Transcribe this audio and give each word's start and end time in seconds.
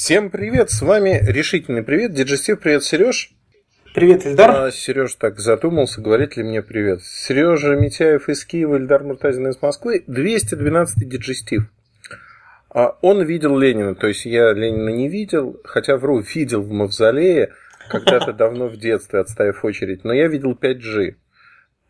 Всем 0.00 0.30
привет, 0.30 0.70
с 0.70 0.80
вами 0.80 1.20
Решительный 1.26 1.82
Привет, 1.82 2.14
Диджестив, 2.14 2.60
привет, 2.60 2.84
Сереж. 2.84 3.32
Привет, 3.96 4.24
Ильдар. 4.26 4.50
А, 4.66 4.70
Сереж 4.70 5.16
так 5.16 5.40
задумался, 5.40 6.00
говорит 6.00 6.36
ли 6.36 6.44
мне 6.44 6.62
привет. 6.62 7.02
Сережа 7.02 7.74
Митяев 7.74 8.28
из 8.28 8.44
Киева, 8.44 8.76
Ильдар 8.76 9.02
Муртазин 9.02 9.48
из 9.48 9.60
Москвы, 9.60 10.04
212 10.06 11.08
Диджестив. 11.08 11.64
А 12.70 12.96
он 13.02 13.24
видел 13.24 13.58
Ленина, 13.58 13.96
то 13.96 14.06
есть 14.06 14.24
я 14.24 14.52
Ленина 14.52 14.90
не 14.90 15.08
видел, 15.08 15.60
хотя 15.64 15.96
вру, 15.96 16.20
видел 16.20 16.62
в 16.62 16.70
Мавзолее, 16.70 17.52
когда-то 17.90 18.32
давно 18.32 18.68
в 18.68 18.76
детстве, 18.76 19.18
отставив 19.18 19.64
очередь, 19.64 20.04
но 20.04 20.12
я 20.12 20.28
видел 20.28 20.52
5G. 20.52 21.16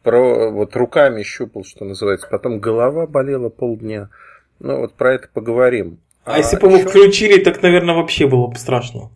Про, 0.02 0.50
вот 0.50 0.74
руками 0.76 1.22
щупал, 1.22 1.62
что 1.62 1.84
называется, 1.84 2.26
потом 2.30 2.58
голова 2.58 3.06
болела 3.06 3.50
полдня. 3.50 4.08
Ну 4.60 4.78
вот 4.78 4.94
про 4.94 5.12
это 5.12 5.28
поговорим. 5.28 6.00
А, 6.28 6.34
а 6.34 6.38
если 6.38 6.58
бы 6.58 6.68
его 6.68 6.86
включили, 6.86 7.42
так, 7.42 7.62
наверное, 7.62 7.94
вообще 7.94 8.26
было 8.26 8.48
бы 8.48 8.56
страшно. 8.56 9.10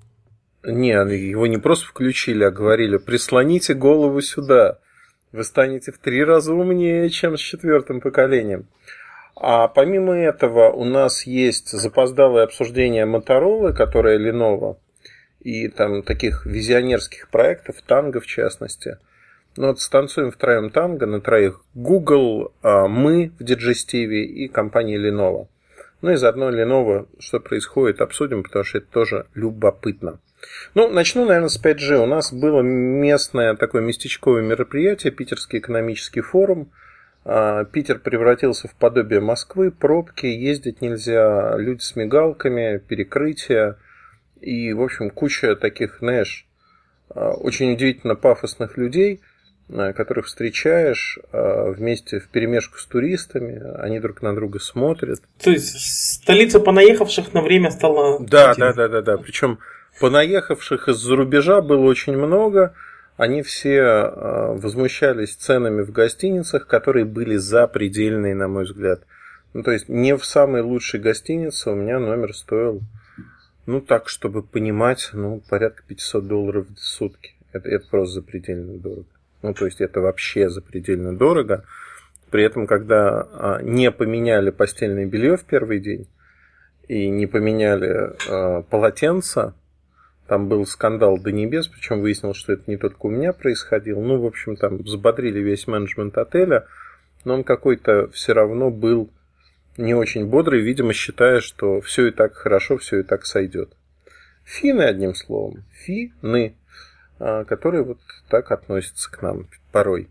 Не, 0.64 0.92
его 0.92 1.46
не 1.46 1.58
просто 1.58 1.86
включили, 1.86 2.42
а 2.44 2.50
говорили, 2.50 2.96
прислоните 2.96 3.74
голову 3.74 4.22
сюда. 4.22 4.78
Вы 5.30 5.44
станете 5.44 5.92
в 5.92 5.98
три 5.98 6.24
раза 6.24 6.54
умнее, 6.54 7.10
чем 7.10 7.36
с 7.36 7.40
четвертым 7.40 8.00
поколением. 8.00 8.66
А 9.36 9.68
помимо 9.68 10.14
этого 10.14 10.70
у 10.70 10.84
нас 10.84 11.26
есть 11.26 11.70
запоздалое 11.70 12.44
обсуждение 12.44 13.04
Моторолы, 13.04 13.74
которая 13.74 14.18
Lenovo, 14.18 14.78
и 15.40 15.68
там 15.68 16.02
таких 16.02 16.46
визионерских 16.46 17.28
проектов, 17.28 17.76
танго 17.86 18.20
в 18.20 18.26
частности. 18.26 18.96
Ну 19.56 19.66
вот 19.66 19.80
станцуем 19.80 20.30
втроем 20.30 20.70
танго, 20.70 21.04
на 21.04 21.20
троих 21.20 21.60
Google, 21.74 22.54
а, 22.62 22.88
мы 22.88 23.32
в 23.38 23.42
Digestivi 23.42 24.22
и 24.22 24.48
компания 24.48 24.96
Lenovo. 24.96 25.48
Ну 26.02 26.10
и 26.10 26.16
заодно 26.16 26.50
Lenovo, 26.50 27.08
что 27.20 27.38
происходит, 27.38 28.00
обсудим, 28.00 28.42
потому 28.42 28.64
что 28.64 28.78
это 28.78 28.88
тоже 28.88 29.26
любопытно. 29.34 30.18
Ну, 30.74 30.88
начну, 30.88 31.24
наверное, 31.24 31.48
с 31.48 31.62
5G. 31.62 32.02
У 32.02 32.06
нас 32.06 32.32
было 32.32 32.60
местное 32.60 33.54
такое 33.54 33.82
местечковое 33.82 34.42
мероприятие, 34.42 35.12
Питерский 35.12 35.60
экономический 35.60 36.20
форум. 36.20 36.72
А, 37.24 37.64
Питер 37.64 38.00
превратился 38.00 38.66
в 38.66 38.74
подобие 38.74 39.20
Москвы, 39.20 39.70
пробки, 39.70 40.26
ездить 40.26 40.80
нельзя, 40.80 41.56
люди 41.56 41.82
с 41.82 41.94
мигалками, 41.94 42.78
перекрытия 42.78 43.78
и, 44.40 44.72
в 44.72 44.82
общем, 44.82 45.08
куча 45.10 45.54
таких, 45.54 45.98
знаешь, 46.00 46.48
а, 47.10 47.30
очень 47.30 47.72
удивительно 47.72 48.16
пафосных 48.16 48.76
людей– 48.76 49.20
которых 49.72 50.26
встречаешь 50.26 51.18
э, 51.32 51.72
вместе 51.72 52.20
в 52.20 52.28
перемешку 52.28 52.78
с 52.78 52.86
туристами, 52.86 53.62
они 53.80 54.00
друг 54.00 54.22
на 54.22 54.34
друга 54.34 54.58
смотрят. 54.58 55.20
То 55.42 55.50
есть 55.50 56.20
столица 56.20 56.60
понаехавших 56.60 57.32
на 57.32 57.42
время 57.42 57.70
стала. 57.70 58.18
Да, 58.20 58.54
да, 58.54 58.72
да, 58.72 58.88
да, 58.88 59.02
да. 59.02 59.18
Причем 59.18 59.58
понаехавших 60.00 60.88
из-за 60.88 61.16
рубежа 61.16 61.62
было 61.62 61.84
очень 61.84 62.16
много. 62.16 62.74
Они 63.16 63.42
все 63.42 63.76
э, 63.76 64.56
возмущались 64.56 65.34
ценами 65.36 65.82
в 65.82 65.92
гостиницах, 65.92 66.66
которые 66.66 67.04
были 67.04 67.36
запредельные, 67.36 68.34
на 68.34 68.48
мой 68.48 68.64
взгляд. 68.64 69.02
Ну, 69.54 69.62
то 69.62 69.70
есть 69.70 69.88
не 69.88 70.16
в 70.16 70.24
самой 70.24 70.62
лучшей 70.62 70.98
гостинице 70.98 71.70
у 71.70 71.74
меня 71.74 71.98
номер 71.98 72.34
стоил, 72.34 72.80
ну, 73.66 73.80
так, 73.80 74.08
чтобы 74.08 74.42
понимать, 74.42 75.10
ну, 75.12 75.42
порядка 75.48 75.82
500 75.86 76.26
долларов 76.26 76.66
в 76.74 76.80
сутки. 76.80 77.34
Это, 77.52 77.68
это 77.68 77.86
просто 77.88 78.14
запредельно 78.14 78.78
дорого. 78.78 79.06
Ну, 79.42 79.54
то 79.54 79.66
есть 79.66 79.80
это 79.80 80.00
вообще 80.00 80.48
запредельно 80.48 81.16
дорого. 81.16 81.64
При 82.30 82.44
этом, 82.44 82.66
когда 82.66 83.28
а, 83.32 83.60
не 83.62 83.90
поменяли 83.90 84.50
постельное 84.50 85.04
белье 85.04 85.36
в 85.36 85.44
первый 85.44 85.80
день 85.80 86.08
и 86.88 87.08
не 87.10 87.26
поменяли 87.26 88.12
а, 88.28 88.62
полотенца, 88.62 89.54
там 90.26 90.48
был 90.48 90.64
скандал 90.64 91.18
до 91.18 91.32
небес, 91.32 91.68
причем 91.68 92.00
выяснилось, 92.00 92.38
что 92.38 92.54
это 92.54 92.62
не 92.66 92.76
только 92.76 93.06
у 93.06 93.10
меня 93.10 93.32
происходило. 93.32 94.00
Ну, 94.00 94.18
в 94.18 94.24
общем, 94.24 94.56
там 94.56 94.78
взбодрили 94.78 95.40
весь 95.40 95.66
менеджмент 95.66 96.16
отеля, 96.16 96.66
но 97.24 97.34
он 97.34 97.44
какой-то 97.44 98.08
все 98.12 98.32
равно 98.32 98.70
был 98.70 99.10
не 99.76 99.94
очень 99.94 100.26
бодрый, 100.26 100.60
видимо, 100.60 100.92
считая, 100.92 101.40
что 101.40 101.80
все 101.80 102.06
и 102.06 102.10
так 102.12 102.34
хорошо, 102.34 102.78
все 102.78 103.00
и 103.00 103.02
так 103.02 103.26
сойдет. 103.26 103.74
Фины, 104.44 104.82
одним 104.82 105.14
словом. 105.14 105.64
Фины. 105.70 106.56
А, 107.24 107.44
которые 107.44 107.84
вот 107.84 107.98
так 108.28 108.50
относятся 108.50 109.08
к 109.08 109.22
нам 109.22 109.46
порой. 109.70 110.10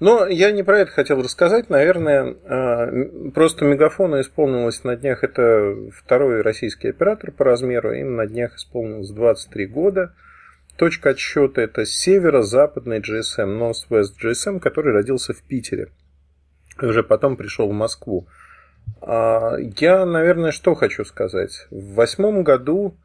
Но 0.00 0.26
я 0.26 0.52
не 0.52 0.62
про 0.62 0.80
это 0.80 0.90
хотел 0.90 1.22
рассказать. 1.22 1.70
Наверное, 1.70 2.36
а, 2.44 2.92
просто 3.34 3.64
Мегафона 3.64 4.20
исполнилось 4.20 4.84
на 4.84 4.94
днях. 4.96 5.24
Это 5.24 5.74
второй 5.94 6.42
российский 6.42 6.88
оператор 6.88 7.32
по 7.32 7.44
размеру. 7.46 7.92
Им 7.92 8.16
на 8.16 8.26
днях 8.26 8.56
исполнилось 8.56 9.08
23 9.08 9.66
года. 9.66 10.14
Точка 10.76 11.10
отсчета 11.10 11.62
это 11.62 11.86
северо-западный 11.86 13.00
GSM, 13.00 13.58
Northwest 13.58 14.12
GSM, 14.22 14.60
который 14.60 14.92
родился 14.92 15.32
в 15.32 15.42
Питере. 15.42 15.88
И 16.82 16.84
уже 16.84 17.02
потом 17.02 17.38
пришел 17.38 17.66
в 17.66 17.72
Москву. 17.72 18.28
А, 19.00 19.56
я, 19.78 20.04
наверное, 20.04 20.50
что 20.50 20.74
хочу 20.74 21.06
сказать. 21.06 21.66
В 21.70 21.94
восьмом 21.94 22.44
году 22.44 22.98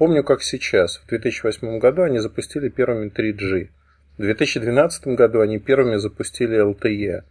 Помню, 0.00 0.24
как 0.24 0.42
сейчас. 0.42 0.96
В 0.96 1.08
2008 1.10 1.78
году 1.78 2.00
они 2.00 2.20
запустили 2.20 2.70
первыми 2.70 3.10
3G. 3.10 3.68
В 4.16 4.22
2012 4.22 5.08
году 5.08 5.40
они 5.40 5.58
первыми 5.58 5.96
запустили 5.96 6.58
LTE. 6.58 7.24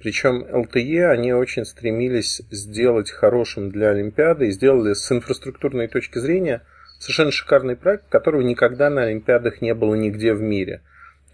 Причем 0.00 0.44
LTE 0.44 1.04
они 1.06 1.32
очень 1.32 1.64
стремились 1.64 2.40
сделать 2.52 3.10
хорошим 3.10 3.72
для 3.72 3.90
Олимпиады 3.90 4.46
и 4.46 4.52
сделали 4.52 4.92
с 4.92 5.10
инфраструктурной 5.10 5.88
точки 5.88 6.20
зрения 6.20 6.62
совершенно 7.00 7.32
шикарный 7.32 7.74
проект, 7.74 8.08
которого 8.08 8.42
никогда 8.42 8.88
на 8.88 9.02
Олимпиадах 9.02 9.60
не 9.60 9.74
было 9.74 9.96
нигде 9.96 10.32
в 10.32 10.40
мире. 10.40 10.80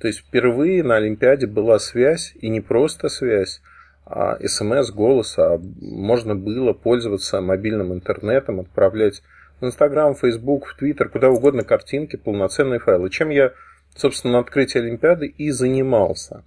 То 0.00 0.06
есть 0.06 0.20
впервые 0.20 0.82
на 0.82 0.97
Олимпиаде 0.97 1.47
была 1.47 1.78
связь, 1.81 2.32
и 2.41 2.49
не 2.49 2.62
просто 2.62 3.10
связь, 3.10 3.60
а 4.06 4.38
смс, 4.43 4.91
голос, 4.91 5.38
а 5.38 5.60
можно 5.82 6.34
было 6.34 6.72
пользоваться 6.72 7.43
мобильным 7.43 7.93
интернетом, 7.93 8.60
отправлять 8.60 9.22
в 9.60 9.66
Инстаграм, 9.66 10.14
Фейсбук, 10.14 10.66
в 10.66 10.76
Твиттер, 10.76 11.08
куда 11.08 11.30
угодно 11.30 11.64
картинки, 11.64 12.16
полноценные 12.16 12.80
файлы. 12.80 13.10
Чем 13.10 13.30
я, 13.30 13.52
собственно, 13.96 14.34
на 14.34 14.38
открытии 14.41 14.78
Олимпиады 14.78 15.26
и 15.26 15.50
занимался. 15.50 16.44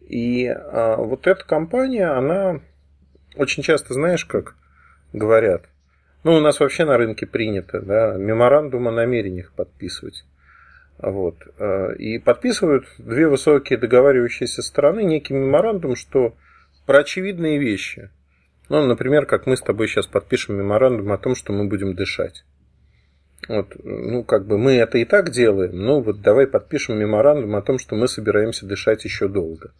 И 0.00 0.46
а, 0.48 0.96
вот 0.96 1.26
эта 1.26 1.44
компания, 1.44 2.06
она 2.06 2.60
очень 3.36 3.62
часто, 3.62 3.94
знаешь, 3.94 4.24
как 4.24 4.56
говорят, 5.12 5.62
ну, 6.24 6.34
у 6.34 6.40
нас 6.40 6.60
вообще 6.60 6.84
на 6.84 6.96
рынке 6.96 7.26
принято, 7.26 7.80
да, 7.80 8.14
меморандум 8.14 8.88
о 8.88 8.92
намерениях 8.92 9.52
подписывать. 9.52 10.24
Вот. 10.98 11.36
А, 11.58 11.92
и 11.92 12.18
подписывают 12.18 12.86
две 12.98 13.28
высокие 13.28 13.78
договаривающиеся 13.78 14.62
стороны 14.62 15.04
некий 15.04 15.34
меморандум, 15.34 15.94
что 15.94 16.34
про 16.86 17.00
очевидные 17.00 17.58
вещи– 17.58 18.10
ну, 18.70 18.86
например, 18.86 19.26
как 19.26 19.46
мы 19.46 19.56
с 19.56 19.60
тобой 19.60 19.88
сейчас 19.88 20.06
подпишем 20.06 20.56
меморандум 20.56 21.12
о 21.12 21.18
том, 21.18 21.34
что 21.34 21.52
мы 21.52 21.68
будем 21.68 21.94
дышать. 21.94 22.44
Вот, 23.48 23.66
ну, 23.82 24.22
как 24.22 24.46
бы 24.46 24.58
мы 24.58 24.72
это 24.72 24.98
и 24.98 25.04
так 25.04 25.30
делаем, 25.30 25.72
ну 25.74 26.02
вот 26.02 26.20
давай 26.20 26.46
подпишем 26.46 26.98
меморандум 26.98 27.56
о 27.56 27.62
том, 27.62 27.78
что 27.78 27.96
мы 27.96 28.06
собираемся 28.06 28.66
дышать 28.66 29.04
еще 29.04 29.28
долго. 29.28 29.72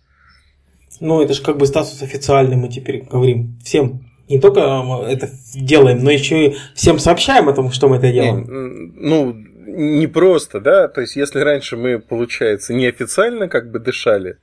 Ну, 0.98 1.22
это 1.22 1.34
же 1.34 1.42
как 1.42 1.56
бы 1.56 1.66
статус 1.66 2.02
официальный, 2.02 2.56
мы 2.56 2.68
теперь 2.68 3.04
говорим 3.04 3.58
всем. 3.64 4.10
Не 4.28 4.40
только 4.40 4.60
это 5.08 5.28
делаем, 5.54 6.02
но 6.02 6.10
еще 6.10 6.48
и 6.48 6.56
всем 6.74 6.98
сообщаем 6.98 7.48
о 7.48 7.52
том, 7.52 7.70
что 7.70 7.88
мы 7.88 7.96
это 7.96 8.10
делаем. 8.10 8.42
Не, 8.42 9.08
ну, 9.08 9.32
не 9.32 10.06
просто, 10.08 10.60
да, 10.60 10.88
то 10.88 11.00
есть 11.00 11.14
если 11.14 11.40
раньше 11.40 11.76
мы, 11.76 12.00
получается, 12.00 12.74
неофициально 12.74 13.48
как 13.48 13.70
бы 13.70 13.78
дышали, 13.78 14.38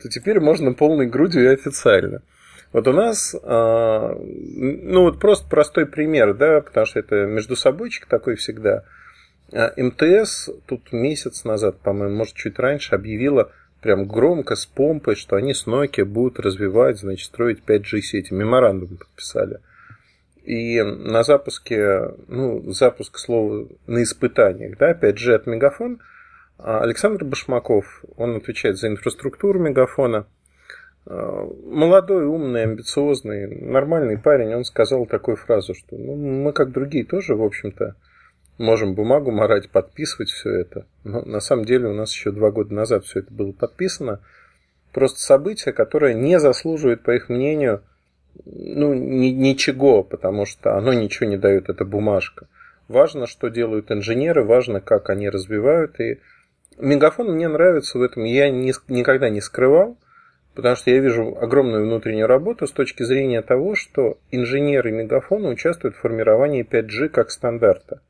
то 0.00 0.08
теперь 0.08 0.38
можно 0.40 0.72
полной 0.72 1.06
грудью 1.06 1.44
и 1.44 1.54
официально. 1.54 2.22
Вот 2.72 2.86
у 2.86 2.92
нас, 2.92 3.34
а, 3.42 4.14
ну 4.18 5.02
вот 5.02 5.18
просто 5.18 5.48
простой 5.48 5.86
пример, 5.86 6.34
да, 6.34 6.60
потому 6.60 6.86
что 6.86 7.00
это 7.00 7.24
между 7.24 7.56
собойчик 7.56 8.06
такой 8.06 8.36
всегда. 8.36 8.84
А, 9.52 9.72
МТС 9.76 10.50
тут 10.66 10.92
месяц 10.92 11.44
назад, 11.44 11.80
по-моему, 11.80 12.16
может, 12.16 12.34
чуть 12.34 12.58
раньше, 12.58 12.94
объявила 12.94 13.50
прям 13.80 14.06
громко, 14.06 14.54
с 14.54 14.66
помпой, 14.66 15.14
что 15.14 15.36
они 15.36 15.54
с 15.54 15.66
Nokia 15.66 16.04
будут 16.04 16.40
развивать, 16.40 16.98
значит, 16.98 17.26
строить 17.26 17.62
5G 17.66 18.00
сети. 18.00 18.34
Меморандум 18.34 18.98
подписали. 18.98 19.60
И 20.44 20.82
на 20.82 21.22
запуске, 21.22 22.10
ну, 22.26 22.70
запуск 22.72 23.18
слова 23.18 23.66
на 23.86 24.02
испытаниях, 24.02 24.76
да, 24.78 24.92
5G 24.92 25.34
от 25.34 25.46
Мегафон, 25.46 26.00
а 26.58 26.80
Александр 26.80 27.24
Башмаков, 27.24 28.04
он 28.16 28.36
отвечает 28.36 28.76
за 28.76 28.88
инфраструктуру 28.88 29.58
Мегафона– 29.58 30.26
молодой, 31.08 32.26
умный, 32.26 32.64
амбициозный, 32.64 33.46
нормальный 33.46 34.18
парень, 34.18 34.54
он 34.54 34.64
сказал 34.64 35.06
такую 35.06 35.36
фразу, 35.36 35.74
что 35.74 35.96
ну, 35.96 36.14
мы, 36.14 36.52
как 36.52 36.70
другие, 36.70 37.04
тоже, 37.04 37.34
в 37.34 37.42
общем-то, 37.42 37.94
можем 38.58 38.94
бумагу 38.94 39.30
морать, 39.30 39.70
подписывать 39.70 40.28
все 40.28 40.50
это. 40.50 40.86
Но 41.04 41.22
на 41.22 41.40
самом 41.40 41.64
деле 41.64 41.88
у 41.88 41.94
нас 41.94 42.12
еще 42.12 42.30
два 42.30 42.50
года 42.50 42.74
назад 42.74 43.04
все 43.04 43.20
это 43.20 43.32
было 43.32 43.52
подписано. 43.52 44.20
Просто 44.92 45.20
событие, 45.20 45.72
которое 45.72 46.14
не 46.14 46.38
заслуживает, 46.38 47.02
по 47.02 47.12
их 47.12 47.28
мнению, 47.28 47.82
ну, 48.44 48.92
ни, 48.94 49.28
ничего, 49.28 50.02
потому 50.02 50.44
что 50.44 50.76
оно 50.76 50.92
ничего 50.92 51.28
не 51.28 51.36
дает, 51.36 51.68
эта 51.68 51.84
бумажка. 51.84 52.48
Важно, 52.88 53.26
что 53.26 53.48
делают 53.48 53.90
инженеры, 53.90 54.44
важно, 54.44 54.80
как 54.80 55.10
они 55.10 55.28
развивают. 55.28 56.00
И 56.00 56.20
Мегафон 56.78 57.32
мне 57.34 57.48
нравится 57.48 57.98
в 57.98 58.02
этом. 58.02 58.24
Я 58.24 58.50
не, 58.50 58.72
никогда 58.88 59.28
не 59.28 59.40
скрывал, 59.40 59.98
потому 60.58 60.74
что 60.74 60.90
я 60.90 60.98
вижу 60.98 61.38
огромную 61.40 61.84
внутреннюю 61.84 62.26
работу 62.26 62.66
с 62.66 62.72
точки 62.72 63.04
зрения 63.04 63.42
того, 63.42 63.76
что 63.76 64.18
инженеры 64.32 64.90
Мегафона 64.90 65.50
участвуют 65.50 65.94
в 65.94 66.00
формировании 66.00 66.66
5G 66.68 67.10
как 67.10 67.30
стандарта. 67.30 68.00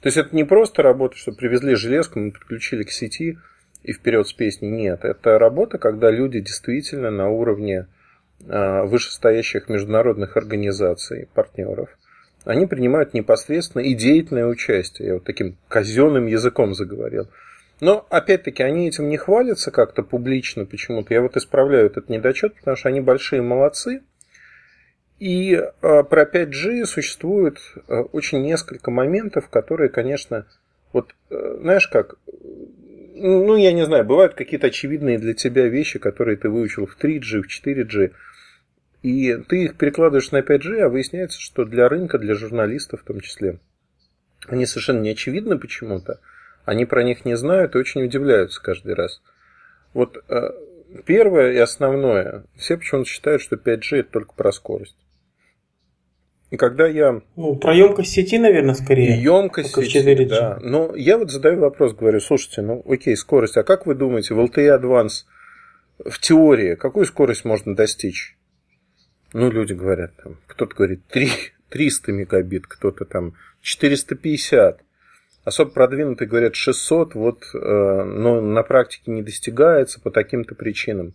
То 0.00 0.06
есть 0.06 0.16
это 0.16 0.34
не 0.34 0.44
просто 0.44 0.82
работа, 0.82 1.18
что 1.18 1.32
привезли 1.32 1.74
железку, 1.74 2.18
мы 2.18 2.30
подключили 2.30 2.84
к 2.84 2.90
сети 2.90 3.36
и 3.82 3.92
вперед 3.92 4.26
с 4.26 4.32
песней. 4.32 4.70
Нет, 4.70 5.04
это 5.04 5.38
работа, 5.38 5.76
когда 5.76 6.10
люди 6.10 6.40
действительно 6.40 7.10
на 7.10 7.28
уровне 7.28 7.88
а, 8.48 8.84
вышестоящих 8.84 9.68
международных 9.68 10.38
организаций, 10.38 11.28
партнеров, 11.34 11.90
они 12.46 12.64
принимают 12.64 13.12
непосредственно 13.12 13.82
и 13.82 13.92
деятельное 13.92 14.46
участие. 14.46 15.08
Я 15.08 15.14
вот 15.14 15.24
таким 15.24 15.58
казенным 15.68 16.24
языком 16.24 16.72
заговорил. 16.72 17.28
Но, 17.82 18.06
опять-таки, 18.10 18.62
они 18.62 18.86
этим 18.86 19.08
не 19.08 19.16
хвалятся 19.16 19.72
как-то 19.72 20.04
публично 20.04 20.66
почему-то. 20.66 21.14
Я 21.14 21.20
вот 21.20 21.36
исправляю 21.36 21.86
этот 21.86 22.08
недочет, 22.08 22.54
потому 22.54 22.76
что 22.76 22.88
они 22.88 23.00
большие 23.00 23.42
молодцы. 23.42 24.02
И 25.18 25.54
э, 25.54 25.70
про 26.04 26.22
5G 26.22 26.84
существует 26.84 27.58
э, 27.88 27.96
очень 28.12 28.40
несколько 28.40 28.92
моментов, 28.92 29.48
которые, 29.48 29.88
конечно, 29.88 30.46
вот, 30.92 31.12
э, 31.30 31.56
знаешь 31.60 31.88
как, 31.88 32.18
ну, 33.16 33.56
я 33.56 33.72
не 33.72 33.84
знаю, 33.84 34.04
бывают 34.04 34.34
какие-то 34.34 34.68
очевидные 34.68 35.18
для 35.18 35.34
тебя 35.34 35.66
вещи, 35.66 35.98
которые 35.98 36.36
ты 36.36 36.50
выучил 36.50 36.86
в 36.86 36.96
3G, 36.96 37.42
в 37.42 37.48
4G, 37.48 38.12
и 39.02 39.36
ты 39.48 39.64
их 39.64 39.76
перекладываешь 39.76 40.30
на 40.30 40.38
5G, 40.38 40.82
а 40.82 40.88
выясняется, 40.88 41.40
что 41.40 41.64
для 41.64 41.88
рынка, 41.88 42.20
для 42.20 42.34
журналистов 42.34 43.00
в 43.00 43.04
том 43.04 43.18
числе, 43.18 43.58
они 44.46 44.66
совершенно 44.66 45.00
не 45.00 45.10
очевидны 45.10 45.58
почему-то, 45.58 46.20
они 46.64 46.84
про 46.84 47.02
них 47.02 47.24
не 47.24 47.36
знают 47.36 47.74
и 47.74 47.78
очень 47.78 48.04
удивляются 48.04 48.62
каждый 48.62 48.94
раз. 48.94 49.22
Вот 49.94 50.22
э, 50.28 50.50
первое 51.04 51.52
и 51.52 51.58
основное, 51.58 52.44
все 52.56 52.76
почему-то 52.76 53.08
считают, 53.08 53.42
что 53.42 53.56
5G 53.56 53.98
это 53.98 54.10
только 54.10 54.34
про 54.34 54.52
скорость. 54.52 54.96
И 56.50 56.58
когда 56.58 56.86
я... 56.86 57.22
Ну, 57.34 57.56
про 57.56 57.74
емкость 57.74 58.12
сети, 58.12 58.38
наверное, 58.38 58.74
скорее. 58.74 59.22
Емкость 59.22 59.74
сети, 59.74 60.24
да. 60.26 60.58
Но 60.60 60.94
я 60.94 61.16
вот 61.16 61.30
задаю 61.30 61.60
вопрос, 61.60 61.94
говорю, 61.94 62.20
слушайте, 62.20 62.60
ну 62.60 62.84
окей, 62.86 63.16
скорость, 63.16 63.56
а 63.56 63.62
как 63.62 63.86
вы 63.86 63.94
думаете, 63.94 64.34
в 64.34 64.40
LTE 64.40 64.78
Advance 64.78 65.24
в 66.04 66.18
теории 66.20 66.74
какую 66.74 67.06
скорость 67.06 67.44
можно 67.44 67.74
достичь? 67.74 68.36
Ну, 69.32 69.50
люди 69.50 69.72
говорят, 69.72 70.12
там, 70.22 70.36
кто-то 70.46 70.74
говорит 70.74 71.06
3, 71.06 71.30
300 71.70 72.12
мегабит, 72.12 72.66
кто-то 72.66 73.06
там 73.06 73.34
450. 73.62 74.82
Особо 75.44 75.72
продвинутые 75.72 76.28
говорят 76.28 76.54
600, 76.54 77.14
вот, 77.14 77.42
э, 77.52 77.58
но 77.58 78.40
на 78.40 78.62
практике 78.62 79.10
не 79.10 79.22
достигается 79.22 80.00
по 80.00 80.10
таким-то 80.10 80.54
причинам. 80.54 81.14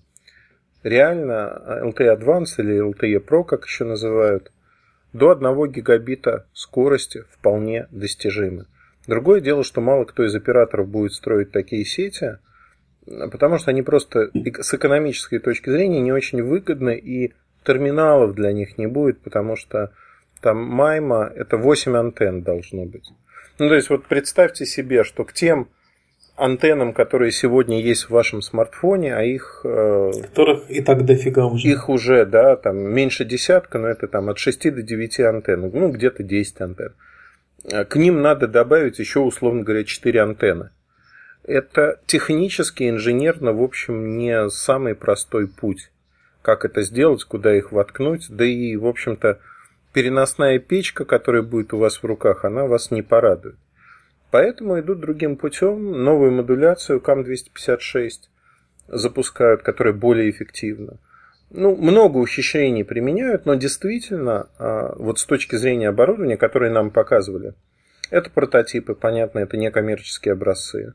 Реально 0.83 1.81
LTE 1.83 2.17
Advanced 2.17 2.55
или 2.57 2.81
LTE 2.81 3.25
Pro, 3.25 3.45
как 3.45 3.65
еще 3.65 3.85
называют, 3.85 4.51
до 5.13 5.31
1 5.31 5.71
гигабита 5.71 6.45
скорости 6.53 7.23
вполне 7.31 7.87
достижимы. 7.91 8.65
Другое 9.07 9.39
дело, 9.39 9.63
что 9.63 9.79
мало 9.79 10.03
кто 10.03 10.25
из 10.25 10.35
операторов 10.35 10.89
будет 10.89 11.13
строить 11.13 11.51
такие 11.51 11.85
сети, 11.85 12.39
потому 13.05 13.57
что 13.57 13.71
они 13.71 13.81
просто 13.81 14.29
с 14.61 14.73
экономической 14.73 15.39
точки 15.39 15.69
зрения 15.69 16.01
не 16.01 16.11
очень 16.11 16.43
выгодны 16.43 16.97
и 16.97 17.33
терминалов 17.65 18.35
для 18.35 18.51
них 18.51 18.77
не 18.77 18.87
будет, 18.87 19.21
потому 19.21 19.55
что 19.55 19.93
там 20.41 20.57
майма 20.57 21.31
это 21.33 21.55
8 21.55 21.95
антенн 21.95 22.41
должно 22.43 22.85
быть. 22.85 23.09
Ну, 23.59 23.69
то 23.69 23.75
есть, 23.75 23.89
вот 23.89 24.05
представьте 24.05 24.65
себе, 24.65 25.03
что 25.03 25.23
к 25.23 25.33
тем 25.33 25.69
антеннам, 26.35 26.93
которые 26.93 27.31
сегодня 27.31 27.81
есть 27.81 28.05
в 28.05 28.09
вашем 28.11 28.41
смартфоне, 28.41 29.15
а 29.15 29.23
их... 29.23 29.61
Э, 29.63 30.11
Которых 30.21 30.69
и 30.69 30.81
так 30.81 31.05
дофига 31.05 31.45
уже. 31.45 31.67
Их 31.67 31.89
уже, 31.89 32.25
да, 32.25 32.55
там 32.55 32.77
меньше 32.77 33.25
десятка, 33.25 33.79
но 33.79 33.87
это 33.87 34.07
там 34.07 34.29
от 34.29 34.37
6 34.37 34.73
до 34.73 34.81
9 34.83 35.19
антенн, 35.21 35.71
ну, 35.73 35.89
где-то 35.89 36.23
10 36.23 36.61
антенн. 36.61 36.93
Э, 37.63 37.85
к 37.85 37.95
ним 37.95 38.21
надо 38.21 38.47
добавить 38.47 38.99
еще, 38.99 39.19
условно 39.19 39.63
говоря, 39.63 39.83
4 39.83 40.21
антенны. 40.21 40.69
Это 41.43 41.99
технически, 42.05 42.89
инженерно, 42.89 43.53
в 43.53 43.63
общем, 43.63 44.17
не 44.17 44.49
самый 44.49 44.93
простой 44.95 45.47
путь 45.47 45.89
как 46.47 46.63
это 46.63 46.81
сделать, 46.81 47.25
куда 47.25 47.53
их 47.53 47.73
воткнуть, 47.73 48.27
да 48.29 48.45
и, 48.45 48.77
в 48.77 48.87
общем-то, 48.87 49.39
переносная 49.93 50.59
печка, 50.59 51.05
которая 51.05 51.41
будет 51.41 51.73
у 51.73 51.77
вас 51.77 52.01
в 52.01 52.05
руках, 52.05 52.45
она 52.45 52.65
вас 52.65 52.91
не 52.91 53.01
порадует. 53.01 53.57
Поэтому 54.31 54.79
идут 54.79 54.99
другим 54.99 55.37
путем, 55.37 56.03
новую 56.03 56.31
модуляцию 56.31 56.99
CAM256 56.99 58.11
запускают, 58.87 59.63
которая 59.63 59.93
более 59.93 60.29
эффективна. 60.29 60.97
Ну, 61.49 61.75
много 61.77 62.17
ухищрений 62.17 62.83
применяют, 62.83 63.45
но 63.45 63.55
действительно, 63.55 64.49
а, 64.59 64.93
вот 64.97 65.19
с 65.19 65.25
точки 65.25 65.55
зрения 65.55 65.89
оборудования, 65.89 66.35
которое 66.35 66.71
нам 66.71 66.91
показывали, 66.91 67.53
это 68.09 68.29
прототипы, 68.29 68.95
понятно, 68.95 69.39
это 69.39 69.55
не 69.55 69.71
коммерческие 69.71 70.33
образцы. 70.33 70.93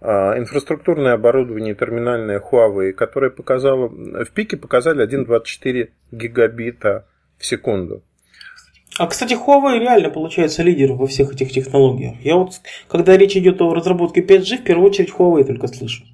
А, 0.00 0.36
инфраструктурное 0.36 1.12
оборудование 1.12 1.74
терминальное 1.76 2.40
Huawei, 2.40 2.92
которое 2.92 3.30
показало, 3.30 3.88
в 3.88 4.30
пике 4.32 4.56
показали 4.56 5.06
1,24 5.06 5.90
гигабита 6.10 7.06
в 7.38 7.46
секунду. 7.46 8.02
А, 8.98 9.06
кстати, 9.06 9.34
Huawei 9.34 9.78
реально 9.78 10.10
получается 10.10 10.62
лидер 10.62 10.92
во 10.92 11.06
всех 11.06 11.32
этих 11.32 11.50
технологиях. 11.50 12.14
Я 12.22 12.36
вот, 12.36 12.52
когда 12.88 13.16
речь 13.16 13.36
идет 13.36 13.60
о 13.60 13.74
разработке 13.74 14.20
5G, 14.20 14.58
в 14.58 14.64
первую 14.64 14.88
очередь 14.88 15.10
Huawei 15.10 15.44
только 15.44 15.66
слышу. 15.66 16.04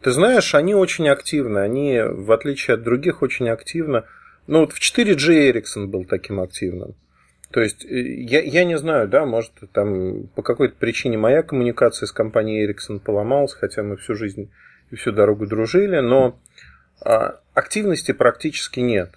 Ты 0.00 0.10
знаешь, 0.10 0.54
они 0.54 0.74
очень 0.74 1.08
активны. 1.08 1.58
Они, 1.60 2.00
в 2.00 2.32
отличие 2.32 2.74
от 2.74 2.82
других, 2.82 3.22
очень 3.22 3.48
активно. 3.48 4.04
Ну, 4.46 4.60
вот 4.60 4.72
в 4.72 4.80
4G 4.80 5.52
Ericsson 5.52 5.86
был 5.86 6.04
таким 6.04 6.40
активным. 6.40 6.94
То 7.50 7.60
есть, 7.60 7.84
э, 7.84 7.88
я, 7.88 8.42
я 8.42 8.64
не 8.64 8.76
знаю, 8.76 9.08
да, 9.08 9.24
может, 9.24 9.52
там 9.72 10.26
по 10.34 10.42
какой-то 10.42 10.74
причине 10.78 11.16
моя 11.18 11.42
коммуникация 11.42 12.06
с 12.06 12.12
компанией 12.12 12.66
Ericsson 12.66 12.98
поломалась, 12.98 13.54
хотя 13.54 13.82
мы 13.82 13.96
всю 13.96 14.14
жизнь 14.14 14.50
и 14.90 14.96
всю 14.96 15.12
дорогу 15.12 15.46
дружили, 15.46 15.98
но 15.98 16.38
а, 17.00 17.40
активности 17.54 18.12
практически 18.12 18.80
нет. 18.80 19.10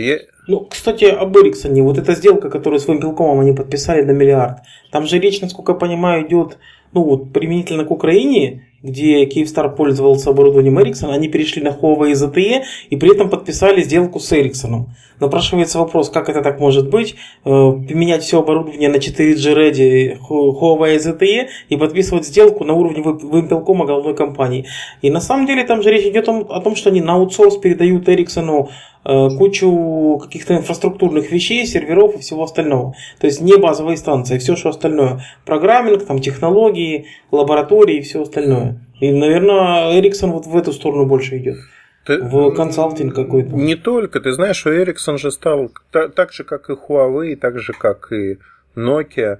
И... 0.00 0.28
Ну, 0.46 0.64
кстати, 0.64 1.04
об 1.04 1.36
Эриксоне. 1.36 1.82
Вот 1.82 1.98
эта 1.98 2.14
сделка, 2.14 2.50
которую 2.50 2.80
с 2.80 2.88
Вимпелкомом 2.88 3.40
они 3.40 3.52
подписали 3.52 4.02
на 4.02 4.12
миллиард, 4.12 4.60
там 4.90 5.06
же 5.06 5.18
речь, 5.18 5.40
насколько 5.40 5.72
я 5.72 5.78
понимаю, 5.78 6.26
идет 6.26 6.58
ну, 6.92 7.04
вот, 7.04 7.32
применительно 7.32 7.84
к 7.84 7.90
Украине, 7.90 8.66
где 8.82 9.24
Kyivstar 9.26 9.74
пользовался 9.74 10.30
оборудованием 10.30 10.78
Ericsson, 10.78 11.12
они 11.12 11.28
перешли 11.28 11.62
на 11.62 11.68
Huawei 11.68 12.12
ZTE 12.12 12.62
и 12.88 12.96
при 12.96 13.12
этом 13.12 13.28
подписали 13.28 13.82
сделку 13.82 14.20
с 14.20 14.32
Ericsson. 14.32 14.86
Напрашивается 15.20 15.78
вопрос, 15.78 16.08
как 16.08 16.30
это 16.30 16.40
так 16.40 16.58
может 16.58 16.88
быть, 16.88 17.14
э, 17.44 17.48
поменять 17.50 18.22
все 18.22 18.38
оборудование 18.40 18.88
на 18.88 18.96
4G 18.96 19.54
Ready 19.54 20.18
Huawei 20.18 20.96
ZTE 20.96 21.48
и 21.68 21.76
подписывать 21.76 22.26
сделку 22.26 22.64
на 22.64 22.72
уровне 22.72 23.02
Wimpelcom 23.02 23.84
головной 23.84 24.14
компании. 24.14 24.66
И 25.02 25.10
на 25.10 25.20
самом 25.20 25.46
деле 25.46 25.64
там 25.64 25.82
же 25.82 25.90
речь 25.90 26.06
идет 26.06 26.28
о 26.28 26.60
том, 26.60 26.74
что 26.74 26.88
они 26.88 27.02
на 27.02 27.14
аутсорс 27.14 27.58
передают 27.58 28.08
Ericsson 28.08 28.68
э, 29.04 29.28
кучу 29.36 30.18
каких-то 30.22 30.56
инфраструктурных 30.56 31.30
вещей, 31.30 31.66
серверов 31.66 32.16
и 32.16 32.20
всего 32.20 32.44
остального. 32.44 32.94
То 33.20 33.26
есть 33.26 33.42
не 33.42 33.56
базовые 33.58 33.98
станции, 33.98 34.38
все 34.38 34.56
что 34.56 34.70
остальное. 34.70 35.22
Программинг, 35.44 36.06
там, 36.06 36.20
технологии, 36.20 37.06
лаборатории 37.30 37.98
и 37.98 38.00
все 38.02 38.22
остальное. 38.22 38.69
И, 39.00 39.12
наверное, 39.12 40.00
Ericsson 40.00 40.30
вот 40.30 40.46
в 40.46 40.56
эту 40.56 40.72
сторону 40.72 41.06
больше 41.06 41.38
идет. 41.38 41.58
Ты, 42.04 42.22
в 42.22 42.54
консалтинг 42.54 43.14
какой-то. 43.14 43.50
Не 43.54 43.76
только. 43.76 44.20
Ты 44.20 44.32
знаешь, 44.32 44.56
что 44.56 44.72
Ericsson 44.72 45.18
же 45.18 45.30
стал 45.30 45.70
так, 45.90 46.14
так 46.14 46.32
же, 46.32 46.44
как 46.44 46.70
и 46.70 46.72
Huawei, 46.72 47.36
так 47.36 47.58
же, 47.58 47.72
как 47.72 48.12
и 48.12 48.38
Nokia. 48.74 49.38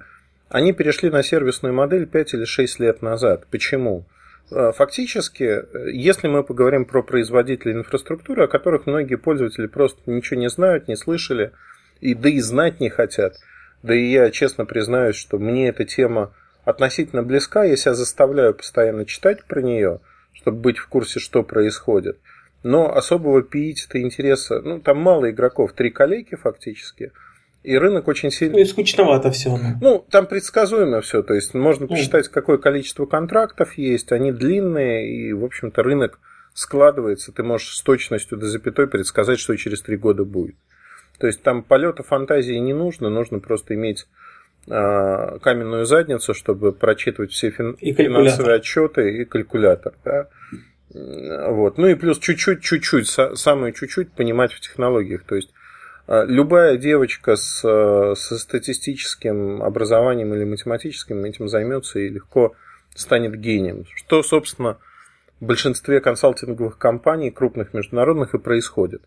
Они 0.48 0.72
перешли 0.72 1.10
на 1.10 1.22
сервисную 1.22 1.72
модель 1.72 2.06
5 2.06 2.34
или 2.34 2.44
6 2.44 2.80
лет 2.80 3.02
назад. 3.02 3.46
Почему? 3.50 4.04
Э, 4.50 4.72
фактически, 4.74 5.62
если 5.92 6.28
мы 6.28 6.42
поговорим 6.42 6.84
про 6.84 7.02
производителей 7.02 7.74
инфраструктуры, 7.74 8.44
о 8.44 8.48
которых 8.48 8.86
многие 8.86 9.16
пользователи 9.16 9.66
просто 9.66 10.00
ничего 10.06 10.40
не 10.40 10.48
знают, 10.48 10.88
не 10.88 10.96
слышали, 10.96 11.52
и 12.00 12.14
да 12.14 12.28
и 12.28 12.40
знать 12.40 12.80
не 12.80 12.88
хотят, 12.88 13.36
да 13.82 13.94
и 13.94 14.10
я 14.10 14.30
честно 14.30 14.64
признаюсь, 14.64 15.16
что 15.16 15.38
мне 15.38 15.68
эта 15.68 15.84
тема 15.84 16.32
относительно 16.64 17.22
близка, 17.22 17.64
я 17.64 17.76
себя 17.76 17.94
заставляю 17.94 18.54
постоянно 18.54 19.04
читать 19.04 19.44
про 19.44 19.62
нее, 19.62 20.00
чтобы 20.32 20.58
быть 20.58 20.78
в 20.78 20.88
курсе, 20.88 21.20
что 21.20 21.42
происходит– 21.42 22.18
но 22.62 22.94
особого 22.94 23.42
пиить-то 23.42 24.00
интереса, 24.00 24.60
ну, 24.60 24.80
там 24.80 24.98
мало 24.98 25.30
игроков, 25.30 25.72
три 25.72 25.90
коллеги 25.90 26.34
фактически, 26.34 27.12
и 27.62 27.76
рынок 27.76 28.08
очень 28.08 28.30
сильно... 28.30 28.54
Ну, 28.54 28.60
и 28.60 28.64
скучновато 28.64 29.30
все. 29.30 29.58
Ну, 29.80 30.04
там 30.10 30.26
предсказуемо 30.26 31.00
все, 31.00 31.22
то 31.22 31.34
есть 31.34 31.54
можно 31.54 31.86
ну. 31.86 31.88
посчитать, 31.88 32.28
какое 32.28 32.58
количество 32.58 33.06
контрактов 33.06 33.74
есть, 33.78 34.12
они 34.12 34.32
длинные, 34.32 35.10
и, 35.10 35.32
в 35.32 35.44
общем-то, 35.44 35.82
рынок 35.82 36.18
складывается, 36.52 37.32
ты 37.32 37.42
можешь 37.42 37.76
с 37.76 37.82
точностью 37.82 38.36
до 38.36 38.46
запятой 38.46 38.86
предсказать, 38.86 39.38
что 39.38 39.56
через 39.56 39.82
три 39.82 39.96
года 39.96 40.24
будет. 40.24 40.56
То 41.18 41.26
есть 41.26 41.42
там 41.42 41.62
полета 41.62 42.02
фантазии 42.02 42.54
не 42.54 42.72
нужно, 42.72 43.10
нужно 43.10 43.40
просто 43.40 43.74
иметь 43.74 44.06
каменную 44.66 45.86
задницу, 45.86 46.34
чтобы 46.34 46.72
прочитывать 46.72 47.32
все 47.32 47.50
фин... 47.50 47.76
финансовые 47.76 48.56
отчеты 48.56 49.22
и 49.22 49.24
калькулятор. 49.24 49.94
Да? 50.04 50.28
Вот. 50.92 51.78
Ну 51.78 51.86
и 51.86 51.94
плюс 51.94 52.18
чуть-чуть, 52.18 52.62
чуть-чуть, 52.62 53.08
самое 53.08 53.72
чуть-чуть 53.72 54.12
понимать 54.12 54.52
в 54.52 54.60
технологиях. 54.60 55.24
То 55.24 55.36
есть 55.36 55.50
а, 56.06 56.24
любая 56.24 56.76
девочка 56.76 57.36
с, 57.36 57.60
со 57.60 58.38
статистическим 58.38 59.62
образованием 59.62 60.34
или 60.34 60.44
математическим 60.44 61.24
этим 61.24 61.48
займется 61.48 62.00
и 62.00 62.08
легко 62.08 62.54
станет 62.94 63.38
гением. 63.38 63.86
Что, 63.94 64.22
собственно, 64.22 64.78
в 65.38 65.46
большинстве 65.46 66.00
консалтинговых 66.00 66.78
компаний, 66.78 67.30
крупных 67.30 67.72
международных, 67.72 68.34
и 68.34 68.38
происходит. 68.38 69.02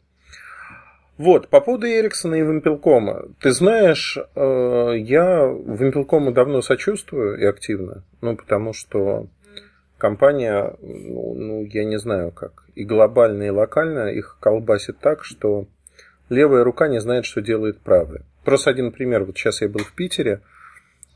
Вот, 1.17 1.48
по 1.50 1.62
поводу 1.62 1.88
Эриксона 1.88 2.36
и 2.36 2.41
Вимпелкома. 2.41 3.27
Ты 3.39 3.51
знаешь, 3.51 4.17
э, 4.17 4.93
я 4.98 5.46
Вимпелкому 5.46 6.32
давно 6.32 6.62
сочувствую 6.62 7.39
и 7.39 7.46
активно, 7.46 8.03
ну, 8.22 8.36
потому 8.36 8.74
что 8.74 9.27
компания, 10.00 10.75
ну, 10.82 11.34
ну, 11.36 11.65
я 11.65 11.86
не 11.86 12.00
знаю 12.00 12.32
как, 12.32 12.65
и 12.74 12.84
глобально, 12.84 13.43
и 13.43 13.50
локально 13.51 14.08
их 14.10 14.38
колбасит 14.39 15.00
так, 15.00 15.24
что 15.24 15.67
левая 16.29 16.63
рука 16.63 16.88
не 16.88 17.00
знает, 17.00 17.25
что 17.25 17.41
делает 17.41 17.79
правая. 17.79 18.24
Просто 18.43 18.70
один 18.70 18.91
пример. 18.91 19.24
Вот 19.24 19.38
сейчас 19.38 19.62
я 19.62 19.70
был 19.70 19.82
в 19.82 19.93
Питере, 19.93 20.41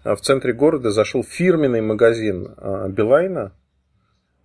а 0.04 0.16
в 0.16 0.22
центре 0.22 0.54
города 0.54 0.92
зашел 0.92 1.24
фирменный 1.24 1.82
магазин 1.82 2.54
а, 2.58 2.88
Билайна. 2.88 3.52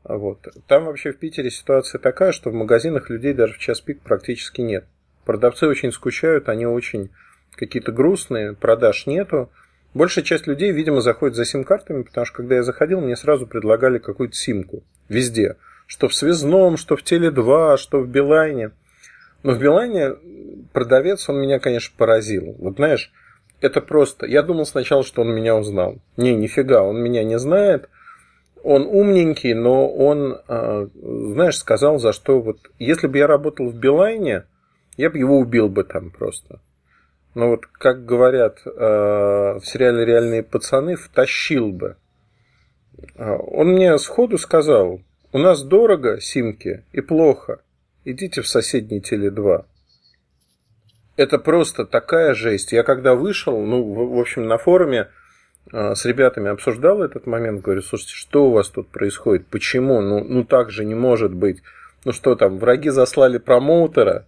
Вот. 0.02 0.48
Там 0.66 0.86
вообще 0.86 1.12
в 1.12 1.18
Питере 1.18 1.50
ситуация 1.50 2.00
такая, 2.00 2.32
что 2.32 2.50
в 2.50 2.54
магазинах 2.54 3.10
людей 3.10 3.34
даже 3.34 3.54
в 3.54 3.58
час 3.58 3.80
пик 3.80 4.00
практически 4.00 4.60
нет. 4.60 4.84
Продавцы 5.24 5.66
очень 5.66 5.92
скучают, 5.92 6.48
они 6.48 6.66
очень 6.66 7.10
какие-то 7.54 7.92
грустные, 7.92 8.54
продаж 8.54 9.06
нету. 9.06 9.50
Большая 9.94 10.24
часть 10.24 10.46
людей, 10.46 10.72
видимо, 10.72 11.00
заходит 11.00 11.36
за 11.36 11.44
сим-картами, 11.44 12.02
потому 12.02 12.24
что 12.24 12.36
когда 12.36 12.56
я 12.56 12.62
заходил, 12.62 13.00
мне 13.00 13.16
сразу 13.16 13.46
предлагали 13.46 13.98
какую-то 13.98 14.34
симку. 14.34 14.82
Везде. 15.08 15.56
Что 15.86 16.08
в 16.08 16.14
Связном, 16.14 16.76
что 16.76 16.96
в 16.96 17.02
Теле2, 17.02 17.76
что 17.76 18.00
в 18.00 18.08
Билайне. 18.08 18.70
Но 19.42 19.52
в 19.52 19.58
Билайне 19.58 20.14
продавец, 20.72 21.28
он 21.28 21.40
меня, 21.40 21.58
конечно, 21.58 21.94
поразил. 21.96 22.56
Вот 22.58 22.76
знаешь, 22.76 23.12
это 23.60 23.80
просто... 23.80 24.26
Я 24.26 24.42
думал 24.42 24.66
сначала, 24.66 25.04
что 25.04 25.22
он 25.22 25.34
меня 25.34 25.56
узнал. 25.56 25.98
Не, 26.16 26.34
нифига, 26.34 26.82
он 26.82 27.02
меня 27.02 27.22
не 27.22 27.38
знает. 27.38 27.88
Он 28.64 28.86
умненький, 28.86 29.54
но 29.54 29.88
он, 29.88 30.40
а, 30.48 30.88
знаешь, 30.94 31.58
сказал, 31.58 31.98
за 31.98 32.12
что 32.12 32.40
вот... 32.40 32.58
Если 32.78 33.08
бы 33.08 33.18
я 33.18 33.26
работал 33.26 33.68
в 33.68 33.74
Билайне, 33.74 34.44
я 34.96 35.10
бы 35.10 35.18
его 35.18 35.38
убил 35.38 35.68
бы 35.68 35.84
там 35.84 36.10
просто. 36.10 36.60
Но 37.34 37.48
вот, 37.48 37.66
как 37.66 38.04
говорят 38.04 38.58
э, 38.66 38.70
в 38.70 39.62
сериале 39.64 40.04
«Реальные 40.04 40.42
пацаны», 40.42 40.96
втащил 40.96 41.72
бы. 41.72 41.96
А, 43.16 43.36
он 43.36 43.68
мне 43.68 43.96
сходу 43.98 44.36
сказал, 44.36 45.00
у 45.32 45.38
нас 45.38 45.62
дорого 45.62 46.20
симки 46.20 46.84
и 46.92 47.00
плохо. 47.00 47.62
Идите 48.04 48.42
в 48.42 48.48
соседний 48.48 49.00
Теле2. 49.00 49.64
Это 51.16 51.38
просто 51.38 51.86
такая 51.86 52.34
жесть. 52.34 52.72
Я 52.72 52.82
когда 52.82 53.14
вышел, 53.14 53.58
ну, 53.64 53.82
в, 53.82 54.18
общем, 54.18 54.46
на 54.46 54.58
форуме 54.58 55.08
э, 55.72 55.94
с 55.94 56.04
ребятами 56.04 56.50
обсуждал 56.50 57.02
этот 57.02 57.26
момент, 57.26 57.62
говорю, 57.62 57.80
слушайте, 57.82 58.14
что 58.14 58.46
у 58.46 58.52
вас 58.52 58.68
тут 58.68 58.88
происходит? 58.88 59.46
Почему? 59.46 60.02
Ну, 60.02 60.22
ну 60.24 60.44
так 60.44 60.70
же 60.70 60.84
не 60.84 60.94
может 60.94 61.32
быть. 61.32 61.62
Ну 62.04 62.12
что 62.12 62.34
там, 62.34 62.58
враги 62.58 62.90
заслали 62.90 63.38
промоутера, 63.38 64.26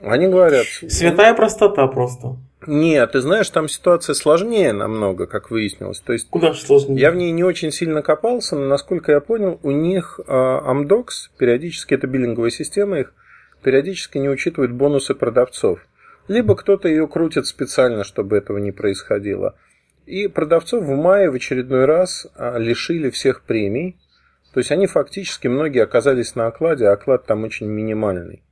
они 0.00 0.28
говорят... 0.28 0.66
Святая 0.66 1.34
простота 1.34 1.86
просто. 1.86 2.36
Нет, 2.66 3.12
ты 3.12 3.20
знаешь, 3.20 3.48
там 3.50 3.68
ситуация 3.68 4.14
сложнее 4.14 4.72
намного, 4.72 5.26
как 5.26 5.50
выяснилось. 5.50 6.00
То 6.00 6.12
есть, 6.12 6.28
Куда 6.28 6.52
сложнее? 6.54 6.98
Я 6.98 7.10
в 7.10 7.16
ней 7.16 7.30
не 7.30 7.44
очень 7.44 7.70
сильно 7.70 8.02
копался, 8.02 8.56
но, 8.56 8.66
насколько 8.66 9.12
я 9.12 9.20
понял, 9.20 9.58
у 9.62 9.70
них 9.70 10.20
а, 10.26 10.72
Amdocs, 10.72 11.30
периодически, 11.38 11.94
это 11.94 12.06
биллинговая 12.06 12.50
система 12.50 13.00
их, 13.00 13.14
периодически 13.62 14.18
не 14.18 14.28
учитывает 14.28 14.72
бонусы 14.72 15.14
продавцов. 15.14 15.80
Либо 16.26 16.56
кто-то 16.56 16.88
ее 16.88 17.08
крутит 17.08 17.46
специально, 17.46 18.04
чтобы 18.04 18.36
этого 18.36 18.58
не 18.58 18.72
происходило. 18.72 19.56
И 20.04 20.26
продавцов 20.26 20.84
в 20.84 20.94
мае 20.94 21.30
в 21.30 21.34
очередной 21.34 21.84
раз 21.84 22.26
а, 22.36 22.58
лишили 22.58 23.10
всех 23.10 23.42
премий. 23.42 23.98
То 24.52 24.58
есть 24.58 24.72
они 24.72 24.86
фактически, 24.86 25.46
многие 25.46 25.82
оказались 25.82 26.34
на 26.34 26.48
окладе, 26.48 26.86
а 26.88 26.92
оклад 26.92 27.24
там 27.26 27.44
очень 27.44 27.66
минимальный. 27.66 28.42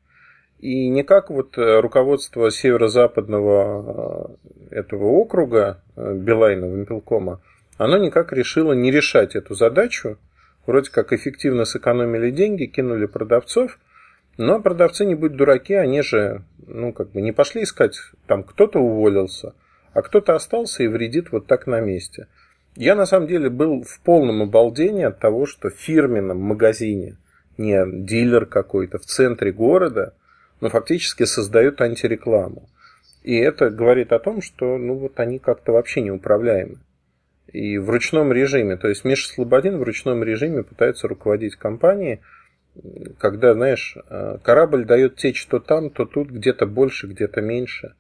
И 0.59 0.89
никак 0.89 1.31
вот 1.31 1.59
э, 1.59 1.81
руководство 1.81 2.51
северо-западного 2.51 4.37
э, 4.71 4.77
этого 4.77 5.05
округа 5.05 5.83
э, 5.97 6.15
Билайна, 6.15 6.65
Вимпелкома, 6.65 7.41
оно 7.77 7.99
никак 7.99 8.33
решило 8.33 8.73
не 8.73 8.91
решать 8.91 9.37
эту 9.37 9.55
задачу. 9.55 10.17
Вроде 10.67 10.91
как 10.91 11.13
эффективно 11.13 11.67
сэкономили 11.67 12.31
деньги, 12.31 12.65
кинули 12.65 13.07
продавцов, 13.07 13.79
но 14.39 14.61
продавцы 14.61 15.05
не 15.05 15.15
будь 15.15 15.37
дураки, 15.37 15.75
они 15.75 16.01
же, 16.01 16.43
ну, 16.67 16.93
как 16.93 17.11
бы 17.11 17.21
не 17.21 17.33
пошли 17.33 17.63
искать, 17.63 17.97
там 18.27 18.43
кто-то 18.43 18.81
уволился, 18.81 19.55
а 19.93 20.03
кто-то 20.03 20.35
остался 20.35 20.83
и 20.83 20.89
вредит 20.89 21.33
вот 21.33 21.47
так 21.47 21.67
на 21.67 21.81
месте. 21.81 22.29
Я 22.75 22.95
на 22.95 23.07
самом 23.07 23.29
деле 23.29 23.51
был 23.51 23.83
в 23.83 24.01
полном 24.01 24.43
обалдении 24.43 25.05
от 25.05 25.19
того, 25.19 25.47
что 25.47 25.69
в 25.69 25.75
фирменном 25.75 26.41
магазине, 26.41 27.19
не 27.59 27.85
дилер 27.87 28.47
какой-то, 28.47 28.99
в 28.99 29.05
центре 29.05 29.53
города– 29.53 30.15
но 30.61 30.69
фактически 30.69 31.25
создают 31.25 31.81
антирекламу. 31.81 32.69
И 33.23 33.37
это 33.37 33.71
говорит 33.71 34.13
о 34.13 34.19
том, 34.19 34.41
что 34.41 34.79
ну, 34.79 34.95
вот 34.95 35.19
они 35.19 35.39
как-то 35.39 35.73
вообще 35.73 36.01
неуправляемы. 36.01 36.79
И 37.53 37.79
в 37.79 37.91
ручном 37.91 38.33
режиме, 38.33 38.77
то 38.77 38.89
есть 38.89 39.05
Миша 39.05 39.29
Слободин 39.29 39.79
в 39.79 39.83
ручном 39.83 40.23
режиме 40.23 40.63
пытается 40.63 41.09
руководить 41.09 41.57
компанией, 41.57 42.21
когда, 43.19 43.55
знаешь, 43.55 43.97
э, 44.09 44.39
корабль 44.43 44.85
дает 44.85 45.17
течь 45.17 45.47
то 45.47 45.61
там, 45.61 45.91
то 45.91 46.05
тут, 46.05 46.29
где-то 46.29 46.67
больше, 46.67 47.07
где-то 47.07 47.41
меньше. 47.41 47.95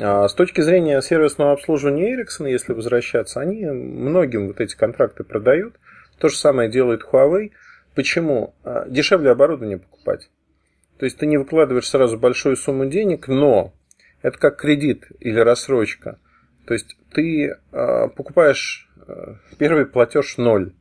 А 0.00 0.28
с 0.28 0.34
точки 0.34 0.60
зрения 0.60 1.00
сервисного 1.00 1.52
обслуживания 1.52 2.14
Ericsson, 2.14 2.48
если 2.48 2.74
возвращаться, 2.74 3.40
они 3.40 3.64
многим 3.66 4.48
вот 4.48 4.60
эти 4.60 4.76
контракты 4.76 5.24
продают. 5.24 5.76
То 6.18 6.28
же 6.28 6.36
самое 6.36 6.70
делает 6.70 7.02
Huawei. 7.10 7.52
Почему? 7.94 8.54
А, 8.64 8.86
дешевле 8.88 9.30
оборудование 9.30 9.78
покупать. 9.78 10.30
То 10.98 11.04
есть 11.04 11.16
ты 11.18 11.26
не 11.26 11.38
выкладываешь 11.38 11.88
сразу 11.88 12.18
большую 12.18 12.56
сумму 12.56 12.86
денег, 12.86 13.28
но 13.28 13.72
это 14.22 14.38
как 14.38 14.56
кредит 14.56 15.06
или 15.20 15.38
рассрочка. 15.38 16.18
То 16.66 16.74
есть 16.74 16.96
ты 17.12 17.46
э, 17.46 18.08
покупаешь 18.08 18.88
э, 19.06 19.34
первый 19.58 19.86
платеж 19.86 20.36
ноль, 20.36 20.72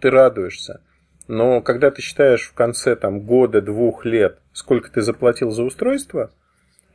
ты 0.00 0.10
радуешься. 0.10 0.80
Но 1.28 1.60
когда 1.60 1.90
ты 1.90 2.02
считаешь 2.02 2.48
в 2.48 2.54
конце 2.54 2.96
там, 2.96 3.20
года, 3.20 3.60
двух 3.60 4.04
лет, 4.04 4.38
сколько 4.52 4.90
ты 4.90 5.02
заплатил 5.02 5.50
за 5.50 5.62
устройство, 5.62 6.32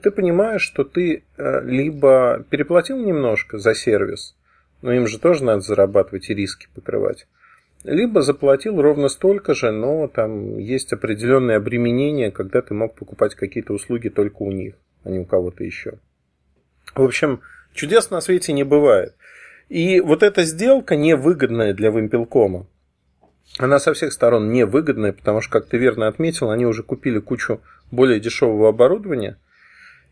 ты 0.02 0.12
понимаешь, 0.12 0.62
что 0.62 0.84
ты 0.84 1.24
э, 1.38 1.62
либо 1.64 2.44
переплатил 2.50 2.98
немножко 2.98 3.60
за 3.60 3.74
сервис, 3.74 4.36
но 4.82 4.92
им 4.92 5.08
же 5.08 5.20
тоже 5.20 5.44
надо 5.44 5.62
зарабатывать 5.62 6.30
и 6.30 6.34
риски 6.34 6.68
покрывать, 6.76 7.28
либо 7.86 8.22
заплатил 8.22 8.82
ровно 8.82 9.10
столько 9.10 9.54
же, 9.54 9.72
но 9.72 10.08
там 10.08 10.58
есть 10.58 10.92
определенные 10.92 11.58
обременения, 11.58 12.32
когда 12.32 12.62
ты 12.62 12.74
мог 12.74 12.96
покупать 12.96 13.36
какие-то 13.36 13.74
услуги 13.74 14.10
только 14.10 14.42
у 14.42 14.52
них, 14.52 14.76
а 15.04 15.10
не 15.10 15.20
у 15.20 15.26
кого-то 15.26 15.64
еще. 15.64 16.00
В 16.96 17.04
общем, 17.04 17.42
чудес 17.74 18.10
на 18.10 18.22
свете 18.22 18.54
не 18.54 18.64
бывает. 18.64 19.16
И 19.70 20.00
вот 20.00 20.24
эта 20.24 20.44
сделка 20.44 20.96
невыгодная 20.96 21.74
для 21.74 21.92
Вимпелкома. 21.92 22.68
Она 23.60 23.80
со 23.80 23.94
всех 23.94 24.14
сторон 24.14 24.52
невыгодная, 24.52 25.14
потому 25.14 25.42
что, 25.42 25.52
как 25.52 25.68
ты 25.68 25.78
верно 25.78 26.08
отметил, 26.08 26.50
они 26.50 26.66
уже 26.66 26.82
купили 26.82 27.20
кучу 27.20 27.62
более 27.92 28.20
дешевого 28.20 28.70
оборудования. 28.70 29.38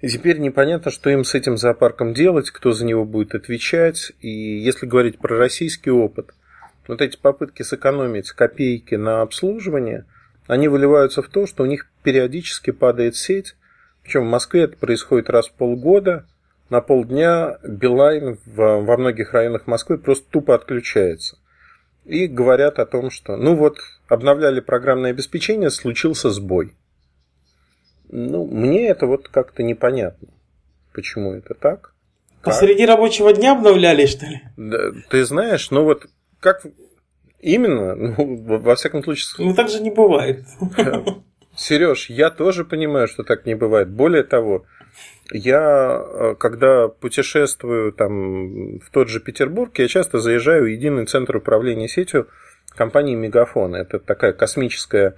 И 0.01 0.07
теперь 0.09 0.37
непонятно, 0.37 0.91
что 0.91 1.09
им 1.09 1.23
с 1.23 1.33
этим 1.33 1.57
зоопарком 1.57 2.13
делать, 2.13 2.51
кто 2.51 2.71
за 2.71 2.85
него 2.85 3.05
будет 3.05 3.33
отвечать. 3.33 4.11
И 4.19 4.29
если 4.29 4.85
говорить 4.85 5.17
про 5.17 5.37
российский 5.37 5.89
опыт– 5.89 6.35
вот 6.87 7.01
эти 7.01 7.17
попытки 7.17 7.63
сэкономить 7.63 8.31
копейки 8.31 8.95
на 8.95 9.21
обслуживание, 9.21 10.05
они 10.47 10.67
выливаются 10.67 11.21
в 11.21 11.29
то, 11.29 11.47
что 11.47 11.63
у 11.63 11.65
них 11.65 11.89
периодически 12.03 12.71
падает 12.71 13.15
сеть. 13.15 13.55
Причем 14.03 14.25
в 14.25 14.29
Москве 14.29 14.63
это 14.63 14.77
происходит 14.77 15.29
раз 15.29 15.47
в 15.47 15.53
полгода. 15.53 16.25
На 16.69 16.81
полдня 16.81 17.59
Билайн 17.63 18.39
во 18.45 18.97
многих 18.97 19.33
районах 19.33 19.67
Москвы 19.67 19.97
просто 19.97 20.29
тупо 20.29 20.55
отключается. 20.55 21.37
И 22.03 22.27
говорят 22.27 22.79
о 22.79 22.85
том, 22.85 23.09
что 23.09 23.37
ну 23.37 23.55
вот 23.55 23.77
обновляли 24.07 24.59
программное 24.59 25.11
обеспечение, 25.11 25.69
случился 25.69 26.29
сбой. 26.29 26.73
Ну, 28.09 28.45
мне 28.45 28.87
это 28.89 29.07
вот 29.07 29.29
как-то 29.29 29.63
непонятно. 29.63 30.27
Почему 30.93 31.33
это 31.33 31.53
так? 31.53 31.93
Посреди 32.43 32.85
рабочего 32.85 33.33
дня 33.33 33.53
обновляли, 33.53 34.05
что 34.05 34.25
ли? 34.25 34.41
Да, 34.57 34.91
ты 35.09 35.23
знаешь, 35.23 35.71
ну 35.71 35.83
вот 35.83 36.07
как 36.43 36.65
именно, 37.39 37.95
ну, 38.17 38.59
во 38.59 38.75
всяком 38.75 39.03
случае... 39.03 39.27
Ну, 39.39 39.55
так 39.55 39.69
же 39.69 39.81
не 39.81 39.89
бывает. 39.89 40.45
Сереж, 41.55 42.09
я 42.09 42.29
тоже 42.29 42.65
понимаю, 42.65 43.07
что 43.07 43.23
так 43.23 43.45
не 43.45 43.55
бывает. 43.55 43.89
Более 43.89 44.23
того, 44.23 44.65
Я, 45.31 46.01
э, 46.03 46.35
когда 46.39 46.88
путешествую 46.88 47.93
там 47.93 48.79
в 48.79 48.89
тот 48.91 49.09
же 49.09 49.19
Петербург, 49.19 49.71
я 49.79 49.88
часто 49.88 50.19
заезжаю 50.19 50.63
в 50.63 50.67
единый 50.67 51.05
центр 51.05 51.38
управления 51.38 51.88
сетью 51.88 52.27
компании 52.75 53.15
Мегафон. 53.15 53.75
Это 53.75 54.00
такая 54.00 54.33
космическая 54.33 55.15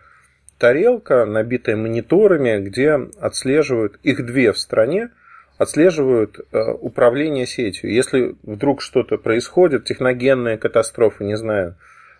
тарелка, 0.58 1.26
набитая 1.26 1.76
мониторами, 1.76 2.60
где 2.60 3.00
отслеживают, 3.20 4.00
их 4.04 4.26
две 4.26 4.52
в 4.52 4.58
стране, 4.58 5.10
отслеживают 5.58 6.40
э, 6.40 6.72
управление 6.82 7.46
сетью. 7.46 7.92
Если 7.92 8.36
вдруг 8.44 8.82
что-то 8.82 9.18
происходит, 9.18 9.86
техногенная 9.86 10.58
катастрофа, 10.58 11.24
не 11.24 11.38
знаю, 11.38 11.76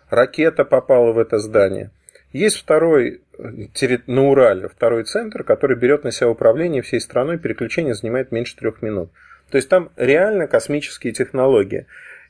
ракета 0.08 0.64
попала 0.64 1.12
в 1.12 1.18
это 1.18 1.38
здание. 1.38 1.90
Есть 2.32 2.58
второй 2.58 3.20
э, 3.38 3.98
на 4.06 4.28
Урале, 4.28 4.68
второй 4.68 5.04
центр, 5.04 5.44
который 5.44 5.76
берет 5.76 6.04
на 6.04 6.12
себя 6.12 6.30
управление 6.30 6.82
всей 6.82 7.00
страной, 7.00 7.38
переключение 7.38 7.94
занимает 7.94 8.32
меньше 8.32 8.56
трех 8.56 8.82
минут. 8.82 9.10
То 9.50 9.56
есть 9.56 9.68
там 9.68 9.90
реально 9.96 10.48
космические 10.48 11.12
технологии. 11.12 11.86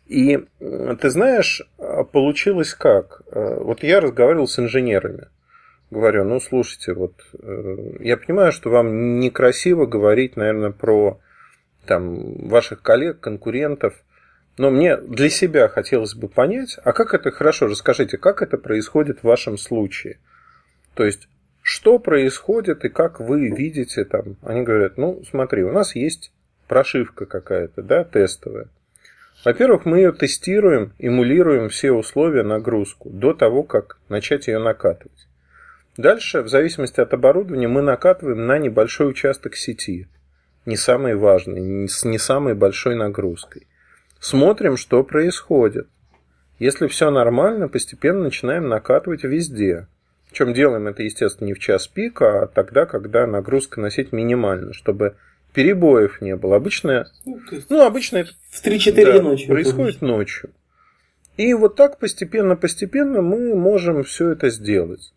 И 0.06 0.44
ты 0.60 1.10
знаешь, 1.10 1.62
а, 1.78 2.04
получилось 2.04 2.74
как? 2.74 3.22
Э, 3.32 3.58
вот 3.60 3.82
я 3.82 4.00
разговаривал 4.00 4.46
с 4.46 4.58
инженерами. 4.58 5.26
Говорю, 5.90 6.24
ну 6.24 6.40
слушайте, 6.40 6.94
вот 6.94 7.14
э, 7.40 7.76
я 8.00 8.16
понимаю, 8.16 8.50
что 8.50 8.70
вам 8.70 9.20
некрасиво 9.20 9.86
говорить, 9.86 10.36
наверное, 10.36 10.72
про 10.72 11.20
там, 11.86 12.48
ваших 12.48 12.82
коллег, 12.82 13.20
конкурентов, 13.20 13.94
но 14.58 14.70
мне 14.70 14.96
для 14.96 15.30
себя 15.30 15.68
хотелось 15.68 16.14
бы 16.14 16.28
понять, 16.28 16.78
а 16.82 16.92
как 16.92 17.14
это, 17.14 17.30
хорошо, 17.30 17.66
расскажите, 17.66 18.18
как 18.18 18.42
это 18.42 18.58
происходит 18.58 19.20
в 19.20 19.24
вашем 19.24 19.58
случае? 19.58 20.18
То 20.94 21.04
есть, 21.04 21.28
что 21.62 21.98
происходит 21.98 22.84
и 22.84 22.88
как 22.88 23.20
вы 23.20 23.50
видите 23.50 24.04
там? 24.04 24.36
Они 24.42 24.62
говорят, 24.62 24.96
ну, 24.96 25.22
смотри, 25.28 25.62
у 25.62 25.72
нас 25.72 25.94
есть 25.94 26.32
прошивка 26.68 27.26
какая-то, 27.26 27.82
да, 27.82 28.02
тестовая. 28.04 28.68
Во-первых, 29.44 29.84
мы 29.84 29.98
ее 29.98 30.12
тестируем, 30.12 30.92
эмулируем 30.98 31.68
все 31.68 31.92
условия 31.92 32.42
нагрузку 32.42 33.10
до 33.10 33.34
того, 33.34 33.62
как 33.62 33.98
начать 34.08 34.48
ее 34.48 34.58
накатывать. 34.58 35.28
Дальше, 35.96 36.42
в 36.42 36.48
зависимости 36.48 37.00
от 37.00 37.14
оборудования, 37.14 37.68
мы 37.68 37.80
накатываем 37.80 38.46
на 38.46 38.58
небольшой 38.58 39.10
участок 39.10 39.56
сети, 39.56 40.08
не 40.66 40.76
самый 40.76 41.14
важный, 41.14 41.88
с 41.88 42.04
не 42.04 42.18
самой 42.18 42.54
большой 42.54 42.96
нагрузкой. 42.96 43.66
Смотрим, 44.20 44.76
что 44.76 45.02
происходит. 45.04 45.88
Если 46.58 46.86
все 46.86 47.10
нормально, 47.10 47.68
постепенно 47.68 48.24
начинаем 48.24 48.68
накатывать 48.68 49.24
везде. 49.24 49.88
Причем 50.28 50.52
делаем 50.52 50.86
это, 50.86 51.02
естественно, 51.02 51.46
не 51.46 51.54
в 51.54 51.58
час 51.58 51.86
пика, 51.86 52.42
а 52.42 52.46
тогда, 52.46 52.84
когда 52.84 53.26
нагрузка 53.26 53.80
на 53.80 53.90
сеть 53.90 54.12
минимальна, 54.12 54.72
чтобы 54.72 55.16
перебоев 55.54 56.20
не 56.20 56.36
было. 56.36 56.56
Обычно, 56.56 57.06
ну, 57.24 57.40
ну 57.70 57.82
обычно 57.82 58.18
это 58.18 58.32
в 58.50 58.62
3-4 58.64 59.04
да, 59.04 59.22
ночи 59.22 59.46
происходит 59.46 60.02
ночью. 60.02 60.50
И 61.38 61.54
вот 61.54 61.76
так 61.76 61.98
постепенно-постепенно 61.98 63.22
мы 63.22 63.54
можем 63.54 64.02
все 64.04 64.30
это 64.30 64.50
сделать. 64.50 65.12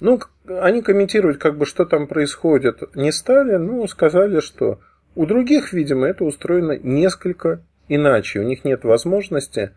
Ну, 0.00 0.20
они 0.46 0.82
комментировать, 0.82 1.38
как 1.38 1.56
бы, 1.56 1.66
что 1.66 1.84
там 1.84 2.06
происходит, 2.06 2.94
не 2.94 3.12
стали, 3.12 3.56
но 3.56 3.86
сказали, 3.86 4.40
что 4.40 4.80
у 5.14 5.26
других, 5.26 5.72
видимо, 5.72 6.06
это 6.06 6.24
устроено 6.24 6.78
несколько 6.78 7.60
иначе. 7.88 8.40
У 8.40 8.44
них 8.44 8.64
нет 8.64 8.84
возможности. 8.84 9.72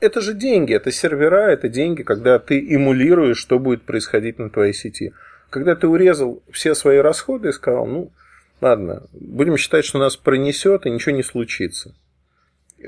Это 0.00 0.20
же 0.20 0.34
деньги, 0.34 0.74
это 0.74 0.92
сервера, 0.92 1.50
это 1.50 1.68
деньги, 1.68 2.02
когда 2.02 2.38
ты 2.38 2.60
эмулируешь, 2.60 3.38
что 3.38 3.58
будет 3.58 3.82
происходить 3.82 4.38
на 4.38 4.50
твоей 4.50 4.74
сети. 4.74 5.12
Когда 5.50 5.74
ты 5.74 5.88
урезал 5.88 6.42
все 6.50 6.74
свои 6.74 6.98
расходы 6.98 7.48
и 7.48 7.52
сказал, 7.52 7.86
ну, 7.86 8.12
Ладно, 8.62 9.02
будем 9.12 9.56
считать, 9.56 9.84
что 9.84 9.98
нас 9.98 10.16
пронесет 10.16 10.86
и 10.86 10.90
ничего 10.90 11.16
не 11.16 11.24
случится. 11.24 11.96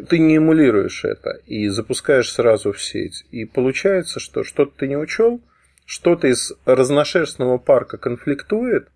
Ты 0.09 0.21
не 0.21 0.37
эмулируешь 0.37 1.05
это 1.05 1.41
и 1.47 1.67
запускаешь 1.67 2.31
сразу 2.31 2.71
в 2.71 2.81
сеть. 2.81 3.27
И 3.33 3.45
получается, 3.45 4.21
что 4.21 4.45
что-то 4.45 4.73
ты 4.79 4.87
не 4.87 4.97
учел, 4.97 5.41
что-то 5.85 6.29
из 6.29 6.53
разношерстного 6.65 7.59
парка 7.59 7.99
конфликтует, 7.99 8.89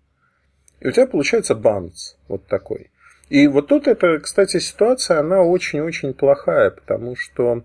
и 0.79 0.87
у 0.87 0.91
тебя 0.91 1.07
получается 1.07 1.55
банц 1.55 2.15
вот 2.27 2.45
такой. 2.47 2.91
И 3.29 3.47
вот 3.47 3.67
тут 3.67 3.87
эта, 3.87 4.19
кстати, 4.19 4.59
ситуация, 4.59 5.19
она 5.19 5.41
очень-очень 5.41 6.13
плохая, 6.13 6.71
потому 6.71 7.15
что, 7.15 7.63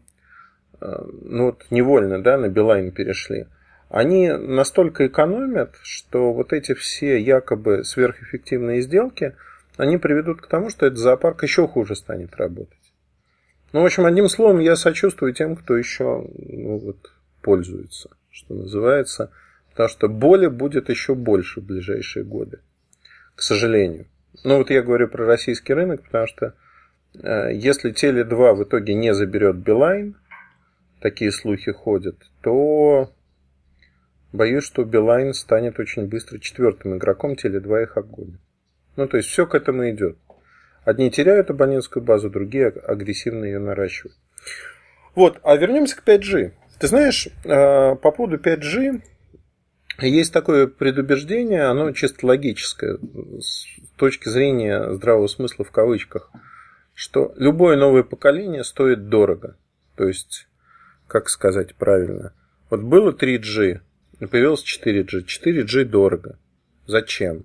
э, 0.80 1.04
ну 1.22 1.46
вот 1.46 1.64
невольно, 1.70 2.22
да, 2.22 2.36
на 2.36 2.48
Билайн 2.48 2.90
перешли 2.90 3.46
они 3.94 4.28
настолько 4.28 5.06
экономят, 5.06 5.76
что 5.82 6.32
вот 6.32 6.52
эти 6.52 6.74
все 6.74 7.16
якобы 7.20 7.84
сверхэффективные 7.84 8.82
сделки, 8.82 9.36
они 9.76 9.98
приведут 9.98 10.40
к 10.40 10.48
тому, 10.48 10.68
что 10.68 10.86
этот 10.86 10.98
зоопарк 10.98 11.44
еще 11.44 11.68
хуже 11.68 11.94
станет 11.94 12.34
работать. 12.34 12.92
Ну, 13.72 13.82
в 13.82 13.84
общем, 13.84 14.04
одним 14.04 14.28
словом, 14.28 14.58
я 14.58 14.74
сочувствую 14.74 15.32
тем, 15.32 15.54
кто 15.54 15.76
еще 15.76 16.26
ну, 16.36 16.78
вот, 16.78 17.12
пользуется, 17.40 18.10
что 18.34 18.54
называется, 18.54 19.30
потому 19.70 19.88
что 19.88 20.08
боли 20.08 20.48
будет 20.48 20.88
еще 20.90 21.14
больше 21.14 21.60
в 21.60 21.64
ближайшие 21.64 22.24
годы, 22.24 22.60
к 23.34 23.42
сожалению. 23.42 24.06
Ну, 24.42 24.58
вот 24.58 24.70
я 24.70 24.82
говорю 24.82 25.08
про 25.08 25.24
российский 25.24 25.72
рынок, 25.72 26.02
потому 26.02 26.26
что 26.26 26.54
э, 27.14 27.54
если 27.54 27.92
Теле2 27.92 28.54
в 28.54 28.64
итоге 28.64 28.94
не 28.94 29.14
заберет 29.14 29.56
Билайн, 29.56 30.16
такие 31.00 31.30
слухи 31.30 31.72
ходят, 31.72 32.16
то 32.42 33.10
Боюсь, 34.34 34.64
что 34.64 34.82
Билайн 34.82 35.32
станет 35.32 35.78
очень 35.78 36.08
быстро 36.08 36.40
четвертым 36.40 36.96
игроком, 36.96 37.34
Теле2 37.34 37.84
их 37.84 37.96
обгонит. 37.96 38.40
Ну, 38.96 39.06
то 39.06 39.16
есть, 39.16 39.28
все 39.28 39.46
к 39.46 39.54
этому 39.54 39.88
идет. 39.88 40.18
Одни 40.84 41.08
теряют 41.08 41.50
абонентскую 41.50 42.04
базу, 42.04 42.30
другие 42.30 42.66
агрессивно 42.66 43.44
ее 43.44 43.60
наращивают. 43.60 44.16
Вот, 45.14 45.38
а 45.44 45.54
вернемся 45.54 45.96
к 45.96 46.04
5G. 46.04 46.50
Ты 46.78 46.88
знаешь, 46.88 47.28
э, 47.44 47.94
по 47.96 48.10
поводу 48.10 48.38
5G 48.38 49.02
есть 50.00 50.32
такое 50.32 50.66
предубеждение, 50.66 51.64
оно 51.64 51.92
чисто 51.92 52.26
логическое, 52.26 52.98
с 53.40 53.66
точки 53.96 54.28
зрения 54.28 54.92
здравого 54.92 55.28
смысла 55.28 55.64
в 55.64 55.70
кавычках, 55.70 56.30
что 56.94 57.32
любое 57.36 57.76
новое 57.76 58.02
поколение 58.02 58.64
стоит 58.64 59.08
дорого. 59.08 59.56
То 59.96 60.08
есть, 60.08 60.48
как 61.06 61.28
сказать 61.28 61.74
правильно, 61.76 62.32
вот 62.70 62.80
было 62.80 63.12
3G, 63.12 63.80
появилось 64.30 64.64
4G. 64.64 65.24
4G 65.24 65.84
дорого. 65.84 66.38
Зачем? 66.86 67.44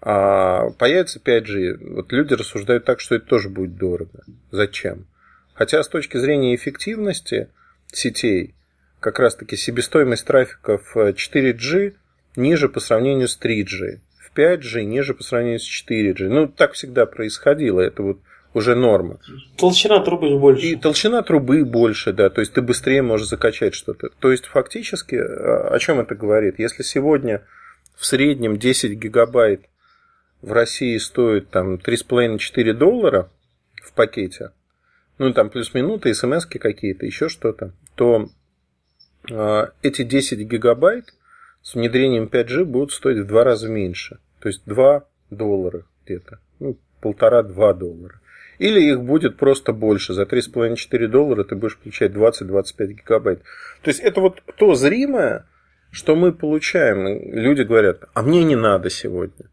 А 0.00 0.70
появится 0.70 1.20
5G. 1.20 1.94
Вот 1.94 2.12
люди 2.12 2.34
рассуждают 2.34 2.84
так, 2.84 3.00
что 3.00 3.14
это 3.14 3.26
тоже 3.26 3.48
будет 3.48 3.76
дорого. 3.76 4.24
Зачем? 4.50 5.06
Хотя 5.54 5.82
с 5.82 5.88
точки 5.88 6.16
зрения 6.16 6.54
эффективности 6.54 7.48
сетей, 7.92 8.54
как 9.00 9.18
раз 9.18 9.36
таки 9.36 9.56
себестоимость 9.56 10.26
трафика 10.26 10.78
в 10.78 10.96
4G 10.96 11.94
ниже 12.36 12.68
по 12.68 12.80
сравнению 12.80 13.28
с 13.28 13.38
3G. 13.40 14.00
В 14.18 14.36
5G 14.36 14.82
ниже 14.84 15.14
по 15.14 15.22
сравнению 15.22 15.60
с 15.60 15.68
4G. 15.68 16.28
Ну, 16.28 16.48
так 16.48 16.72
всегда 16.72 17.06
происходило. 17.06 17.80
Это 17.80 18.02
вот 18.02 18.18
уже 18.54 18.74
норма. 18.74 19.18
Толщина 19.56 20.00
трубы 20.00 20.38
больше. 20.38 20.66
И 20.66 20.76
толщина 20.76 21.22
трубы 21.22 21.64
больше, 21.64 22.12
да, 22.12 22.28
то 22.30 22.40
есть 22.40 22.52
ты 22.52 22.62
быстрее 22.62 23.02
можешь 23.02 23.28
закачать 23.28 23.74
что-то. 23.74 24.10
То 24.20 24.30
есть 24.30 24.46
фактически 24.46 25.14
о 25.14 25.78
чем 25.78 26.00
это 26.00 26.14
говорит? 26.14 26.58
Если 26.58 26.82
сегодня 26.82 27.42
в 27.96 28.04
среднем 28.04 28.58
10 28.58 28.98
гигабайт 28.98 29.62
в 30.42 30.52
России 30.52 30.98
стоит 30.98 31.50
там 31.50 31.76
3,5-4 31.76 32.72
доллара 32.74 33.30
в 33.82 33.92
пакете, 33.92 34.50
ну 35.18 35.32
там 35.32 35.50
плюс 35.50 35.72
минуты, 35.72 36.12
смс 36.14 36.46
какие-то, 36.46 37.06
еще 37.06 37.28
что-то, 37.28 37.72
то 37.94 38.28
э, 39.30 39.66
эти 39.82 40.02
10 40.02 40.40
гигабайт 40.40 41.14
с 41.62 41.74
внедрением 41.74 42.24
5G 42.24 42.64
будут 42.64 42.92
стоить 42.92 43.18
в 43.18 43.26
два 43.26 43.44
раза 43.44 43.68
меньше. 43.68 44.18
То 44.40 44.48
есть 44.48 44.62
2 44.66 45.04
доллара 45.30 45.84
где-то. 46.04 46.38
Ну, 46.58 46.78
полтора-два 47.00 47.74
доллара. 47.74 48.20
Или 48.58 48.80
их 48.80 49.00
будет 49.00 49.36
просто 49.36 49.72
больше. 49.72 50.14
За 50.14 50.22
3,5-4 50.22 51.08
доллара 51.08 51.44
ты 51.44 51.56
будешь 51.56 51.78
получать 51.78 52.12
20-25 52.12 52.86
гигабайт. 52.86 53.42
То 53.82 53.88
есть 53.88 54.00
это 54.00 54.20
вот 54.20 54.42
то 54.56 54.74
зримое, 54.74 55.46
что 55.90 56.14
мы 56.14 56.32
получаем. 56.32 57.32
Люди 57.32 57.62
говорят, 57.62 58.04
а 58.14 58.22
мне 58.22 58.44
не 58.44 58.56
надо 58.56 58.90
сегодня. 58.90 59.46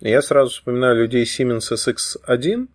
Я 0.00 0.22
сразу 0.22 0.50
вспоминаю 0.50 0.96
людей 0.96 1.24
Siemens 1.24 1.72
SX1, 1.72 2.68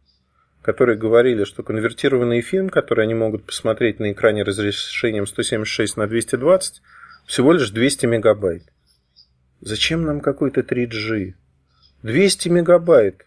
которые 0.62 0.98
говорили, 0.98 1.44
что 1.44 1.64
конвертированный 1.64 2.42
фильм, 2.42 2.70
который 2.70 3.06
они 3.06 3.14
могут 3.14 3.46
посмотреть 3.46 4.00
на 4.00 4.12
экране 4.12 4.44
разрешением 4.44 5.26
176 5.26 5.98
на 5.98 6.08
220, 6.08 6.82
всего 7.26 7.54
лишь 7.54 7.70
200 7.70 8.06
мегабайт. 8.06 8.64
Зачем 9.62 10.04
нам 10.04 10.22
какой-то 10.22 10.62
3G? 10.62 11.34
200 12.04 12.50
мегабайт 12.50 13.26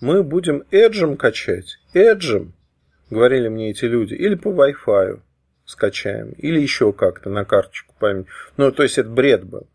мы 0.00 0.22
будем 0.22 0.64
эджем 0.70 1.16
качать. 1.16 1.78
Эджем, 1.94 2.54
говорили 3.10 3.48
мне 3.48 3.70
эти 3.70 3.84
люди, 3.84 4.14
или 4.14 4.34
по 4.34 4.48
Wi-Fi 4.48 5.20
скачаем, 5.64 6.30
или 6.32 6.60
еще 6.60 6.92
как-то 6.92 7.30
на 7.30 7.44
карточку 7.44 7.94
памяти. 7.98 8.28
Ну, 8.56 8.70
то 8.72 8.82
есть 8.82 8.98
это 8.98 9.08
бред 9.08 9.44
был. 9.44 9.66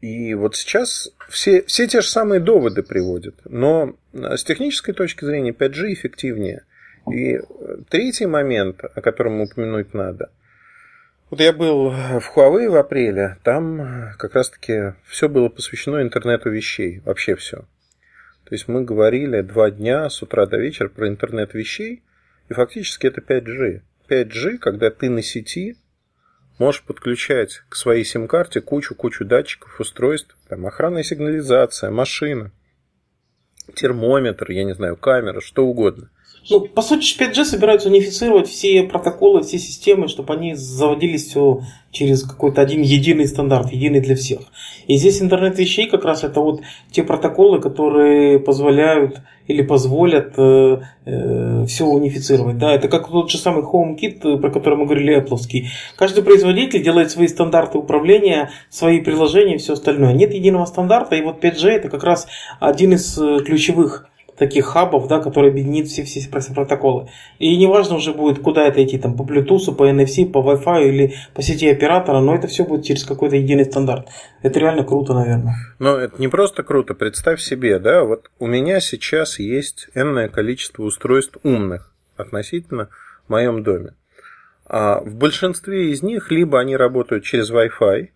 И 0.00 0.34
вот 0.34 0.56
сейчас 0.56 1.10
все, 1.28 1.62
все 1.62 1.86
те 1.86 2.00
же 2.00 2.08
самые 2.08 2.40
доводы 2.40 2.82
приводят, 2.82 3.34
но 3.44 3.96
с 4.12 4.44
технической 4.44 4.94
точки 4.94 5.24
зрения 5.24 5.52
5G 5.52 5.92
эффективнее. 5.92 6.64
И 7.10 7.40
третий 7.88 8.26
момент, 8.26 8.82
о 8.84 9.00
котором 9.00 9.40
упомянуть 9.40 9.94
надо. 9.94 10.30
Вот 11.30 11.40
я 11.40 11.52
был 11.52 11.90
в 11.90 12.32
Huawei 12.36 12.68
в 12.68 12.76
апреле, 12.76 13.38
там 13.42 14.12
как 14.18 14.34
раз-таки 14.34 14.94
все 15.08 15.28
было 15.28 15.48
посвящено 15.48 16.02
интернету 16.02 16.50
вещей, 16.50 17.00
вообще 17.04 17.34
все. 17.34 17.64
То 18.44 18.54
есть 18.54 18.68
мы 18.68 18.84
говорили 18.84 19.40
два 19.40 19.72
дня 19.72 20.08
с 20.08 20.22
утра 20.22 20.46
до 20.46 20.56
вечера 20.56 20.88
про 20.88 21.08
интернет 21.08 21.52
вещей, 21.54 22.04
и 22.48 22.54
фактически 22.54 23.08
это 23.08 23.20
5G. 23.20 23.80
5G, 24.08 24.58
когда 24.58 24.90
ты 24.90 25.10
на 25.10 25.20
сети, 25.20 25.76
можешь 26.58 26.82
подключать 26.82 27.62
к 27.68 27.76
своей 27.76 28.04
сим-карте 28.04 28.60
кучу-кучу 28.60 29.24
датчиков, 29.24 29.80
устройств, 29.80 30.36
там 30.48 30.66
охранная 30.66 31.02
сигнализация, 31.02 31.90
машина, 31.90 32.52
термометр, 33.74 34.50
я 34.50 34.64
не 34.64 34.74
знаю, 34.74 34.96
камера, 34.96 35.40
что 35.40 35.66
угодно. 35.66 36.10
Ну, 36.48 36.60
по 36.60 36.82
сути, 36.82 37.18
5G 37.18 37.44
собираются 37.44 37.88
унифицировать 37.88 38.48
все 38.48 38.84
протоколы, 38.84 39.42
все 39.42 39.58
системы, 39.58 40.06
чтобы 40.06 40.34
они 40.34 40.54
заводились 40.54 41.26
все 41.26 41.62
через 41.90 42.22
какой-то 42.22 42.60
один 42.60 42.82
единый 42.82 43.26
стандарт, 43.26 43.72
единый 43.72 44.00
для 44.00 44.14
всех. 44.14 44.40
И 44.86 44.96
здесь 44.96 45.20
интернет 45.20 45.58
вещей 45.58 45.88
как 45.88 46.04
раз 46.04 46.22
это 46.22 46.40
вот 46.40 46.60
те 46.92 47.02
протоколы, 47.02 47.60
которые 47.60 48.38
позволяют 48.38 49.22
или 49.48 49.62
позволят 49.62 50.34
э, 50.36 50.80
э, 51.04 51.64
все 51.66 51.84
унифицировать. 51.84 52.58
Да, 52.58 52.72
это 52.72 52.88
как 52.88 53.08
тот 53.08 53.30
же 53.30 53.38
самый 53.38 53.64
HomeKit, 53.64 54.38
про 54.38 54.50
который 54.50 54.78
мы 54.78 54.84
говорили, 54.84 55.20
Apple. 55.20 55.38
Каждый 55.96 56.22
производитель 56.22 56.82
делает 56.82 57.10
свои 57.10 57.26
стандарты 57.26 57.78
управления, 57.78 58.50
свои 58.70 59.00
приложения 59.00 59.56
и 59.56 59.58
все 59.58 59.72
остальное. 59.72 60.12
Нет 60.12 60.32
единого 60.32 60.66
стандарта, 60.66 61.16
и 61.16 61.22
вот 61.22 61.42
5G 61.42 61.68
это 61.70 61.88
как 61.88 62.04
раз 62.04 62.28
один 62.60 62.92
из 62.92 63.18
э, 63.18 63.38
ключевых 63.44 64.08
таких 64.38 64.66
хабов, 64.66 65.08
да, 65.08 65.20
которые 65.20 65.50
объединит 65.50 65.88
все, 65.88 66.04
все 66.04 66.28
протоколы. 66.54 67.08
И 67.38 67.56
неважно 67.56 67.96
уже 67.96 68.12
будет, 68.12 68.40
куда 68.40 68.66
это 68.66 68.84
идти, 68.84 68.98
там, 68.98 69.16
по 69.16 69.22
Bluetooth, 69.22 69.74
по 69.74 69.88
NFC, 69.88 70.30
по 70.30 70.38
Wi-Fi 70.38 70.88
или 70.88 71.14
по 71.34 71.42
сети 71.42 71.68
оператора, 71.68 72.20
но 72.20 72.34
это 72.34 72.46
все 72.46 72.64
будет 72.64 72.84
через 72.84 73.04
какой-то 73.04 73.36
единый 73.36 73.64
стандарт. 73.64 74.08
Это 74.42 74.58
реально 74.58 74.84
круто, 74.84 75.14
наверное. 75.14 75.54
Но 75.78 75.96
это 75.96 76.20
не 76.20 76.28
просто 76.28 76.62
круто. 76.62 76.94
Представь 76.94 77.40
себе, 77.40 77.78
да, 77.78 78.04
вот 78.04 78.30
у 78.38 78.46
меня 78.46 78.80
сейчас 78.80 79.38
есть 79.38 79.88
энное 79.94 80.28
количество 80.28 80.82
устройств 80.82 81.38
умных 81.42 81.92
относительно 82.16 82.88
в 83.26 83.30
моем 83.30 83.62
доме. 83.62 83.94
А 84.68 85.00
в 85.00 85.14
большинстве 85.14 85.90
из 85.92 86.02
них 86.02 86.30
либо 86.30 86.58
они 86.58 86.76
работают 86.76 87.24
через 87.24 87.50
Wi-Fi, 87.50 88.08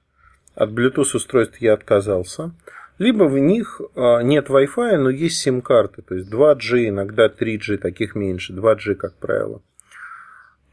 от 0.57 0.71
Bluetooth 0.71 1.15
устройств 1.15 1.59
я 1.61 1.75
отказался, 1.75 2.53
либо 3.01 3.25
в 3.25 3.39
них 3.39 3.81
а, 3.97 4.21
нет 4.21 4.51
Wi-Fi, 4.51 4.99
но 4.99 5.09
есть 5.09 5.39
сим-карты, 5.39 6.03
то 6.03 6.15
есть 6.15 6.31
2G, 6.31 6.91
иногда 6.91 7.29
3G, 7.29 7.79
таких 7.79 8.15
меньше, 8.15 8.53
2G, 8.53 8.95
как 8.95 9.15
правило. 9.15 9.63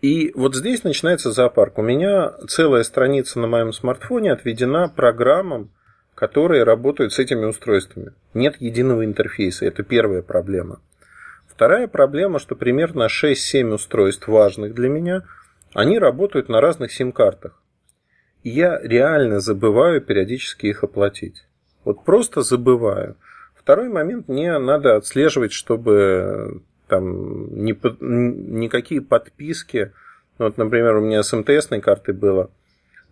И 0.02 0.34
вот 0.36 0.54
здесь 0.54 0.84
начинается 0.84 1.32
зоопарк. 1.32 1.78
У 1.78 1.82
меня 1.82 2.34
целая 2.50 2.84
страница 2.84 3.40
на 3.40 3.48
моем 3.48 3.72
смартфоне 3.72 4.34
отведена 4.34 4.90
программам, 4.90 5.72
которые 6.16 6.64
работают 6.64 7.14
с 7.14 7.20
этими 7.20 7.46
устройствами. 7.46 8.12
Нет 8.34 8.58
единого 8.60 9.06
интерфейса, 9.06 9.66
это 9.66 9.84
первая 9.84 10.22
проблема. 10.22 10.82
Вторая 11.48 11.88
проблема, 11.88 12.40
что 12.40 12.58
примерно 12.58 13.08
6-7 13.08 13.74
устройств 13.74 14.28
важных 14.28 14.74
для 14.76 14.90
меня, 14.90 15.24
они 15.74 15.98
работают 15.98 16.50
на 16.50 16.60
разных 16.60 16.92
сим-картах. 16.92 17.64
И 18.44 18.50
я 18.50 18.82
реально 18.84 19.40
забываю 19.40 20.02
периодически 20.02 20.66
их 20.66 20.84
оплатить. 20.84 21.48
Вот 21.88 22.04
просто 22.04 22.42
забываю. 22.42 23.16
Второй 23.56 23.88
момент, 23.88 24.28
мне 24.28 24.58
надо 24.58 24.98
отслеживать, 24.98 25.54
чтобы 25.54 26.62
там 26.90 27.64
ни, 27.64 27.72
никакие 28.02 29.00
подписки, 29.00 29.94
ну, 30.38 30.48
вот, 30.48 30.58
например, 30.58 30.98
у 30.98 31.02
меня 31.02 31.24
с 31.24 31.32
МТСной 31.32 31.80
картой 31.80 32.14
было, 32.14 32.52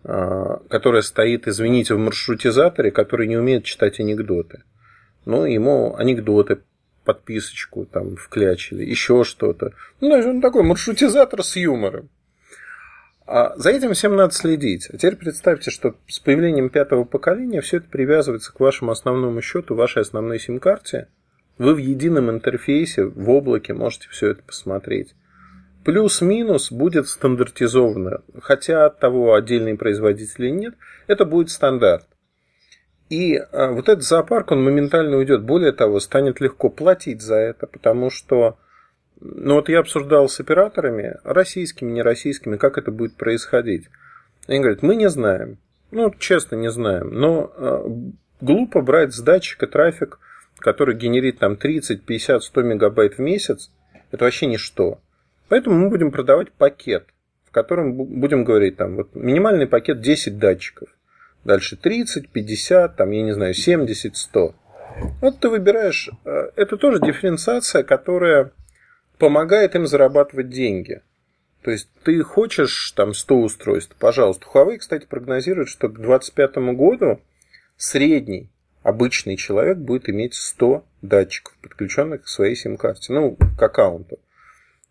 а, 0.04 0.60
которая 0.68 1.00
стоит, 1.00 1.48
извините, 1.48 1.94
в 1.94 1.98
маршрутизаторе, 1.98 2.90
который 2.90 3.26
не 3.26 3.38
умеет 3.38 3.64
читать 3.64 3.98
анекдоты. 3.98 4.62
Ну, 5.24 5.46
ему 5.46 5.96
анекдоты, 5.96 6.58
подписочку 7.06 7.86
там 7.86 8.16
вклячили, 8.16 8.84
еще 8.84 9.24
что-то. 9.24 9.72
Ну, 10.02 10.10
он 10.10 10.42
такой 10.42 10.64
маршрутизатор 10.64 11.42
с 11.42 11.56
юмором. 11.56 12.10
А 13.26 13.56
за 13.56 13.70
этим 13.70 13.92
всем 13.92 14.14
надо 14.14 14.32
следить. 14.32 14.88
А 14.92 14.96
теперь 14.96 15.16
представьте, 15.16 15.70
что 15.72 15.96
с 16.06 16.20
появлением 16.20 16.70
пятого 16.70 17.04
поколения 17.04 17.60
все 17.60 17.78
это 17.78 17.88
привязывается 17.88 18.52
к 18.52 18.60
вашему 18.60 18.92
основному 18.92 19.40
счету, 19.42 19.74
вашей 19.74 20.02
основной 20.02 20.38
сим-карте. 20.38 21.08
Вы 21.58 21.74
в 21.74 21.78
едином 21.78 22.30
интерфейсе, 22.30 23.04
в 23.04 23.28
облаке 23.30 23.74
можете 23.74 24.08
все 24.10 24.30
это 24.30 24.42
посмотреть. 24.42 25.14
Плюс-минус 25.84 26.70
будет 26.70 27.08
стандартизовано. 27.08 28.22
Хотя 28.40 28.86
от 28.86 29.00
того, 29.00 29.34
отдельные 29.34 29.76
производители 29.76 30.50
нет, 30.50 30.74
это 31.08 31.24
будет 31.24 31.50
стандарт. 31.50 32.06
И 33.08 33.36
а, 33.36 33.70
вот 33.72 33.88
этот 33.88 34.04
зоопарк, 34.04 34.50
он 34.52 34.62
моментально 34.62 35.16
уйдет. 35.16 35.42
Более 35.44 35.72
того, 35.72 36.00
станет 36.00 36.40
легко 36.40 36.70
платить 36.70 37.22
за 37.22 37.36
это, 37.36 37.66
потому 37.66 38.10
что 38.10 38.58
ну 39.20 39.54
вот 39.54 39.68
я 39.68 39.80
обсуждал 39.80 40.28
с 40.28 40.40
операторами, 40.40 41.16
российскими, 41.24 41.92
нероссийскими, 41.92 42.56
как 42.56 42.78
это 42.78 42.90
будет 42.90 43.14
происходить. 43.14 43.88
Они 44.46 44.60
говорят, 44.60 44.82
мы 44.82 44.96
не 44.96 45.08
знаем. 45.08 45.58
Ну, 45.90 46.12
честно, 46.18 46.56
не 46.56 46.70
знаем. 46.70 47.10
Но 47.12 47.52
э, 47.56 47.88
глупо 48.40 48.82
брать 48.82 49.14
с 49.14 49.20
датчика 49.20 49.66
трафик, 49.66 50.18
который 50.58 50.94
генерит 50.94 51.38
там 51.38 51.56
30, 51.56 52.04
50, 52.04 52.42
100 52.42 52.62
мегабайт 52.62 53.14
в 53.14 53.20
месяц. 53.20 53.70
Это 54.10 54.24
вообще 54.24 54.46
ничто. 54.46 55.00
Поэтому 55.48 55.76
мы 55.76 55.88
будем 55.88 56.10
продавать 56.10 56.52
пакет, 56.52 57.06
в 57.44 57.52
котором 57.52 57.94
будем 57.94 58.44
говорить, 58.44 58.76
там, 58.76 58.96
вот 58.96 59.14
минимальный 59.14 59.66
пакет 59.66 60.00
10 60.00 60.38
датчиков. 60.38 60.88
Дальше 61.44 61.76
30, 61.76 62.30
50, 62.30 62.96
там, 62.96 63.10
я 63.10 63.22
не 63.22 63.32
знаю, 63.32 63.54
70, 63.54 64.16
100. 64.16 64.54
Вот 65.20 65.40
ты 65.40 65.48
выбираешь. 65.48 66.10
Э, 66.24 66.50
это 66.56 66.76
тоже 66.76 67.00
дифференциация, 67.00 67.82
которая 67.82 68.50
помогает 69.18 69.74
им 69.74 69.86
зарабатывать 69.86 70.50
деньги. 70.50 71.02
То 71.62 71.70
есть 71.70 71.88
ты 72.04 72.22
хочешь 72.22 72.92
там 72.92 73.12
100 73.12 73.40
устройств, 73.40 73.96
пожалуйста. 73.98 74.46
Huawei, 74.52 74.78
кстати, 74.78 75.06
прогнозирует, 75.06 75.68
что 75.68 75.88
к 75.88 75.94
2025 75.94 76.56
году 76.76 77.20
средний 77.76 78.50
обычный 78.82 79.36
человек 79.36 79.78
будет 79.78 80.08
иметь 80.08 80.34
100 80.34 80.84
датчиков, 81.02 81.56
подключенных 81.60 82.22
к 82.22 82.28
своей 82.28 82.54
сим-карте, 82.54 83.12
ну, 83.12 83.36
к 83.36 83.62
аккаунту. 83.62 84.20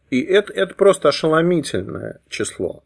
И 0.10 0.22
это, 0.22 0.52
это 0.52 0.76
просто 0.76 1.10
ошеломительное 1.10 2.20
число. 2.28 2.84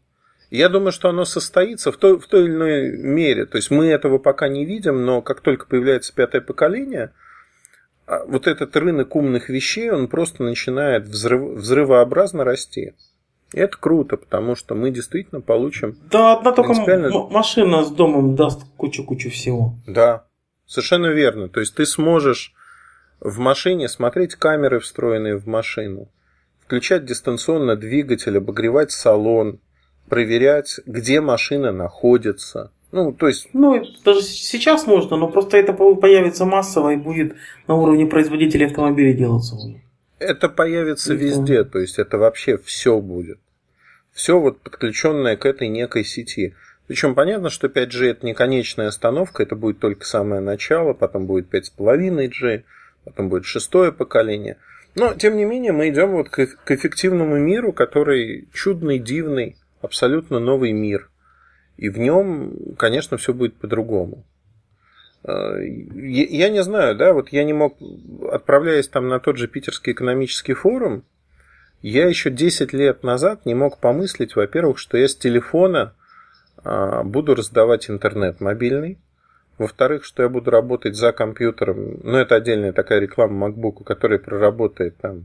Я 0.50 0.68
думаю, 0.68 0.92
что 0.92 1.08
оно 1.08 1.24
состоится 1.24 1.90
в 1.92 1.96
той, 1.96 2.18
в 2.18 2.26
той 2.26 2.44
или 2.44 2.54
иной 2.54 2.96
мере. 2.96 3.46
То 3.46 3.56
есть 3.56 3.70
мы 3.70 3.86
этого 3.86 4.18
пока 4.18 4.48
не 4.48 4.64
видим, 4.64 5.04
но 5.04 5.20
как 5.20 5.40
только 5.40 5.66
появляется 5.66 6.14
пятое 6.14 6.40
поколение– 6.40 7.12
вот 8.26 8.46
этот 8.46 8.76
рынок 8.76 9.14
умных 9.14 9.48
вещей, 9.48 9.90
он 9.90 10.08
просто 10.08 10.42
начинает 10.42 11.06
взрыв, 11.06 11.58
взрывообразно 11.58 12.44
расти. 12.44 12.94
И 13.52 13.58
это 13.58 13.76
круто, 13.78 14.16
потому 14.16 14.54
что 14.54 14.74
мы 14.74 14.90
действительно 14.90 15.40
получим... 15.40 15.96
Да, 16.10 16.34
одна 16.34 16.52
только 16.52 16.72
принципиально... 16.72 17.28
машина 17.28 17.84
с 17.84 17.90
домом 17.90 18.36
даст 18.36 18.62
кучу-кучу 18.76 19.30
всего. 19.30 19.74
Да, 19.86 20.26
совершенно 20.66 21.06
верно. 21.06 21.48
То 21.48 21.60
есть 21.60 21.74
ты 21.74 21.86
сможешь 21.86 22.54
в 23.20 23.38
машине 23.38 23.88
смотреть 23.88 24.34
камеры, 24.36 24.78
встроенные 24.78 25.36
в 25.36 25.46
машину, 25.46 26.08
включать 26.60 27.04
дистанционно 27.04 27.76
двигатель, 27.76 28.38
обогревать 28.38 28.92
салон, 28.92 29.60
проверять, 30.08 30.80
где 30.86 31.20
машина 31.20 31.72
находится, 31.72 32.72
ну, 32.92 33.12
то 33.12 33.28
есть... 33.28 33.48
Ну, 33.52 33.84
даже 34.04 34.22
сейчас 34.22 34.86
можно, 34.86 35.16
но 35.16 35.28
просто 35.28 35.56
это 35.56 35.72
появится 35.72 36.44
массово 36.44 36.94
и 36.94 36.96
будет 36.96 37.36
на 37.68 37.76
уровне 37.76 38.06
производителей 38.06 38.66
автомобилей 38.66 39.14
делаться. 39.14 39.56
Это 40.18 40.48
появится 40.48 41.14
и 41.14 41.16
везде, 41.16 41.64
то 41.64 41.78
есть 41.78 41.98
это 41.98 42.18
вообще 42.18 42.58
все 42.58 43.00
будет. 43.00 43.38
Все 44.12 44.38
вот 44.38 44.60
подключенное 44.60 45.36
к 45.36 45.46
этой 45.46 45.68
некой 45.68 46.04
сети. 46.04 46.54
Причем 46.88 47.14
понятно, 47.14 47.50
что 47.50 47.68
5G 47.68 48.10
это 48.10 48.26
не 48.26 48.34
конечная 48.34 48.88
остановка, 48.88 49.44
это 49.44 49.54
будет 49.54 49.78
только 49.78 50.04
самое 50.04 50.40
начало, 50.40 50.92
потом 50.92 51.26
будет 51.26 51.52
5,5G, 51.54 52.64
потом 53.04 53.28
будет 53.28 53.44
шестое 53.44 53.92
поколение. 53.92 54.56
Но, 54.96 55.14
тем 55.14 55.36
не 55.36 55.44
менее, 55.44 55.70
мы 55.70 55.88
идем 55.88 56.10
вот 56.10 56.28
к, 56.28 56.44
к 56.44 56.70
эффективному 56.72 57.38
миру, 57.38 57.72
который 57.72 58.48
чудный, 58.52 58.98
дивный, 58.98 59.56
абсолютно 59.80 60.40
новый 60.40 60.72
мир. 60.72 61.09
И 61.80 61.88
в 61.88 61.98
нем, 61.98 62.74
конечно, 62.76 63.16
все 63.16 63.32
будет 63.32 63.56
по-другому. 63.56 64.22
Э, 65.24 65.64
я 65.64 66.50
не 66.50 66.62
знаю, 66.62 66.94
да, 66.94 67.14
вот 67.14 67.30
я 67.30 67.42
не 67.42 67.54
мог, 67.54 67.78
отправляясь 68.30 68.86
там 68.86 69.08
на 69.08 69.18
тот 69.18 69.38
же 69.38 69.48
Питерский 69.48 69.94
экономический 69.94 70.52
форум, 70.52 71.04
я 71.80 72.06
еще 72.06 72.28
10 72.28 72.74
лет 72.74 73.02
назад 73.02 73.46
не 73.46 73.54
мог 73.54 73.78
помыслить, 73.78 74.36
во-первых, 74.36 74.78
что 74.78 74.98
я 74.98 75.08
с 75.08 75.16
телефона 75.16 75.94
а, 76.62 77.02
буду 77.02 77.34
раздавать 77.34 77.88
интернет 77.88 78.42
мобильный, 78.42 78.98
Во-вторых, 79.56 80.04
что 80.04 80.22
я 80.22 80.28
буду 80.28 80.50
работать 80.50 80.96
за 80.96 81.12
компьютером. 81.12 82.00
Ну, 82.02 82.18
это 82.18 82.34
отдельная 82.34 82.74
такая 82.74 83.00
реклама 83.00 83.48
MacBook, 83.48 83.84
которая 83.84 84.18
проработает 84.18 84.98
там 84.98 85.24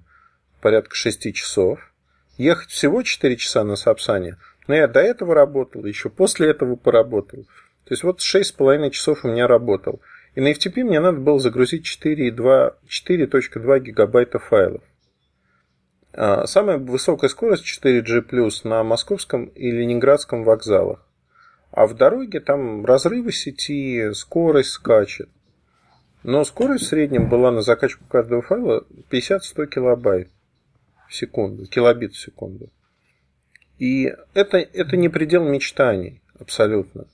порядка 0.62 0.96
6 0.96 1.34
часов. 1.34 1.91
Ехать 2.38 2.70
всего 2.70 3.02
4 3.02 3.36
часа 3.36 3.65
на 3.65 3.76
Сапсане. 3.76 4.38
Но 4.67 4.75
я 4.75 4.88
до 4.88 4.99
этого 4.99 5.36
работал, 5.36 5.86
еще 5.86 6.10
после 6.10 6.49
этого 6.49 6.75
поработал. 6.75 7.43
То 7.86 7.93
есть 7.93 8.04
вот 8.04 8.19
6,5 8.19 8.89
часов 8.89 9.23
у 9.23 9.28
меня 9.28 9.47
работал. 9.47 10.01
И 10.34 10.41
на 10.41 10.51
FTP 10.51 10.84
мне 10.84 10.99
надо 10.99 11.19
было 11.19 11.39
загрузить 11.39 11.86
4.2 11.86 13.80
гигабайта 13.80 14.39
файлов. 14.39 14.82
А, 16.13 16.47
самая 16.47 16.78
высокая 16.78 17.30
скорость 17.30 17.65
4G+, 17.65 18.51
на 18.63 18.84
московском 18.84 19.45
и 19.45 19.69
ленинградском 19.69 20.43
вокзалах. 20.43 21.06
А 21.71 21.88
в 21.88 21.93
дороге 21.95 22.39
там 22.39 22.86
разрывы 22.86 23.32
сети, 23.32 24.12
скорость 24.13 24.71
скачет. 24.71 25.30
Но 26.23 26.43
скорость 26.43 26.86
в 26.86 26.88
среднем 26.88 27.30
была 27.30 27.51
на 27.51 27.62
закачку 27.62 28.04
каждого 28.10 28.41
файла 28.41 28.84
50-100 29.12 29.67
килобайт 29.67 30.30
в 31.08 31.13
секунду, 31.13 31.67
килобит 31.67 32.13
в 32.13 32.19
секунду. 32.19 32.69
И 33.79 34.13
это, 34.33 34.57
это 34.57 34.95
не 34.97 35.09
предел 35.09 35.43
мечтаний, 35.43 36.21
абсолютно. 36.39 37.07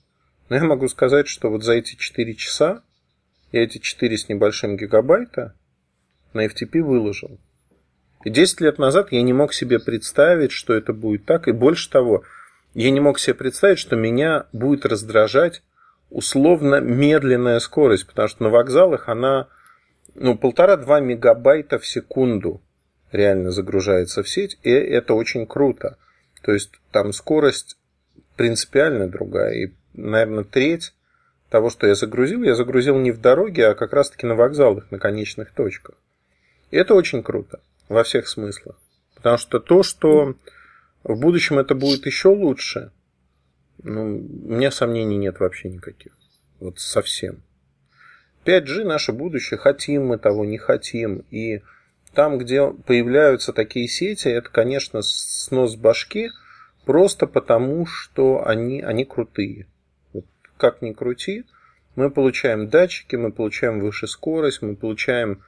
Но 0.48 0.56
я 0.56 0.64
могу 0.64 0.88
сказать, 0.88 1.28
что 1.28 1.50
вот 1.50 1.64
за 1.64 1.74
эти 1.74 1.96
4 1.96 2.34
часа 2.34 2.82
я 3.52 3.62
эти 3.62 3.78
4 3.78 4.16
с 4.16 4.28
небольшим 4.28 4.76
гигабайта 4.76 5.54
на 6.32 6.46
FTP 6.46 6.82
выложил. 6.82 7.38
И 8.24 8.30
10 8.30 8.60
лет 8.60 8.78
назад 8.78 9.12
я 9.12 9.22
не 9.22 9.32
мог 9.32 9.52
себе 9.52 9.78
представить, 9.80 10.52
что 10.52 10.74
это 10.74 10.92
будет 10.92 11.24
так. 11.24 11.48
И 11.48 11.52
больше 11.52 11.90
того, 11.90 12.22
я 12.74 12.90
не 12.90 13.00
мог 13.00 13.18
себе 13.18 13.34
представить, 13.34 13.78
что 13.78 13.96
меня 13.96 14.46
будет 14.52 14.86
раздражать 14.86 15.62
условно 16.10 16.80
медленная 16.80 17.58
скорость, 17.58 18.06
потому 18.06 18.28
что 18.28 18.44
на 18.44 18.50
вокзалах 18.50 19.08
она 19.08 19.48
ну, 20.14 20.36
полтора-два 20.36 21.00
мегабайта 21.00 21.78
в 21.78 21.86
секунду 21.86 22.60
реально 23.10 23.50
загружается 23.50 24.22
в 24.22 24.28
сеть, 24.28 24.58
и 24.62 24.70
это 24.70 25.14
очень 25.14 25.46
круто. 25.46 25.96
То 26.42 26.52
есть 26.52 26.72
там 26.90 27.12
скорость 27.12 27.76
принципиально 28.36 29.08
другая, 29.08 29.54
и, 29.54 29.72
наверное, 29.94 30.44
треть 30.44 30.92
того, 31.48 31.70
что 31.70 31.86
я 31.86 31.94
загрузил, 31.94 32.42
я 32.42 32.54
загрузил 32.54 32.98
не 32.98 33.12
в 33.12 33.20
дороге, 33.20 33.68
а 33.68 33.74
как 33.74 33.92
раз-таки 33.92 34.26
на 34.26 34.34
вокзалах, 34.34 34.90
на 34.90 34.98
конечных 34.98 35.52
точках. 35.52 35.96
И 36.70 36.76
это 36.76 36.94
очень 36.94 37.22
круто 37.22 37.60
во 37.88 38.02
всех 38.04 38.28
смыслах. 38.28 38.76
Потому 39.14 39.36
что 39.36 39.60
то, 39.60 39.82
что 39.82 40.34
в 41.04 41.20
будущем 41.20 41.58
это 41.58 41.74
будет 41.74 42.06
еще 42.06 42.28
лучше, 42.28 42.90
ну, 43.82 44.16
у 44.16 44.52
меня 44.52 44.70
сомнений 44.70 45.16
нет 45.16 45.40
вообще 45.40 45.68
никаких. 45.68 46.12
Вот 46.58 46.78
совсем. 46.78 47.42
5G 48.44 48.84
наше 48.84 49.12
будущее, 49.12 49.58
хотим 49.58 50.06
мы 50.06 50.18
того, 50.18 50.44
не 50.44 50.58
хотим. 50.58 51.24
И 51.30 51.62
там, 52.14 52.38
где 52.38 52.70
появляются 52.70 53.52
такие 53.52 53.88
сети, 53.88 54.28
это, 54.28 54.48
конечно, 54.50 55.00
снос 55.02 55.76
башки, 55.76 56.30
просто 56.84 57.26
потому, 57.26 57.86
что 57.86 58.46
они, 58.46 58.82
они 58.82 59.04
крутые. 59.04 59.66
Вот 60.12 60.26
как 60.56 60.82
ни 60.82 60.92
крути, 60.92 61.44
мы 61.96 62.10
получаем 62.10 62.68
датчики, 62.68 63.16
мы 63.16 63.32
получаем 63.32 63.80
выше 63.80 64.06
скорость, 64.06 64.62
мы 64.62 64.76
получаем 64.76 65.42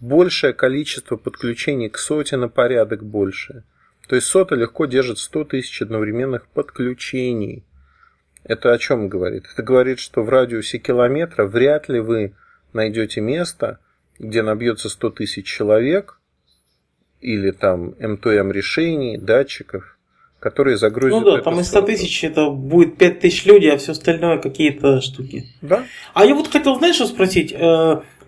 большее 0.00 0.52
количество 0.52 1.16
подключений 1.16 1.88
к 1.88 1.98
соте 1.98 2.36
на 2.36 2.48
порядок 2.48 3.04
больше. 3.04 3.64
То 4.08 4.16
есть 4.16 4.26
сота 4.26 4.54
легко 4.54 4.86
держит 4.86 5.18
100 5.18 5.44
тысяч 5.44 5.82
одновременных 5.82 6.46
подключений. 6.48 7.64
Это 8.44 8.72
о 8.72 8.78
чем 8.78 9.08
говорит? 9.08 9.46
Это 9.52 9.62
говорит, 9.62 9.98
что 9.98 10.22
в 10.22 10.28
радиусе 10.28 10.78
километра 10.78 11.44
вряд 11.46 11.88
ли 11.88 12.00
вы 12.00 12.34
найдете 12.72 13.20
место, 13.20 13.78
где 14.20 14.42
набьется 14.42 14.88
100 14.88 15.10
тысяч 15.10 15.46
человек, 15.46 16.20
или 17.20 17.50
там 17.50 17.90
M2M 17.98 18.52
решений, 18.52 19.18
датчиков, 19.18 19.98
которые 20.38 20.76
загрузят. 20.76 21.20
Ну 21.20 21.30
да, 21.30 21.42
там 21.42 21.58
из 21.58 21.68
100 21.68 21.82
тысяч 21.82 22.22
это 22.22 22.50
будет 22.50 22.96
5 22.98 23.20
тысяч 23.20 23.46
людей, 23.46 23.72
а 23.72 23.78
все 23.78 23.92
остальное 23.92 24.38
какие-то 24.38 25.00
штуки. 25.00 25.46
Да. 25.62 25.84
А 26.14 26.24
я 26.24 26.34
вот 26.34 26.48
хотел, 26.48 26.76
знаешь, 26.76 26.96
что 26.96 27.06
спросить? 27.06 27.54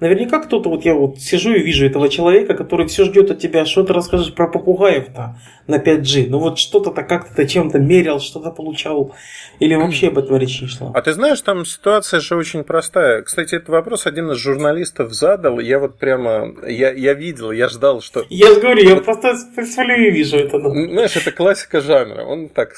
Наверняка 0.03 0.41
кто-то, 0.41 0.69
вот 0.69 0.85
я 0.85 0.95
вот 0.95 1.21
сижу 1.21 1.55
и 1.55 1.63
вижу 1.63 1.87
этого 1.87 2.09
человека, 2.09 2.55
который 2.55 2.89
все 2.89 3.05
ждет 3.05 3.31
от 3.31 3.39
тебя, 3.39 3.65
что 3.65 3.85
ты 3.85 3.93
расскажешь 3.93 4.35
про 4.35 4.49
попугаев-то 4.49 5.37
на 5.69 5.77
5G. 5.77 6.27
Ну 6.29 6.41
вот 6.41 6.59
что-то-то 6.59 7.05
как-то 7.05 7.33
ты 7.37 7.47
чем-то 7.47 7.79
мерил, 7.79 8.19
что-то 8.19 8.51
получал, 8.51 9.15
или 9.61 9.77
вообще 9.77 10.09
об 10.09 10.19
этом 10.19 10.39
речь 10.39 10.61
не 10.61 10.67
шла. 10.67 10.91
А 10.93 11.03
ты 11.03 11.13
знаешь, 11.13 11.41
там 11.43 11.65
ситуация 11.65 12.19
же 12.19 12.35
очень 12.35 12.65
простая. 12.65 13.23
Кстати, 13.23 13.55
этот 13.55 13.69
вопрос 13.69 14.09
один 14.09 14.29
из 14.33 14.39
журналистов 14.39 15.13
задал, 15.13 15.61
я 15.61 15.79
вот 15.79 16.01
прямо, 16.01 16.53
я, 16.67 16.91
я 16.91 17.15
видел, 17.15 17.53
я 17.53 17.69
ждал, 17.69 18.01
что... 18.01 18.25
Я 18.29 18.55
же 18.55 18.61
говорю, 18.61 18.83
я 18.83 18.97
просто 18.97 19.29
и 19.29 20.11
вижу 20.11 20.37
это. 20.37 20.59
Знаешь, 20.59 21.17
это 21.17 21.31
классика 21.31 21.81
жанра. 21.81 22.25
Он 22.25 22.49
так... 22.49 22.75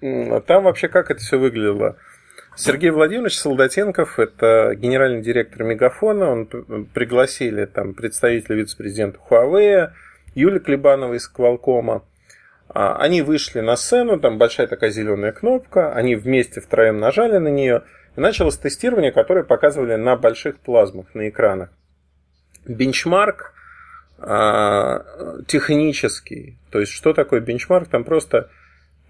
Там 0.00 0.62
вообще 0.62 0.86
как 0.86 1.10
это 1.10 1.18
все 1.18 1.36
выглядело? 1.36 1.96
Сергей 2.56 2.90
Владимирович 2.90 3.38
Солдатенков, 3.38 4.18
это 4.18 4.74
генеральный 4.76 5.22
директор 5.22 5.62
Мегафона, 5.62 6.30
он 6.30 6.46
пригласили 6.92 7.64
там 7.64 7.94
представителя 7.94 8.56
вице-президента 8.56 9.18
Huawei, 9.28 9.90
Юли 10.34 10.58
Клебанова 10.58 11.14
из 11.14 11.26
Квалкома. 11.28 12.04
Они 12.68 13.22
вышли 13.22 13.60
на 13.60 13.76
сцену, 13.76 14.20
там 14.20 14.38
большая 14.38 14.66
такая 14.66 14.90
зеленая 14.90 15.32
кнопка, 15.32 15.92
они 15.92 16.14
вместе 16.14 16.60
втроем 16.60 16.98
нажали 16.98 17.38
на 17.38 17.48
нее, 17.48 17.82
и 18.16 18.20
началось 18.20 18.56
тестирование, 18.58 19.10
которое 19.10 19.42
показывали 19.42 19.96
на 19.96 20.16
больших 20.16 20.58
плазмах, 20.58 21.06
на 21.14 21.28
экранах. 21.28 21.70
Бенчмарк 22.66 23.54
а, 24.18 25.04
технический, 25.48 26.58
то 26.70 26.78
есть 26.78 26.92
что 26.92 27.12
такое 27.12 27.40
бенчмарк? 27.40 27.88
Там 27.88 28.04
просто 28.04 28.50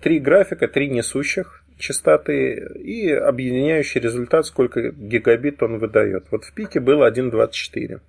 три 0.00 0.20
графика, 0.20 0.68
три 0.68 0.88
несущих, 0.88 1.60
частоты 1.81 2.55
и 2.77 3.11
объединяющий 3.11 4.01
результат, 4.01 4.47
сколько 4.47 4.90
гигабит 4.90 5.62
он 5.62 5.79
выдает. 5.79 6.27
Вот 6.31 6.45
в 6.45 6.53
пике 6.53 6.79
было 6.81 7.11
1.24. 7.11 8.01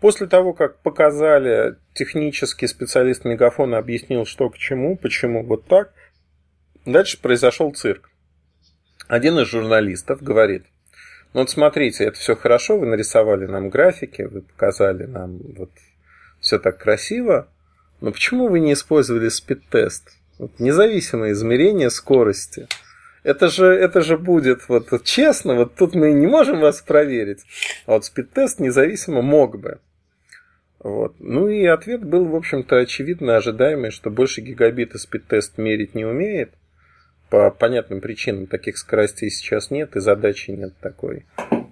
После 0.00 0.26
того, 0.26 0.54
как 0.54 0.78
показали, 0.78 1.76
технический 1.92 2.66
специалист 2.66 3.24
Мегафона 3.24 3.78
объяснил, 3.78 4.24
что 4.24 4.48
к 4.48 4.56
чему, 4.56 4.96
почему 4.96 5.44
вот 5.44 5.66
так, 5.66 5.92
дальше 6.86 7.20
произошел 7.20 7.72
цирк. 7.72 8.10
Один 9.08 9.38
из 9.38 9.48
журналистов 9.48 10.22
говорит, 10.22 10.64
ну 11.34 11.40
вот 11.40 11.50
смотрите, 11.50 12.04
это 12.04 12.18
все 12.18 12.34
хорошо, 12.34 12.78
вы 12.78 12.86
нарисовали 12.86 13.46
нам 13.46 13.68
графики, 13.68 14.22
вы 14.22 14.42
показали 14.42 15.04
нам 15.04 15.38
вот 15.56 15.70
все 16.40 16.58
так 16.58 16.78
красиво, 16.78 17.48
но 18.00 18.10
почему 18.10 18.48
вы 18.48 18.60
не 18.60 18.72
использовали 18.72 19.28
спид-тест? 19.28 20.16
Независимое 20.58 21.32
измерение 21.32 21.90
скорости. 21.90 22.66
Это 23.22 23.48
же, 23.48 23.66
это 23.66 24.00
же 24.00 24.16
будет 24.16 24.68
вот 24.68 25.04
честно, 25.04 25.54
вот 25.54 25.74
тут 25.74 25.94
мы 25.94 26.12
не 26.12 26.26
можем 26.26 26.60
вас 26.60 26.80
проверить. 26.80 27.44
А 27.86 27.92
вот 27.92 28.04
спид-тест 28.04 28.60
независимо 28.60 29.20
мог 29.20 29.60
бы. 29.60 29.78
Вот. 30.78 31.16
Ну 31.18 31.48
и 31.48 31.66
ответ 31.66 32.02
был, 32.02 32.24
в 32.24 32.34
общем-то, 32.34 32.78
очевидно 32.78 33.36
ожидаемый, 33.36 33.90
что 33.90 34.10
больше 34.10 34.40
гигабита 34.40 34.98
спид-тест 34.98 35.58
мерить 35.58 35.94
не 35.94 36.06
умеет. 36.06 36.52
По 37.28 37.50
понятным 37.50 38.00
причинам 38.00 38.46
таких 38.46 38.78
скоростей 38.78 39.30
сейчас 39.30 39.70
нет, 39.70 39.94
и 39.94 40.00
задачи 40.00 40.50
нет 40.50 40.72
такой. 40.80 41.26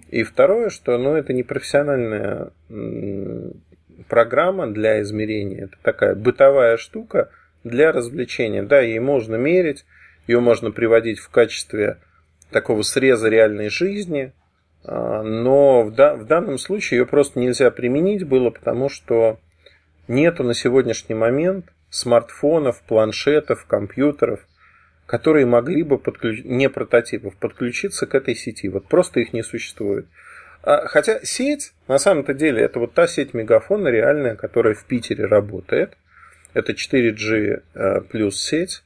И 0.09 0.23
второе, 0.23 0.69
что 0.69 0.97
ну, 0.97 1.15
это 1.15 1.33
не 1.33 1.43
профессиональная 1.43 2.51
программа 4.07 4.67
для 4.67 5.01
измерения, 5.01 5.65
это 5.65 5.75
такая 5.81 6.15
бытовая 6.15 6.77
штука, 6.77 7.29
для 7.63 7.91
развлечения. 7.91 8.63
Да, 8.63 8.79
ей 8.81 8.99
можно 8.99 9.35
мерить, 9.35 9.85
ее 10.27 10.39
можно 10.39 10.71
приводить 10.71 11.19
в 11.19 11.29
качестве 11.29 11.97
такого 12.51 12.81
среза 12.83 13.29
реальной 13.29 13.69
жизни, 13.69 14.31
а, 14.83 15.21
но 15.23 15.83
в, 15.83 15.93
да, 15.93 16.15
в 16.15 16.25
данном 16.25 16.57
случае 16.57 16.99
ее 16.99 17.05
просто 17.05 17.39
нельзя 17.39 17.69
применить 17.71 18.25
было, 18.25 18.49
потому 18.49 18.89
что 18.89 19.39
нету 20.07 20.43
на 20.43 20.53
сегодняшний 20.53 21.15
момент 21.15 21.65
смартфонов, 21.89 22.81
планшетов, 22.83 23.65
компьютеров, 23.65 24.39
которые 25.05 25.45
могли 25.45 25.83
бы 25.83 25.97
подключить, 25.97 26.45
не 26.45 26.69
прототипов, 26.69 27.35
подключиться 27.35 28.05
к 28.05 28.15
этой 28.15 28.35
сети. 28.35 28.69
Вот 28.69 28.87
просто 28.87 29.19
их 29.19 29.33
не 29.33 29.43
существует. 29.43 30.07
А, 30.63 30.87
хотя 30.87 31.19
сеть, 31.23 31.73
на 31.87 31.97
самом-то 31.97 32.33
деле, 32.33 32.61
это 32.61 32.79
вот 32.79 32.93
та 32.93 33.07
сеть 33.07 33.33
мегафона 33.33 33.89
реальная, 33.89 34.35
которая 34.35 34.73
в 34.73 34.85
Питере 34.85 35.25
работает– 35.25 35.97
это 36.53 36.73
4G 36.73 37.61
э, 37.73 38.01
плюс 38.01 38.41
сеть. 38.41 38.83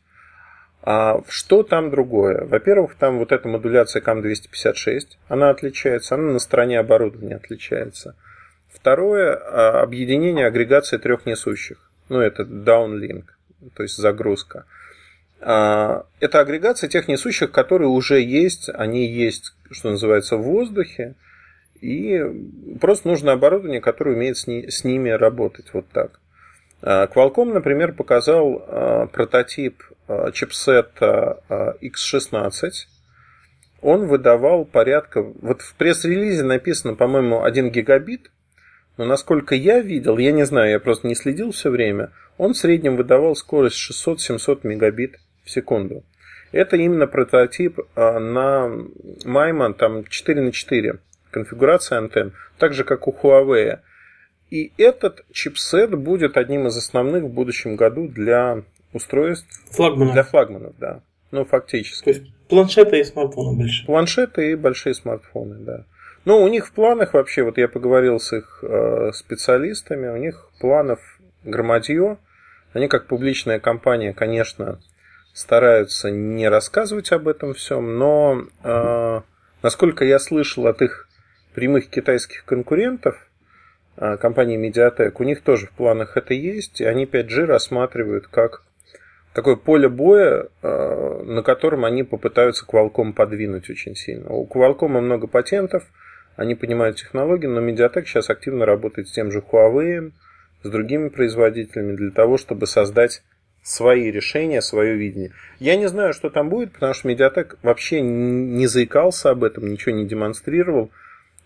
А 0.86 1.22
что 1.30 1.64
там 1.64 1.90
другое? 1.92 2.46
Во-первых, 2.46 2.96
там 2.96 3.20
вот 3.20 3.32
эта 3.32 3.48
модуляция 3.48 4.02
CAM256, 4.02 5.18
она 5.30 5.50
отличается, 5.50 6.16
она 6.16 6.34
на 6.34 6.40
стороне 6.40 6.78
оборудования 6.78 7.38
отличается. 7.38 8.16
Второе, 8.70 9.34
а, 9.34 9.82
объединение 9.82 10.46
агрегации 10.46 10.98
трех 10.98 11.26
несущих. 11.26 11.90
Ну, 12.10 12.20
это 12.20 12.44
downlink, 12.44 13.24
то 13.76 13.84
есть 13.84 13.96
загрузка. 13.96 14.66
А, 15.40 16.06
это 16.20 16.42
агрегация 16.42 16.90
тех 16.90 17.08
несущих, 17.08 17.52
которые 17.52 17.88
уже 17.88 18.20
есть, 18.20 18.70
они 18.74 19.08
есть, 19.08 19.56
что 19.72 19.92
называется, 19.92 20.36
в 20.36 20.42
воздухе, 20.42 21.16
и 21.80 22.22
просто 22.82 23.08
нужно 23.08 23.32
оборудование, 23.32 23.80
которое 23.80 24.16
умеет 24.16 24.38
с, 24.38 24.48
ни, 24.48 24.68
с 24.68 24.84
ними 24.84 25.10
работать 25.12 25.74
вот 25.74 25.88
так. 25.94 26.20
А, 26.86 27.08
Qualcomm, 27.08 27.54
например, 27.54 27.94
показал 27.94 28.64
а, 28.68 29.08
прототип 29.08 29.82
чипсета 30.34 31.42
X16. 31.82 32.72
Он 33.82 34.08
выдавал 34.08 34.66
порядка... 34.66 35.24
Вот 35.24 35.62
в 35.62 35.76
пресс-релизе 35.76 36.44
написано, 36.44 36.96
по-моему, 36.96 37.44
1 37.44 37.72
гигабит, 37.72 38.30
но 38.98 39.06
насколько 39.06 39.56
я 39.56 39.80
видел, 39.80 40.18
я 40.18 40.34
не 40.34 40.46
знаю, 40.46 40.72
я 40.72 40.80
просто 40.82 41.08
не 41.08 41.16
следил 41.16 41.52
все 41.52 41.70
время, 41.70 42.12
он 42.38 42.54
в 42.54 42.58
среднем 42.58 42.98
выдавал 42.98 43.36
скорость 43.38 43.78
600-700 43.90 44.60
мегабит 44.64 45.16
в 45.46 45.50
секунду. 45.50 46.04
Это 46.52 46.76
именно 46.76 47.08
прототип 47.08 47.80
на 47.96 48.70
Майма, 49.24 49.74
там 49.74 50.04
4 50.04 50.42
на 50.42 50.52
4 50.52 51.00
конфигурация 51.32 51.98
антенн, 51.98 52.34
так 52.58 52.74
же 52.74 52.84
как 52.84 53.08
у 53.08 53.12
Huawei. 53.12 53.80
И 54.54 54.72
этот 54.78 55.26
чипсет 55.32 55.98
будет 55.98 56.38
одним 56.38 56.68
из 56.68 56.78
основных 56.78 57.24
в 57.24 57.30
будущем 57.30 57.76
году 57.76 58.08
для 58.08 58.62
устройств 58.94 59.50
флагманов. 59.72 60.14
для 60.14 60.22
флагманов, 60.22 60.74
да. 60.78 61.02
Ну, 61.32 61.44
фактически. 61.44 62.04
То 62.04 62.10
есть 62.12 62.48
планшеты 62.50 63.00
и 63.00 63.04
смартфоны 63.04 63.58
больше. 63.58 63.84
Планшеты 63.88 64.52
и 64.52 64.56
большие 64.56 64.94
смартфоны, 64.94 65.56
да. 65.56 65.86
Ну, 66.26 66.40
у 66.40 66.48
них 66.50 66.68
в 66.68 66.72
планах 66.72 67.16
вообще, 67.16 67.42
вот 67.42 67.58
я 67.58 67.68
поговорил 67.68 68.20
с 68.20 68.32
их 68.32 68.60
э, 68.62 69.10
специалистами, 69.14 70.10
у 70.10 70.18
них 70.18 70.52
планов 70.60 71.00
громадье. 71.44 72.20
Они 72.74 72.88
как 72.88 73.08
публичная 73.08 73.60
компания, 73.60 74.14
конечно, 74.14 74.80
стараются 75.34 76.12
не 76.12 76.48
рассказывать 76.48 77.12
об 77.12 77.28
этом 77.28 77.56
всем, 77.56 77.98
но 77.98 78.44
э, 78.64 79.22
насколько 79.64 80.06
я 80.06 80.20
слышал 80.20 80.68
от 80.68 80.84
их 80.84 81.10
прямых 81.56 81.90
китайских 81.90 82.46
конкурентов, 82.46 83.16
компании 83.96 84.58
Mediatek, 84.58 85.14
у 85.20 85.24
них 85.24 85.42
тоже 85.42 85.68
в 85.68 85.72
планах 85.72 86.18
это 86.18 86.34
есть, 86.34 86.82
и 86.82 86.86
они 86.86 87.06
5G 87.06 87.46
рассматривают 87.46 88.28
как 88.28 88.64
такое 89.34 89.56
поле 89.56 89.90
боя, 89.90 90.48
э, 90.62 91.24
на 91.26 91.44
котором 91.44 91.86
они 91.86 92.04
попытаются 92.04 92.66
Qualcomm 92.66 93.14
подвинуть 93.14 93.70
очень 93.70 93.96
сильно. 93.96 94.30
У 94.30 94.48
Qualcomm 94.48 95.00
много 95.02 95.28
патентов, 95.28 95.84
они 96.36 96.56
понимают 96.56 96.98
технологии, 96.98 97.48
но 97.48 97.62
Mediatek 97.62 98.06
сейчас 98.06 98.30
активно 98.30 98.66
работает 98.66 99.08
с 99.08 99.12
тем 99.12 99.32
же 99.32 99.40
Huawei, 99.40 100.12
с 100.64 100.70
другими 100.70 101.10
производителями 101.10 101.96
для 101.96 102.12
того, 102.12 102.38
чтобы 102.38 102.68
создать 102.68 103.22
свои 103.62 104.12
решения, 104.12 104.62
свое 104.62 104.96
видение. 104.96 105.32
Я 105.60 105.76
не 105.76 105.88
знаю, 105.88 106.14
что 106.14 106.30
там 106.30 106.50
будет, 106.50 106.74
потому 106.74 106.94
что 106.94 107.10
Mediatek 107.10 107.58
вообще 107.62 108.02
не 108.02 108.68
заикался 108.68 109.32
об 109.32 109.44
этом, 109.44 109.72
ничего 109.72 109.96
не 109.96 110.06
демонстрировал. 110.06 110.92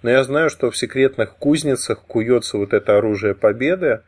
Но 0.01 0.09
я 0.09 0.23
знаю, 0.23 0.49
что 0.49 0.69
в 0.69 0.77
секретных 0.77 1.35
кузницах 1.35 2.03
куется 2.03 2.57
вот 2.57 2.73
это 2.73 2.97
оружие 2.97 3.33
победы, 3.33 4.01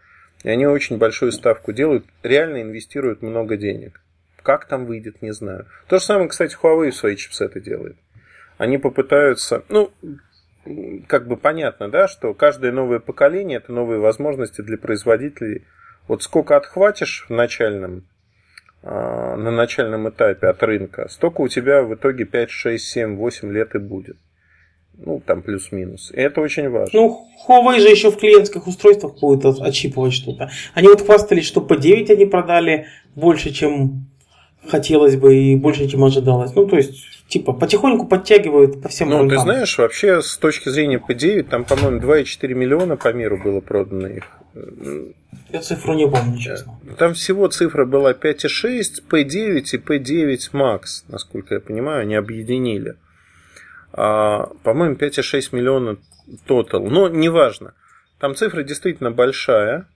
и 0.43 0.49
они 0.49 0.67
очень 0.67 0.97
большую 0.97 1.31
ставку 1.31 1.73
делают, 1.73 2.05
реально 2.23 2.61
инвестируют 2.61 3.21
много 3.21 3.57
денег. 3.57 4.01
Как 4.43 4.65
там 4.65 4.85
выйдет, 4.85 5.21
не 5.21 5.31
знаю. 5.31 5.65
То 5.87 5.97
же 5.97 6.05
самое, 6.05 6.29
кстати, 6.29 6.55
Huawei 6.61 6.91
свои 6.91 7.15
чипсеты 7.15 7.59
делает. 7.59 7.97
Они 8.57 8.77
попытаются, 8.77 9.63
ну, 9.69 9.91
как 11.07 11.27
бы 11.27 11.37
понятно, 11.37 11.89
да, 11.89 12.07
что 12.07 12.33
каждое 12.33 12.71
новое 12.71 12.99
поколение 12.99 13.57
это 13.57 13.71
новые 13.71 13.99
возможности 13.99 14.61
для 14.61 14.77
производителей. 14.77 15.65
Вот 16.07 16.23
сколько 16.23 16.55
отхватишь 16.55 17.25
в 17.27 17.33
начальном, 17.33 18.03
а, 18.83 19.35
на 19.35 19.51
начальном 19.51 20.09
этапе 20.09 20.47
от 20.47 20.61
рынка, 20.63 21.07
столько 21.09 21.41
у 21.41 21.47
тебя 21.47 21.83
в 21.83 21.95
итоге 21.95 22.25
5, 22.25 22.49
6, 22.49 22.85
7, 22.85 23.15
8 23.15 23.51
лет 23.51 23.75
и 23.75 23.79
будет. 23.79 24.17
Ну, 25.05 25.21
там 25.25 25.41
плюс-минус. 25.41 26.11
И 26.13 26.19
это 26.19 26.41
очень 26.41 26.69
важно. 26.69 26.99
Ну, 26.99 27.27
Huawei 27.47 27.79
же 27.79 27.87
еще 27.89 28.11
в 28.11 28.17
клиентских 28.17 28.67
устройствах 28.67 29.19
будет 29.19 29.45
отщипывать 29.45 30.13
что-то. 30.13 30.49
Они 30.73 30.87
вот 30.87 31.01
хвастались, 31.01 31.45
что 31.45 31.61
по 31.61 31.77
9 31.77 32.09
они 32.11 32.25
продали 32.25 32.87
больше, 33.15 33.51
чем 33.51 34.05
хотелось 34.67 35.15
бы 35.15 35.35
и 35.35 35.55
больше, 35.55 35.87
чем 35.87 36.03
ожидалось. 36.03 36.53
Ну, 36.53 36.67
то 36.67 36.75
есть, 36.75 36.95
типа, 37.29 37.53
потихоньку 37.53 38.07
подтягивают 38.07 38.81
по 38.81 38.89
всем 38.89 39.09
Ну, 39.09 39.19
рынкам. 39.19 39.37
ты 39.37 39.43
знаешь, 39.43 39.77
вообще, 39.77 40.21
с 40.21 40.37
точки 40.37 40.69
зрения 40.69 41.01
P9, 41.07 41.43
там, 41.43 41.63
по-моему, 41.63 41.99
2,4 42.01 42.53
миллиона 42.53 42.97
по 42.97 43.13
миру 43.13 43.41
было 43.41 43.61
продано 43.61 44.07
их. 44.07 44.25
Я 45.51 45.61
цифру 45.61 45.93
не 45.93 46.07
помню, 46.07 46.37
честно. 46.37 46.77
Там 46.97 47.13
всего 47.13 47.47
цифра 47.47 47.85
была 47.85 48.11
5,6, 48.13 49.03
P9 49.09 49.63
и 49.71 49.77
P9 49.77 50.37
Max, 50.53 50.81
насколько 51.07 51.55
я 51.55 51.61
понимаю, 51.61 52.01
они 52.01 52.15
объединили. 52.15 52.95
А, 53.91 54.51
по-моему, 54.63 54.95
5,6 54.95 55.55
миллиона 55.55 55.97
тотал. 56.45 56.85
Но 56.85 57.09
неважно. 57.09 57.73
Там 58.19 58.35
цифра 58.35 58.63
действительно 58.63 59.11
большая. 59.11 59.87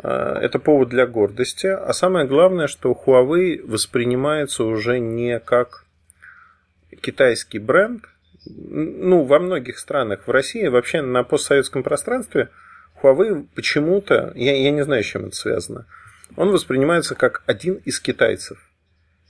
А, 0.00 0.38
это 0.38 0.58
повод 0.58 0.88
для 0.88 1.06
гордости. 1.06 1.66
А 1.66 1.92
самое 1.92 2.26
главное, 2.26 2.66
что 2.66 2.92
Huawei 2.92 3.64
воспринимается 3.64 4.64
уже 4.64 4.98
не 4.98 5.38
как 5.40 5.84
китайский 7.00 7.58
бренд. 7.58 8.04
Ну, 8.46 9.24
во 9.24 9.38
многих 9.40 9.78
странах, 9.78 10.26
в 10.26 10.30
России, 10.30 10.66
вообще 10.68 11.02
на 11.02 11.22
постсоветском 11.22 11.82
пространстве 11.82 12.48
Huawei 13.02 13.46
почему-то, 13.54 14.32
я, 14.34 14.56
я 14.56 14.70
не 14.70 14.82
знаю, 14.84 15.02
с 15.02 15.06
чем 15.06 15.26
это 15.26 15.36
связано, 15.36 15.86
он 16.36 16.50
воспринимается 16.50 17.14
как 17.14 17.42
один 17.46 17.74
из 17.84 18.00
китайцев. 18.00 18.58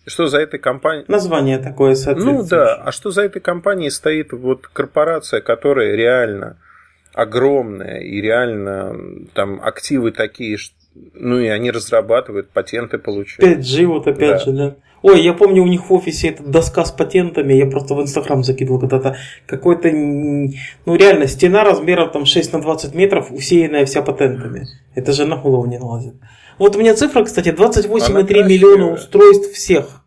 Что 0.08 0.26
за 0.26 0.38
этой 0.38 0.58
компанией... 0.58 1.04
Название 1.08 1.58
такое 1.58 1.94
соответствующее. 1.94 2.42
Ну 2.42 2.48
да, 2.48 2.74
а 2.74 2.92
что 2.92 3.10
за 3.10 3.22
этой 3.22 3.40
компанией 3.40 3.90
стоит 3.90 4.32
вот 4.32 4.66
корпорация, 4.66 5.40
которая 5.40 5.94
реально 5.94 6.56
огромная 7.14 7.98
и 8.00 8.20
реально 8.20 8.96
там 9.34 9.60
активы 9.62 10.12
такие, 10.12 10.58
ну 11.14 11.38
и 11.38 11.46
они 11.48 11.70
разрабатывают, 11.70 12.50
патенты 12.50 12.98
получают. 12.98 13.58
5G 13.58 13.86
вот 13.86 14.06
опять 14.06 14.30
да. 14.30 14.38
же, 14.38 14.52
да. 14.52 14.74
Ой, 15.02 15.22
я 15.22 15.32
помню, 15.32 15.62
у 15.62 15.66
них 15.66 15.90
в 15.90 15.92
офисе 15.92 16.28
эта 16.28 16.42
доска 16.42 16.84
с 16.84 16.90
патентами, 16.90 17.52
я 17.54 17.66
просто 17.66 17.94
в 17.94 18.02
Инстаграм 18.02 18.42
закидывал 18.42 18.80
когда-то. 18.80 19.16
Какой-то, 19.46 19.90
ну 19.90 20.96
реально, 20.96 21.28
стена 21.28 21.62
размером 21.62 22.10
там 22.10 22.24
6 22.24 22.52
на 22.52 22.60
20 22.60 22.94
метров, 22.94 23.30
усеянная 23.30 23.84
вся 23.86 24.02
патентами. 24.02 24.66
Это 24.94 25.12
же 25.12 25.24
на 25.24 25.36
голову 25.36 25.66
не 25.66 25.78
налазит. 25.78 26.14
Вот 26.58 26.74
у 26.74 26.80
меня 26.80 26.94
цифра, 26.94 27.24
кстати, 27.24 27.50
28,3 27.50 28.44
миллиона 28.44 28.92
устройств 28.92 29.52
всех. 29.54 29.97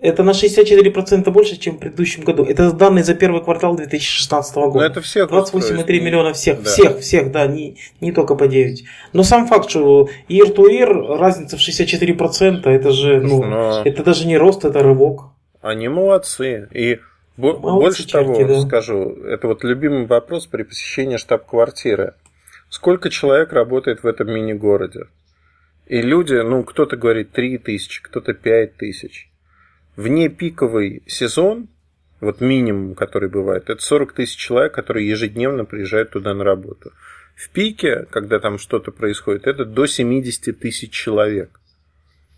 Это 0.00 0.22
на 0.22 0.30
64% 0.30 1.30
больше, 1.30 1.58
чем 1.58 1.76
в 1.76 1.78
предыдущем 1.78 2.24
году. 2.24 2.44
Это 2.44 2.72
данные 2.72 3.04
за 3.04 3.14
первый 3.14 3.42
квартал 3.42 3.76
2016 3.76 4.54
года. 4.54 4.78
Но 4.78 4.84
это 4.84 5.02
всех 5.02 5.30
28,3 5.30 6.00
миллиона 6.00 6.32
всех. 6.32 6.62
Да. 6.62 6.70
Всех, 6.70 6.98
всех, 7.00 7.30
да, 7.30 7.46
не, 7.46 7.76
не 8.00 8.10
только 8.10 8.34
по 8.34 8.48
9. 8.48 8.84
Но 9.12 9.22
сам 9.22 9.46
факт, 9.46 9.68
что 9.68 10.08
ear 10.30 10.54
to 10.54 10.70
ear 10.70 11.18
разница 11.18 11.58
в 11.58 11.60
64%, 11.60 12.66
это 12.66 12.90
же, 12.92 13.20
ну, 13.20 13.44
Но... 13.44 13.82
это 13.84 14.02
даже 14.02 14.26
не 14.26 14.38
рост, 14.38 14.64
это 14.64 14.82
рывок. 14.82 15.24
Они 15.60 15.88
молодцы. 15.88 16.68
И 16.72 16.98
молодцы, 17.36 17.60
больше 17.60 18.06
черти, 18.06 18.40
того 18.40 18.54
да. 18.54 18.60
скажу, 18.62 19.16
это 19.26 19.48
вот 19.48 19.64
любимый 19.64 20.06
вопрос 20.06 20.46
при 20.46 20.62
посещении 20.62 21.18
штаб-квартиры. 21.18 22.14
Сколько 22.70 23.10
человек 23.10 23.52
работает 23.52 24.02
в 24.02 24.06
этом 24.06 24.32
мини-городе? 24.32 25.08
И 25.88 26.00
люди, 26.00 26.34
ну, 26.36 26.62
кто-то 26.62 26.96
говорит 26.96 27.32
3 27.32 27.58
тысячи, 27.58 28.02
кто-то 28.02 28.32
5 28.32 28.76
тысяч 28.76 29.29
вне 29.96 30.28
пиковый 30.28 31.02
сезон, 31.06 31.68
вот 32.20 32.40
минимум, 32.40 32.94
который 32.94 33.28
бывает, 33.28 33.70
это 33.70 33.82
40 33.82 34.12
тысяч 34.12 34.36
человек, 34.36 34.74
которые 34.74 35.08
ежедневно 35.08 35.64
приезжают 35.64 36.10
туда 36.10 36.34
на 36.34 36.44
работу. 36.44 36.92
В 37.34 37.48
пике, 37.50 38.06
когда 38.10 38.38
там 38.38 38.58
что-то 38.58 38.92
происходит, 38.92 39.46
это 39.46 39.64
до 39.64 39.86
70 39.86 40.58
тысяч 40.58 40.90
человек. 40.90 41.60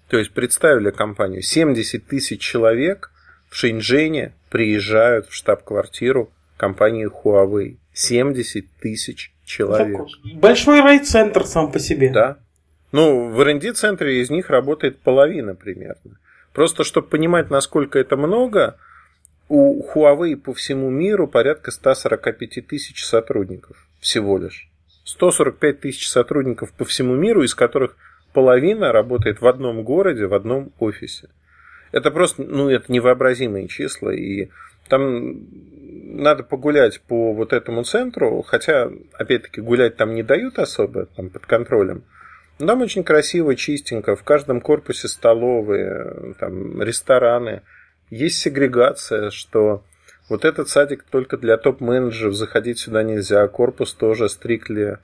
То 0.09 0.19
есть 0.19 0.33
представили 0.33 0.91
компанию, 0.91 1.43
70 1.43 2.07
тысяч 2.07 2.41
человек 2.41 3.11
в 3.49 3.57
Шэньчжэне 3.57 4.33
приезжают 4.51 5.27
в 5.27 5.35
штаб-квартиру 5.35 6.31
компании 6.57 7.09
Huawei. 7.09 7.77
70 7.95 8.67
тысяч 8.81 9.33
человек. 9.45 10.01
Большой 10.35 10.81
райцентр 10.81 11.45
сам 11.45 11.71
по 11.71 11.79
себе. 11.79 12.11
Да. 12.11 12.39
Ну, 12.93 13.31
в 13.31 13.41
R&D-центре 13.41 14.21
из 14.21 14.31
них 14.31 14.51
работает 14.51 15.01
половина 15.01 15.55
примерно. 15.55 16.19
Просто 16.53 16.85
чтобы 16.85 17.09
понимать, 17.09 17.51
насколько 17.51 17.99
это 17.99 18.17
много, 18.17 18.77
у 19.49 19.85
Huawei 19.93 20.37
по 20.37 20.55
всему 20.55 20.91
миру 20.91 21.27
порядка 21.27 21.71
145 21.71 22.67
тысяч 22.67 23.05
сотрудников 23.05 23.87
всего 24.01 24.39
лишь. 24.39 24.69
145 25.05 25.81
тысяч 25.81 26.09
сотрудников 26.09 26.73
по 26.73 26.85
всему 26.85 27.15
миру, 27.15 27.43
из 27.43 27.55
которых 27.55 27.97
половина 28.33 28.93
работает 28.93 29.41
в 29.41 29.47
одном 29.47 29.83
городе, 29.83 30.27
в 30.27 30.35
одном 30.35 30.73
офисе. 30.79 31.29
Это 31.91 32.11
просто, 32.11 32.43
ну, 32.43 32.71
это 32.71 32.91
невообразимые 32.91 33.69
числа, 33.69 34.11
и 34.11 34.49
там 34.89 35.47
надо 36.23 36.43
погулять 36.43 37.01
по 37.03 37.33
вот 37.33 37.53
этому 37.53 37.85
центру, 37.85 38.43
хотя, 38.43 38.91
опять-таки, 39.15 39.61
гулять 39.61 39.97
там 39.97 40.15
не 40.15 40.23
дают 40.23 40.59
особо, 40.59 41.07
там 41.07 41.31
под 41.31 41.47
контролем. 41.47 42.05
Там 42.59 42.81
очень 42.81 43.05
красиво, 43.05 43.57
чистенько, 43.57 44.15
в 44.15 44.23
каждом 44.23 44.61
корпусе 44.61 45.09
столовые, 45.09 46.35
там, 46.39 46.81
рестораны. 46.83 47.63
Есть 48.11 48.39
сегрегация, 48.39 49.31
что 49.31 49.83
вот 50.29 50.45
этот 50.45 50.69
садик 50.69 51.05
только 51.05 51.37
для 51.37 51.57
топ-менеджеров, 51.57 52.35
заходить 52.35 52.79
сюда 52.79 53.03
нельзя, 53.03 53.47
корпус 53.49 53.95
тоже 53.95 54.29
стрикли, 54.29 54.99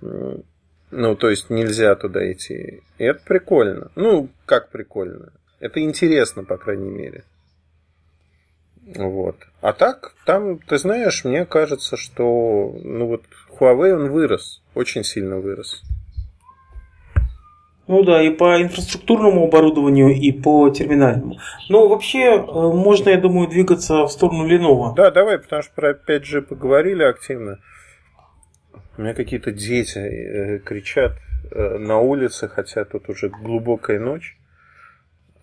ну, 0.00 1.16
то 1.16 1.28
есть 1.30 1.50
нельзя 1.50 1.94
туда 1.96 2.30
идти. 2.32 2.82
И 2.98 3.04
это 3.04 3.20
прикольно. 3.24 3.90
Ну, 3.96 4.28
как 4.44 4.70
прикольно? 4.70 5.32
Это 5.60 5.80
интересно, 5.80 6.44
по 6.44 6.56
крайней 6.56 6.90
мере. 6.90 7.24
Вот. 8.94 9.36
А 9.60 9.72
так, 9.72 10.14
там, 10.24 10.58
ты 10.58 10.78
знаешь, 10.78 11.24
мне 11.24 11.44
кажется, 11.44 11.96
что 11.96 12.78
ну 12.84 13.06
вот 13.06 13.24
Huawei 13.58 13.92
он 13.92 14.10
вырос, 14.10 14.62
очень 14.74 15.02
сильно 15.02 15.38
вырос. 15.38 15.82
Ну 17.88 18.02
да, 18.02 18.20
и 18.22 18.30
по 18.30 18.60
инфраструктурному 18.60 19.44
оборудованию, 19.44 20.10
и 20.10 20.32
по 20.32 20.68
терминальному. 20.70 21.38
Но 21.68 21.86
вообще 21.86 22.34
э, 22.34 22.40
можно, 22.40 23.10
я 23.10 23.16
думаю, 23.16 23.48
двигаться 23.48 24.06
в 24.06 24.08
сторону 24.10 24.48
Lenovo. 24.48 24.94
Да, 24.94 25.10
давай, 25.12 25.38
потому 25.38 25.62
что 25.62 25.72
про 25.74 25.92
5G 25.92 26.42
поговорили 26.42 27.04
активно. 27.04 27.60
У 28.98 29.02
меня 29.02 29.14
какие-то 29.14 29.52
дети 29.52 29.98
э, 29.98 30.58
кричат 30.58 31.12
э, 31.52 31.78
на 31.78 31.98
улице, 31.98 32.48
хотя 32.48 32.84
тут 32.84 33.08
уже 33.08 33.28
глубокая 33.28 34.00
ночь. 34.00 34.36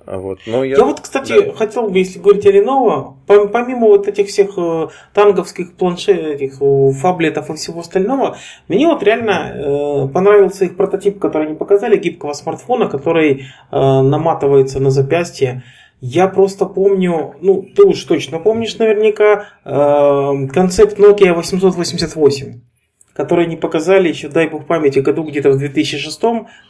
А 0.06 0.18
вот. 0.18 0.40
Но 0.46 0.64
я... 0.64 0.78
я 0.78 0.84
вот, 0.84 1.00
кстати, 1.00 1.46
да. 1.46 1.54
хотел 1.54 1.90
бы, 1.90 1.98
если 1.98 2.20
говорить 2.20 2.46
о 2.46 2.52
Lenovo, 2.52 3.48
помимо 3.48 3.88
вот 3.88 4.08
этих 4.08 4.28
всех 4.28 4.58
э, 4.58 4.88
танговских 5.14 5.76
планшетов, 5.76 6.26
этих 6.26 6.60
фаблетов 7.00 7.50
и 7.50 7.54
всего 7.54 7.80
остального, 7.80 8.38
мне 8.68 8.88
вот 8.88 9.02
реально 9.04 9.54
э, 9.54 10.08
понравился 10.14 10.66
их 10.66 10.76
прототип, 10.76 11.20
который 11.20 11.48
они 11.48 11.56
показали, 11.56 11.98
гибкого 11.98 12.34
смартфона, 12.34 12.90
который 12.90 13.42
э, 13.42 13.46
наматывается 13.72 14.80
на 14.80 14.90
запястье. 14.90 15.64
Я 16.02 16.28
просто 16.28 16.66
помню, 16.66 17.36
ну, 17.40 17.66
ты 17.76 17.84
уж 17.84 18.04
точно 18.04 18.40
помнишь 18.40 18.78
наверняка, 18.78 19.46
э, 19.64 20.48
концепт 20.54 21.00
Nokia 21.00 21.34
888 21.34 22.73
которые 23.14 23.48
не 23.48 23.56
показали 23.56 24.10
еще, 24.10 24.28
дай 24.28 24.50
бог 24.50 24.66
памяти, 24.66 25.00
году 25.00 25.24
где-то 25.24 25.52
в 25.52 25.58
2006, 25.58 26.22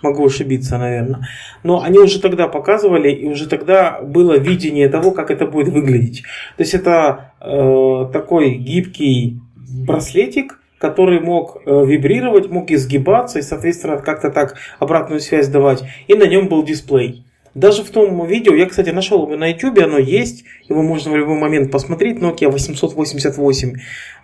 могу 0.01 0.25
ошибиться, 0.25 0.77
наверное. 0.77 1.27
Но 1.63 1.81
они 1.81 1.99
уже 1.99 2.19
тогда 2.19 2.47
показывали, 2.47 3.11
и 3.11 3.27
уже 3.27 3.47
тогда 3.47 4.01
было 4.01 4.37
видение 4.37 4.89
того, 4.89 5.11
как 5.11 5.31
это 5.31 5.45
будет 5.45 5.69
выглядеть. 5.69 6.23
То 6.57 6.63
есть 6.63 6.73
это 6.73 7.33
э, 7.39 8.11
такой 8.11 8.55
гибкий 8.55 9.39
браслетик, 9.55 10.59
который 10.77 11.21
мог 11.21 11.61
э, 11.65 11.85
вибрировать, 11.85 12.49
мог 12.49 12.69
изгибаться 12.69 13.39
и, 13.39 13.41
соответственно, 13.41 13.97
как-то 13.97 14.29
так 14.29 14.55
обратную 14.79 15.21
связь 15.21 15.47
давать. 15.47 15.83
И 16.07 16.13
на 16.13 16.27
нем 16.27 16.49
был 16.49 16.63
дисплей. 16.63 17.25
Даже 17.55 17.83
в 17.83 17.91
том 17.91 18.25
видео, 18.25 18.55
я, 18.55 18.65
кстати, 18.65 18.89
нашел 18.89 19.23
его 19.23 19.35
на 19.35 19.51
YouTube, 19.51 19.77
оно 19.77 19.99
есть, 19.99 20.43
его 20.67 20.81
можно 20.81 21.11
в 21.11 21.15
любой 21.15 21.37
момент 21.37 21.71
посмотреть, 21.71 22.17
Nokia 22.17 22.49
888. 22.49 23.75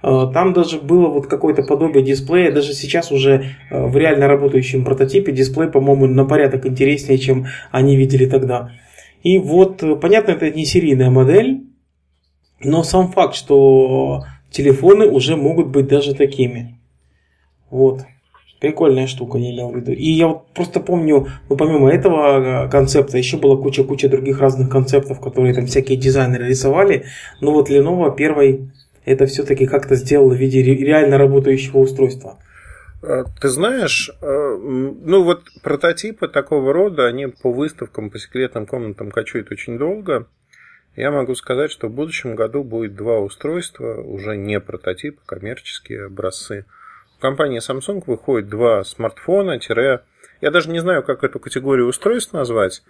Э, 0.01 0.31
там 0.33 0.53
даже 0.53 0.79
было 0.79 1.09
вот 1.09 1.27
какое-то 1.27 1.61
подобие 1.61 2.03
дисплея, 2.03 2.51
даже 2.51 2.73
сейчас 2.73 3.11
уже 3.11 3.55
э, 3.69 3.85
в 3.85 3.95
реально 3.95 4.27
работающем 4.27 4.83
прототипе 4.83 5.31
дисплей, 5.31 5.69
по-моему, 5.69 6.07
на 6.07 6.25
порядок 6.25 6.65
интереснее, 6.65 7.19
чем 7.19 7.45
они 7.69 7.95
видели 7.95 8.25
тогда. 8.25 8.71
И 9.21 9.37
вот, 9.37 9.83
э, 9.83 9.95
понятно, 9.95 10.31
это 10.31 10.49
не 10.49 10.65
серийная 10.65 11.11
модель, 11.11 11.65
но 12.61 12.81
сам 12.81 13.11
факт, 13.11 13.35
что 13.35 14.23
телефоны 14.49 15.05
уже 15.05 15.35
могут 15.35 15.67
быть 15.67 15.87
даже 15.87 16.15
такими. 16.15 16.79
Вот. 17.69 18.01
Прикольная 18.59 19.07
штука, 19.07 19.37
я 19.37 19.51
имел 19.51 19.71
в 19.71 19.77
виду. 19.77 19.93
И 19.93 20.09
я 20.09 20.27
вот 20.27 20.47
просто 20.53 20.81
помню, 20.81 21.27
ну 21.47 21.55
помимо 21.55 21.89
этого 21.89 22.65
э, 22.65 22.69
концепта, 22.69 23.17
еще 23.17 23.37
была 23.37 23.55
куча-куча 23.55 24.09
других 24.09 24.41
разных 24.41 24.69
концептов, 24.69 25.21
которые 25.21 25.53
там 25.53 25.65
всякие 25.65 25.97
дизайнеры 25.97 26.47
рисовали. 26.47 27.05
Но 27.39 27.53
вот 27.53 27.69
Lenovo 27.69 28.13
первый 28.13 28.69
это 29.05 29.27
все-таки 29.27 29.65
как-то 29.65 29.95
сделал 29.95 30.29
в 30.29 30.35
виде 30.35 30.61
реально 30.61 31.17
работающего 31.17 31.77
устройства. 31.77 32.37
Э, 33.01 33.23
ты 33.39 33.47
знаешь, 33.47 34.11
э, 34.21 34.57
ну 34.61 35.23
вот 35.23 35.43
прототипы 35.63 36.27
такого 36.27 36.73
рода, 36.73 37.07
они 37.07 37.27
по 37.27 37.53
выставкам, 37.53 38.09
по 38.09 38.19
секретным 38.19 38.65
комнатам 38.65 39.09
кочуют 39.09 39.53
очень 39.53 39.77
долго. 39.77 40.27
Я 40.97 41.11
могу 41.11 41.33
сказать, 41.35 41.71
что 41.71 41.87
в 41.87 41.93
будущем 41.93 42.35
году 42.35 42.65
будет 42.65 42.95
два 42.95 43.19
устройства, 43.19 44.01
уже 44.01 44.35
не 44.35 44.59
прототипы, 44.59 45.21
коммерческие 45.25 46.07
образцы– 46.07 46.65
компании 47.19 47.59
Samsung 47.59 48.03
выходит 48.05 48.49
два 48.49 48.83
смартфона, 48.83 49.59
тире... 49.59 50.01
я 50.41 50.51
даже 50.51 50.69
не 50.69 50.79
знаю, 50.79 51.03
как 51.03 51.23
эту 51.23 51.39
категорию 51.39 51.87
устройств 51.87 52.33
назвать. 52.33 52.83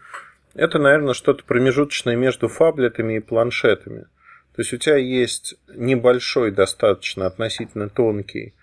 Это, 0.55 0.79
наверное, 0.79 1.13
что-то 1.13 1.43
промежуточное 1.43 2.15
между 2.15 2.47
фаблетами 2.47 3.17
и 3.17 3.19
планшетами. 3.19 4.07
То 4.55 4.61
есть 4.61 4.73
у 4.73 4.77
тебя 4.77 4.97
есть 4.97 5.55
небольшой, 5.73 6.51
достаточно 6.51 7.27
относительно 7.27 7.89
тонкий. 7.89 8.53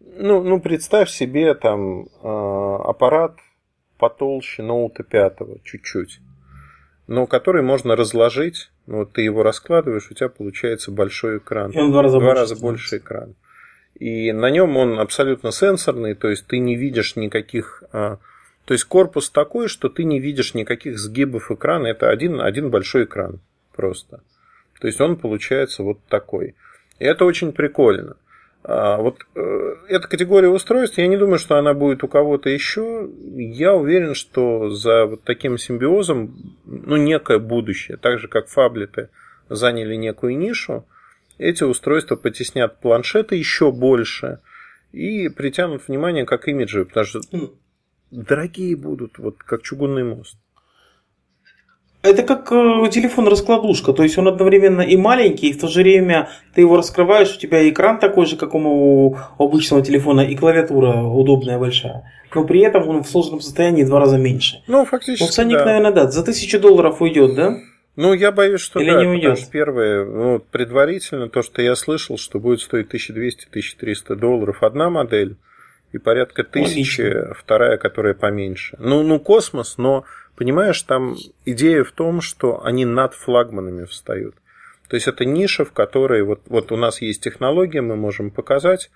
Ну, 0.00 0.42
ну 0.42 0.60
представь 0.60 1.10
себе 1.10 1.54
там 1.54 2.06
э, 2.06 2.06
аппарат 2.22 3.36
потолще 3.98 4.62
ноута 4.62 5.02
пятого, 5.02 5.58
чуть-чуть, 5.64 6.20
но 7.06 7.26
который 7.26 7.62
можно 7.62 7.94
разложить. 7.94 8.70
Ну, 8.86 8.98
вот 8.98 9.12
ты 9.12 9.22
его 9.22 9.42
раскладываешь, 9.42 10.10
у 10.10 10.14
тебя 10.14 10.28
получается 10.28 10.90
большой 10.90 11.38
экран. 11.38 11.70
И 11.72 11.78
он 11.78 11.92
два 11.92 12.02
раза, 12.02 12.18
два 12.18 12.26
больше, 12.26 12.40
раза 12.40 12.56
больше 12.56 12.96
экран. 12.96 13.34
И 13.98 14.32
на 14.32 14.50
нем 14.50 14.76
он 14.76 15.00
абсолютно 15.00 15.50
сенсорный, 15.50 16.14
то 16.14 16.28
есть 16.28 16.46
ты 16.46 16.58
не 16.58 16.76
видишь 16.76 17.16
никаких... 17.16 17.82
А, 17.92 18.18
то 18.64 18.74
есть 18.74 18.84
корпус 18.84 19.30
такой, 19.30 19.68
что 19.68 19.88
ты 19.88 20.04
не 20.04 20.20
видишь 20.20 20.54
никаких 20.54 20.98
сгибов 20.98 21.50
экрана. 21.50 21.86
Это 21.86 22.10
один, 22.10 22.40
один 22.40 22.70
большой 22.70 23.04
экран 23.04 23.40
просто. 23.74 24.20
То 24.80 24.86
есть 24.86 25.00
он 25.00 25.16
получается 25.16 25.82
вот 25.82 25.98
такой. 26.08 26.54
И 26.98 27.04
это 27.04 27.24
очень 27.24 27.52
прикольно. 27.52 28.16
А 28.64 28.98
вот 28.98 29.24
э, 29.34 29.74
эта 29.88 30.06
категория 30.08 30.48
устройств, 30.48 30.98
я 30.98 31.06
не 31.06 31.16
думаю, 31.16 31.38
что 31.38 31.56
она 31.56 31.74
будет 31.74 32.04
у 32.04 32.08
кого-то 32.08 32.50
еще. 32.50 33.08
Я 33.34 33.74
уверен, 33.74 34.14
что 34.14 34.70
за 34.70 35.06
вот 35.06 35.22
таким 35.22 35.58
симбиозом 35.58 36.56
ну, 36.66 36.96
некое 36.96 37.38
будущее. 37.38 37.96
Так 37.96 38.18
же, 38.18 38.28
как 38.28 38.48
фаблеты 38.48 39.08
заняли 39.48 39.94
некую 39.94 40.36
нишу, 40.36 40.84
эти 41.38 41.64
устройства 41.64 42.16
потеснят 42.16 42.80
планшеты 42.80 43.36
еще 43.36 43.72
больше 43.72 44.40
и 44.92 45.28
притянут 45.28 45.86
внимание 45.88 46.24
как 46.24 46.48
имиджи, 46.48 46.84
потому 46.84 47.06
что 47.06 47.20
ну, 47.32 47.54
дорогие 48.10 48.76
будут, 48.76 49.18
вот 49.18 49.36
как 49.38 49.62
чугунный 49.62 50.04
мост. 50.04 50.36
Это 52.00 52.22
как 52.22 52.52
э, 52.52 52.88
телефон-раскладушка, 52.90 53.92
то 53.92 54.04
есть 54.04 54.16
он 54.18 54.28
одновременно 54.28 54.82
и 54.82 54.96
маленький, 54.96 55.48
и 55.48 55.52
в 55.52 55.60
то 55.60 55.66
же 55.66 55.82
время 55.82 56.28
ты 56.54 56.60
его 56.60 56.76
раскрываешь, 56.76 57.34
у 57.34 57.40
тебя 57.40 57.68
экран 57.68 57.98
такой 57.98 58.26
же, 58.26 58.36
как 58.36 58.54
у 58.54 59.16
обычного 59.36 59.82
телефона, 59.84 60.20
и 60.20 60.36
клавиатура 60.36 61.02
удобная, 61.02 61.58
большая. 61.58 62.04
Но 62.32 62.44
при 62.44 62.60
этом 62.60 62.88
он 62.88 63.02
в 63.02 63.08
сложном 63.08 63.40
состоянии 63.40 63.82
в 63.82 63.88
два 63.88 63.98
раза 63.98 64.16
меньше. 64.16 64.62
Ну, 64.68 64.84
фактически, 64.84 65.24
Ну, 65.24 65.30
ценник, 65.30 65.58
да. 65.58 65.64
наверное, 65.64 65.92
да. 65.92 66.10
За 66.10 66.22
тысячу 66.22 66.60
долларов 66.60 67.02
уйдет, 67.02 67.34
да? 67.34 67.56
Ну, 67.98 68.12
я 68.12 68.30
боюсь, 68.30 68.60
что 68.60 68.78
Или 68.78 68.92
да, 68.92 69.00
не 69.00 69.08
уйдет? 69.08 69.22
потому 69.22 69.36
что 69.42 69.50
первое, 69.50 70.04
ну, 70.04 70.38
предварительно 70.38 71.28
то, 71.28 71.42
что 71.42 71.62
я 71.62 71.74
слышал, 71.74 72.16
что 72.16 72.38
будет 72.38 72.60
стоить 72.60 72.94
1200-1300 72.94 74.14
долларов 74.14 74.62
одна 74.62 74.88
модель 74.88 75.34
и 75.90 75.98
порядка 75.98 76.44
тысячи 76.44 77.34
вторая, 77.34 77.76
которая 77.76 78.14
поменьше. 78.14 78.76
Ну, 78.78 79.02
ну, 79.02 79.18
космос, 79.18 79.78
но, 79.78 80.04
понимаешь, 80.36 80.80
там 80.82 81.16
идея 81.44 81.82
в 81.82 81.90
том, 81.90 82.20
что 82.20 82.64
они 82.64 82.84
над 82.84 83.14
флагманами 83.14 83.84
встают. 83.84 84.36
То 84.88 84.94
есть 84.94 85.08
это 85.08 85.24
ниша, 85.24 85.64
в 85.64 85.72
которой 85.72 86.22
вот, 86.22 86.42
вот 86.46 86.70
у 86.70 86.76
нас 86.76 87.02
есть 87.02 87.24
технология, 87.24 87.80
мы 87.80 87.96
можем 87.96 88.30
показать. 88.30 88.92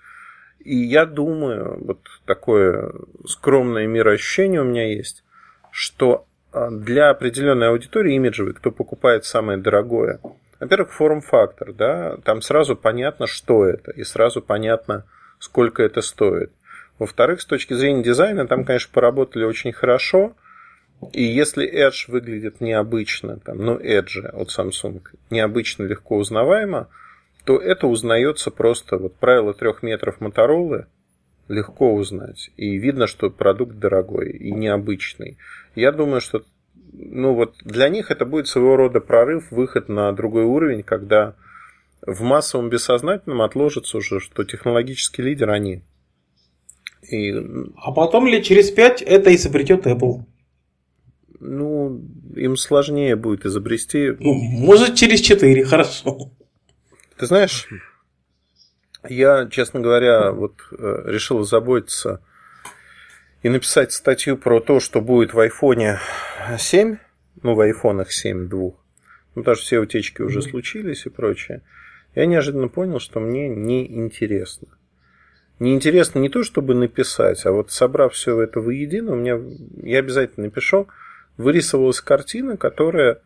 И 0.63 0.77
я 0.77 1.05
думаю, 1.05 1.77
вот 1.83 1.99
такое 2.23 2.93
скромное 3.27 3.85
мироощущение 3.85 4.61
у 4.61 4.63
меня 4.65 4.87
есть, 4.93 5.25
что 5.71 6.25
для 6.53 7.09
определенной 7.09 7.69
аудитории 7.69 8.15
имиджевой, 8.15 8.53
кто 8.53 8.71
покупает 8.71 9.25
самое 9.25 9.57
дорогое, 9.57 10.19
во-первых, 10.59 10.93
форм-фактор, 10.93 11.73
да, 11.73 12.17
там 12.23 12.41
сразу 12.41 12.75
понятно, 12.75 13.27
что 13.27 13.65
это, 13.65 13.91
и 13.91 14.03
сразу 14.03 14.41
понятно, 14.41 15.05
сколько 15.39 15.83
это 15.83 16.01
стоит. 16.01 16.51
Во-вторых, 16.99 17.41
с 17.41 17.45
точки 17.45 17.73
зрения 17.73 18.03
дизайна, 18.03 18.47
там, 18.47 18.63
конечно, 18.63 18.89
поработали 18.93 19.43
очень 19.43 19.73
хорошо, 19.73 20.35
и 21.11 21.23
если 21.23 21.69
Edge 21.69 22.09
выглядит 22.09 22.61
необычно, 22.61 23.39
там, 23.39 23.57
ну, 23.57 23.77
Edge 23.77 24.25
от 24.25 24.57
Samsung, 24.57 25.01
необычно 25.29 25.83
легко 25.83 26.15
узнаваемо, 26.15 26.87
то 27.43 27.57
это 27.57 27.87
узнается 27.87 28.51
просто, 28.51 28.97
вот 28.97 29.15
правило 29.15 29.53
трех 29.53 29.83
метров 29.83 30.21
Моторолы, 30.21 30.85
легко 31.47 31.93
узнать. 31.93 32.51
И 32.57 32.77
видно, 32.77 33.07
что 33.07 33.29
продукт 33.29 33.77
дорогой 33.77 34.31
и 34.31 34.51
необычный. 34.51 35.37
Я 35.75 35.91
думаю, 35.91 36.21
что 36.21 36.43
ну 36.93 37.33
вот 37.33 37.55
для 37.63 37.89
них 37.89 38.11
это 38.11 38.25
будет 38.25 38.47
своего 38.47 38.75
рода 38.75 39.01
прорыв, 39.01 39.51
выход 39.51 39.89
на 39.89 40.11
другой 40.11 40.43
уровень, 40.43 40.83
когда 40.83 41.35
в 42.05 42.21
массовом 42.21 42.69
бессознательном 42.69 43.41
отложится 43.41 43.97
уже, 43.97 44.19
что 44.19 44.43
технологический 44.43 45.21
лидер 45.21 45.49
они. 45.49 45.81
И... 47.09 47.33
А 47.77 47.91
потом 47.91 48.27
лет 48.27 48.43
через 48.43 48.71
пять 48.71 49.01
это 49.01 49.33
изобретет 49.35 49.87
Apple. 49.87 50.23
Ну, 51.39 52.01
им 52.35 52.55
сложнее 52.55 53.15
будет 53.15 53.45
изобрести. 53.45 54.11
Ну, 54.19 54.33
может, 54.33 54.95
через 54.95 55.19
четыре, 55.21 55.65
хорошо. 55.65 56.31
Ты 57.17 57.25
знаешь, 57.25 57.67
я, 59.09 59.47
честно 59.49 59.79
говоря, 59.79 60.31
вот 60.31 60.53
э, 60.71 61.03
решил 61.05 61.43
заботиться 61.43 62.21
и 63.41 63.49
написать 63.49 63.91
статью 63.91 64.37
про 64.37 64.59
то, 64.59 64.79
что 64.79 65.01
будет 65.01 65.33
в 65.33 65.39
iPhone 65.39 65.97
7, 66.57 66.97
ну, 67.41 67.55
в 67.55 67.59
iPhone 67.61 68.05
7 68.07 68.47
двух, 68.47 68.75
ну, 69.35 69.41
потому 69.41 69.55
что 69.55 69.65
все 69.65 69.79
утечки 69.79 70.21
уже 70.21 70.39
mm-hmm. 70.39 70.49
случились 70.49 71.05
и 71.05 71.09
прочее. 71.09 71.61
Я 72.15 72.25
неожиданно 72.25 72.67
понял, 72.67 72.99
что 72.99 73.19
мне 73.19 73.49
неинтересно. 73.49 74.67
Неинтересно 75.59 76.19
не 76.19 76.29
то, 76.29 76.43
чтобы 76.43 76.73
написать, 76.73 77.45
а 77.45 77.51
вот 77.51 77.71
собрав 77.71 78.13
все 78.13 78.41
это 78.41 78.59
воедино, 78.59 79.13
у 79.13 79.15
меня, 79.15 79.39
я 79.81 79.99
обязательно 79.99 80.47
напишу, 80.47 80.87
вырисовалась 81.37 82.01
картина, 82.01 82.57
которая 82.57 83.21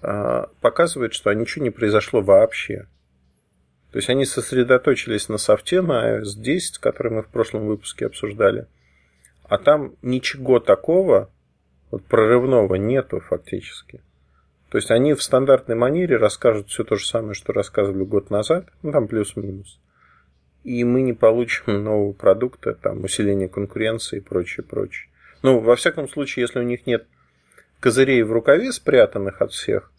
а, 0.00 0.48
показывает, 0.60 1.12
что 1.14 1.32
ничего 1.32 1.64
не 1.64 1.70
произошло 1.70 2.20
вообще. 2.20 2.86
То 3.96 3.98
есть 4.00 4.10
они 4.10 4.26
сосредоточились 4.26 5.30
на 5.30 5.38
софте, 5.38 5.80
на 5.80 6.18
iOS 6.18 6.36
10, 6.36 6.76
который 6.76 7.10
мы 7.12 7.22
в 7.22 7.28
прошлом 7.28 7.66
выпуске 7.66 8.04
обсуждали, 8.04 8.66
а 9.44 9.56
там 9.56 9.94
ничего 10.02 10.60
такого 10.60 11.30
вот 11.90 12.04
прорывного 12.04 12.74
нету 12.74 13.20
фактически. 13.20 14.02
То 14.68 14.76
есть 14.76 14.90
они 14.90 15.14
в 15.14 15.22
стандартной 15.22 15.76
манере 15.76 16.18
расскажут 16.18 16.68
все 16.68 16.84
то 16.84 16.96
же 16.96 17.06
самое, 17.06 17.32
что 17.32 17.54
рассказывали 17.54 18.04
год 18.04 18.28
назад, 18.28 18.66
ну 18.82 18.92
там 18.92 19.08
плюс-минус. 19.08 19.80
И 20.62 20.84
мы 20.84 21.00
не 21.00 21.14
получим 21.14 21.82
нового 21.82 22.12
продукта, 22.12 22.74
там 22.74 23.02
усиление 23.02 23.48
конкуренции 23.48 24.18
и 24.18 24.20
прочее, 24.20 24.62
прочее. 24.62 25.08
Ну, 25.40 25.60
во 25.60 25.74
всяком 25.74 26.06
случае, 26.06 26.42
если 26.42 26.58
у 26.58 26.64
них 26.64 26.86
нет 26.86 27.06
козырей 27.80 28.22
в 28.24 28.30
рукаве, 28.30 28.72
спрятанных 28.72 29.40
от 29.40 29.52
всех, 29.52 29.90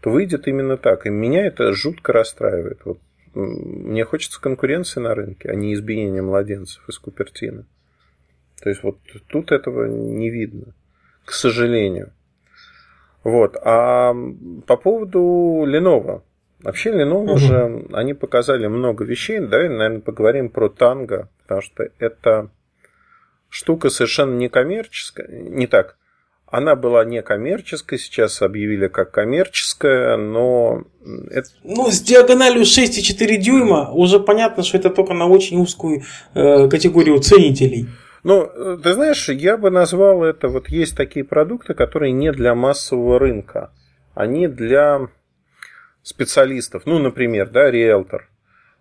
то 0.00 0.08
выйдет 0.08 0.48
именно 0.48 0.78
так. 0.78 1.04
И 1.04 1.10
меня 1.10 1.44
это 1.44 1.74
жутко 1.74 2.14
расстраивает. 2.14 2.80
Вот 2.86 2.98
мне 3.34 4.04
хочется 4.04 4.40
конкуренции 4.40 5.00
на 5.00 5.14
рынке, 5.14 5.48
а 5.48 5.54
не 5.54 5.74
избиения 5.74 6.22
младенцев 6.22 6.88
из 6.88 6.98
Купертина. 6.98 7.64
То 8.62 8.68
есть 8.68 8.82
вот 8.82 8.98
тут 9.28 9.52
этого 9.52 9.86
не 9.86 10.30
видно, 10.30 10.74
к 11.24 11.32
сожалению. 11.32 12.12
Вот. 13.24 13.56
А 13.62 14.14
по 14.66 14.76
поводу 14.76 15.64
Lenovo. 15.66 16.22
Вообще 16.60 16.90
Lenovo 16.90 17.32
угу. 17.32 17.38
же, 17.38 17.86
они 17.92 18.14
показали 18.14 18.66
много 18.68 19.04
вещей. 19.04 19.40
Давай, 19.40 19.68
наверное, 19.68 20.00
поговорим 20.00 20.48
про 20.48 20.68
Tango, 20.68 21.26
потому 21.42 21.60
что 21.60 21.88
это 21.98 22.50
штука 23.48 23.90
совершенно 23.90 24.36
некоммерческая. 24.36 25.28
Не 25.28 25.66
так. 25.66 25.96
Она 26.52 26.76
была 26.76 27.02
некоммерческой, 27.06 27.98
сейчас 27.98 28.42
объявили 28.42 28.86
как 28.86 29.10
коммерческая, 29.10 30.18
но... 30.18 30.82
Это... 31.30 31.48
Ну, 31.64 31.90
с 31.90 32.02
диагональю 32.02 32.64
6,4 32.64 33.36
дюйма 33.38 33.90
уже 33.90 34.20
понятно, 34.20 34.62
что 34.62 34.76
это 34.76 34.90
только 34.90 35.14
на 35.14 35.26
очень 35.26 35.58
узкую 35.62 36.02
э, 36.34 36.68
категорию 36.68 37.18
ценителей. 37.20 37.86
Ну, 38.22 38.46
ты 38.82 38.92
знаешь, 38.92 39.30
я 39.30 39.56
бы 39.56 39.70
назвал 39.70 40.22
это, 40.24 40.48
вот 40.48 40.68
есть 40.68 40.94
такие 40.94 41.24
продукты, 41.24 41.72
которые 41.72 42.12
не 42.12 42.30
для 42.32 42.54
массового 42.54 43.18
рынка, 43.18 43.70
они 44.14 44.46
для 44.46 45.08
специалистов. 46.02 46.82
Ну, 46.84 46.98
например, 46.98 47.48
да, 47.48 47.70
риэлтор. 47.70 48.28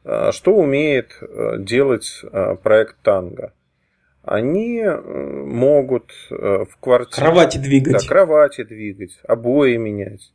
А, 0.03 0.33
что 0.33 0.53
умеет 0.53 1.17
э, 1.21 1.55
делать 1.59 2.19
э, 2.23 2.55
проект 2.61 2.97
Танго? 3.01 3.53
Они 4.23 4.79
э, 4.79 5.01
могут 5.01 6.11
в 6.29 6.77
квартире... 6.79 7.25
Кровати 7.25 7.57
двигать. 7.57 7.93
Да, 7.93 7.99
кровати 8.07 8.63
двигать, 8.63 9.19
обои 9.27 9.77
менять. 9.77 10.33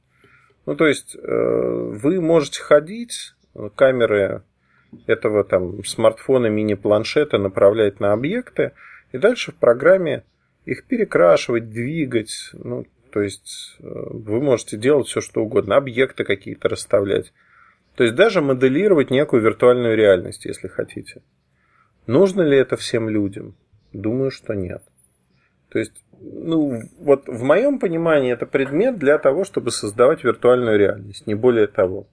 Ну, 0.66 0.74
то 0.74 0.86
есть, 0.86 1.16
вы 1.22 2.20
можете 2.20 2.60
ходить, 2.60 3.34
камеры 3.76 4.42
этого 5.06 5.44
там 5.44 5.84
смартфона, 5.84 6.46
мини-планшета 6.46 7.38
направлять 7.38 8.00
на 8.00 8.12
объекты, 8.12 8.72
и 9.12 9.18
дальше 9.18 9.52
в 9.52 9.56
программе 9.56 10.24
их 10.64 10.84
перекрашивать, 10.84 11.70
двигать. 11.70 12.50
Ну, 12.52 12.86
то 13.12 13.22
есть 13.22 13.76
э, 13.78 13.84
вы 13.84 14.40
можете 14.40 14.76
делать 14.76 15.06
все, 15.06 15.20
что 15.20 15.42
угодно. 15.42 15.76
Объекты 15.76 16.24
какие-то 16.24 16.68
расставлять. 16.68 17.32
То 17.94 18.04
есть 18.04 18.14
даже 18.14 18.42
моделировать 18.42 19.10
некую 19.10 19.42
виртуальную 19.42 19.96
реальность, 19.96 20.44
если 20.44 20.68
хотите. 20.68 21.22
Нужно 22.06 22.42
ли 22.42 22.58
это 22.58 22.76
всем 22.76 23.08
людям? 23.08 23.54
Думаю, 23.96 24.30
что 24.30 24.54
нет. 24.54 24.82
То 25.70 25.78
есть, 25.78 25.92
ну, 26.20 26.82
вот 26.98 27.28
в 27.28 27.42
моем 27.42 27.78
понимании 27.78 28.32
это 28.32 28.46
предмет 28.46 28.98
для 28.98 29.18
того, 29.18 29.44
чтобы 29.44 29.70
создавать 29.70 30.22
виртуальную 30.22 30.78
реальность, 30.78 31.26
не 31.26 31.34
более 31.34 31.66
того. 31.66 32.06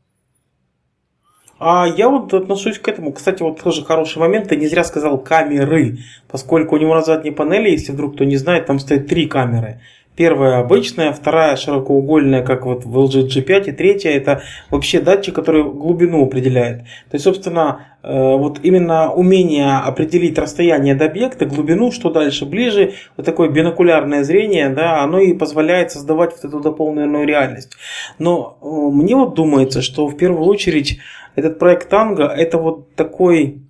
А 1.59 1.87
я 1.87 2.09
вот 2.09 2.33
отношусь 2.33 2.79
к 2.79 2.87
этому. 2.87 3.13
Кстати, 3.13 3.41
вот 3.41 3.61
тоже 3.61 3.83
хороший 3.83 4.17
момент. 4.17 4.49
Ты 4.49 4.55
не 4.55 4.67
зря 4.67 4.83
сказал 4.83 5.17
камеры, 5.17 5.99
поскольку 6.29 6.75
у 6.75 6.79
него 6.79 6.95
на 6.95 7.01
задней 7.01 7.31
панели, 7.31 7.69
если 7.69 7.91
вдруг 7.91 8.15
кто 8.15 8.23
не 8.23 8.37
знает, 8.37 8.65
там 8.65 8.79
стоит 8.79 9.07
три 9.07 9.27
камеры. 9.27 9.81
Первая 10.15 10.59
обычная, 10.59 11.11
вторая 11.11 11.55
широкоугольная, 11.55 12.43
как 12.43 12.67
вот 12.67 12.85
в 12.85 12.97
LG 12.97 13.29
G5, 13.29 13.69
и 13.69 13.71
третья 13.71 14.11
это 14.11 14.43
вообще 14.69 15.01
датчик, 15.01 15.33
который 15.33 15.63
глубину 15.63 16.23
определяет. 16.23 16.81
То 17.09 17.15
есть, 17.15 17.25
собственно, 17.25 17.87
э, 18.03 18.11
вот 18.13 18.59
именно 18.61 19.11
умение 19.11 19.77
определить 19.77 20.37
расстояние 20.37 20.93
до 20.93 21.05
объекта, 21.05 21.47
глубину, 21.47 21.91
что 21.91 22.11
дальше, 22.11 22.45
ближе, 22.45 22.93
вот 23.17 23.25
такое 23.25 23.49
бинокулярное 23.49 24.23
зрение, 24.23 24.69
да, 24.69 25.01
оно 25.01 25.17
и 25.19 25.33
позволяет 25.33 25.91
создавать 25.91 26.31
вот 26.31 26.45
эту 26.45 26.59
дополненную 26.59 27.25
реальность. 27.25 27.71
Но 28.19 28.59
э, 28.61 28.65
мне 28.67 29.15
вот 29.15 29.33
думается, 29.33 29.81
что 29.81 30.07
в 30.07 30.15
первую 30.15 30.45
очередь 30.45 30.99
этот 31.35 31.57
проект 31.57 31.89
Танго 31.89 32.25
это 32.25 32.59
вот 32.59 32.93
такой 32.95 33.63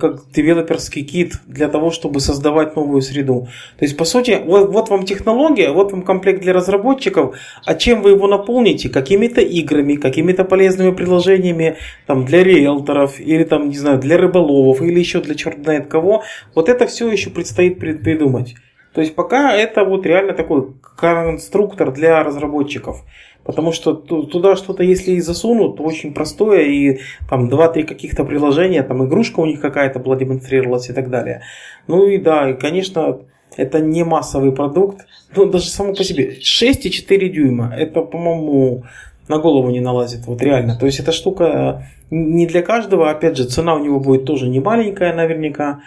как 0.00 0.30
девелоперский 0.32 1.02
кит 1.04 1.34
для 1.46 1.68
того, 1.68 1.90
чтобы 1.90 2.20
создавать 2.20 2.76
новую 2.76 3.02
среду. 3.02 3.48
То 3.78 3.84
есть, 3.84 3.96
по 3.96 4.04
сути, 4.04 4.40
вот, 4.44 4.70
вот 4.70 4.88
вам 4.88 5.04
технология, 5.04 5.70
вот 5.70 5.92
вам 5.92 6.02
комплект 6.02 6.40
для 6.42 6.52
разработчиков, 6.52 7.36
а 7.64 7.74
чем 7.74 8.02
вы 8.02 8.10
его 8.10 8.26
наполните? 8.26 8.88
Какими-то 8.88 9.40
играми, 9.40 9.96
какими-то 9.96 10.44
полезными 10.44 10.90
приложениями 10.90 11.76
там, 12.06 12.24
для 12.24 12.42
риэлторов, 12.44 13.20
или 13.20 13.44
там, 13.44 13.68
не 13.68 13.76
знаю, 13.76 13.98
для 13.98 14.16
рыболовов, 14.16 14.82
или 14.82 14.98
еще 14.98 15.20
для 15.20 15.34
черт 15.34 15.62
знает 15.62 15.88
кого. 15.88 16.22
Вот 16.54 16.68
это 16.68 16.86
все 16.86 17.10
еще 17.10 17.30
предстоит 17.30 17.78
придумать. 17.78 18.54
То 18.94 19.00
есть, 19.00 19.14
пока 19.14 19.52
это 19.52 19.84
вот 19.84 20.06
реально 20.06 20.34
такой 20.34 20.68
конструктор 20.96 21.90
для 21.92 22.22
разработчиков. 22.22 23.04
Потому 23.44 23.72
что 23.72 23.92
туда 23.94 24.56
что-то, 24.56 24.82
если 24.82 25.12
и 25.12 25.20
засунут, 25.20 25.76
то 25.76 25.82
очень 25.82 26.14
простое, 26.14 26.62
и 26.62 26.98
там 27.28 27.50
2-3 27.50 27.84
каких-то 27.84 28.24
приложения, 28.24 28.82
там 28.82 29.06
игрушка 29.06 29.40
у 29.40 29.46
них 29.46 29.60
какая-то 29.60 29.98
была 29.98 30.16
демонстрировалась 30.16 30.88
и 30.88 30.92
так 30.94 31.10
далее. 31.10 31.42
Ну 31.86 32.08
и 32.08 32.18
да, 32.18 32.50
и, 32.50 32.54
конечно, 32.54 33.20
это 33.56 33.80
не 33.80 34.04
массовый 34.04 34.52
продукт. 34.52 35.06
Ну, 35.36 35.46
даже 35.46 35.68
само 35.68 35.94
по 35.94 36.04
себе. 36.04 36.38
6,4 36.40 37.28
дюйма. 37.28 37.74
Это, 37.76 38.00
по-моему, 38.00 38.84
на 39.28 39.38
голову 39.38 39.70
не 39.70 39.80
налазит. 39.80 40.26
Вот 40.26 40.42
реально. 40.42 40.76
То 40.76 40.86
есть 40.86 41.00
эта 41.00 41.12
штука 41.12 41.86
не 42.10 42.46
для 42.46 42.62
каждого. 42.62 43.10
Опять 43.10 43.36
же, 43.36 43.44
цена 43.44 43.74
у 43.74 43.84
него 43.84 44.00
будет 44.00 44.24
тоже 44.24 44.48
не 44.48 44.60
маленькая 44.60 45.14
наверняка. 45.14 45.80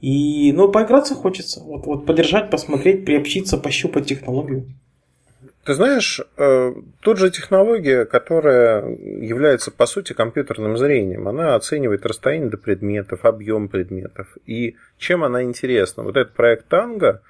И, 0.00 0.52
ну, 0.52 0.68
поиграться 0.68 1.14
хочется. 1.14 1.62
Вот, 1.62 1.86
вот 1.86 2.06
подержать, 2.06 2.50
посмотреть, 2.50 3.04
приобщиться, 3.04 3.58
пощупать 3.58 4.06
технологию. 4.06 4.66
Ты 5.64 5.74
знаешь, 5.74 6.20
э, 6.38 6.72
тут 7.00 7.18
же 7.18 7.30
технология, 7.30 8.06
которая 8.06 8.96
является 8.96 9.70
по 9.70 9.84
сути 9.84 10.14
компьютерным 10.14 10.78
зрением, 10.78 11.28
она 11.28 11.54
оценивает 11.54 12.06
расстояние 12.06 12.48
до 12.48 12.56
предметов, 12.56 13.26
объем 13.26 13.68
предметов. 13.68 14.26
И 14.46 14.76
чем 14.96 15.22
она 15.22 15.42
интересна? 15.42 16.02
Вот 16.02 16.16
этот 16.16 16.32
проект 16.32 16.66
Танго, 16.68 17.20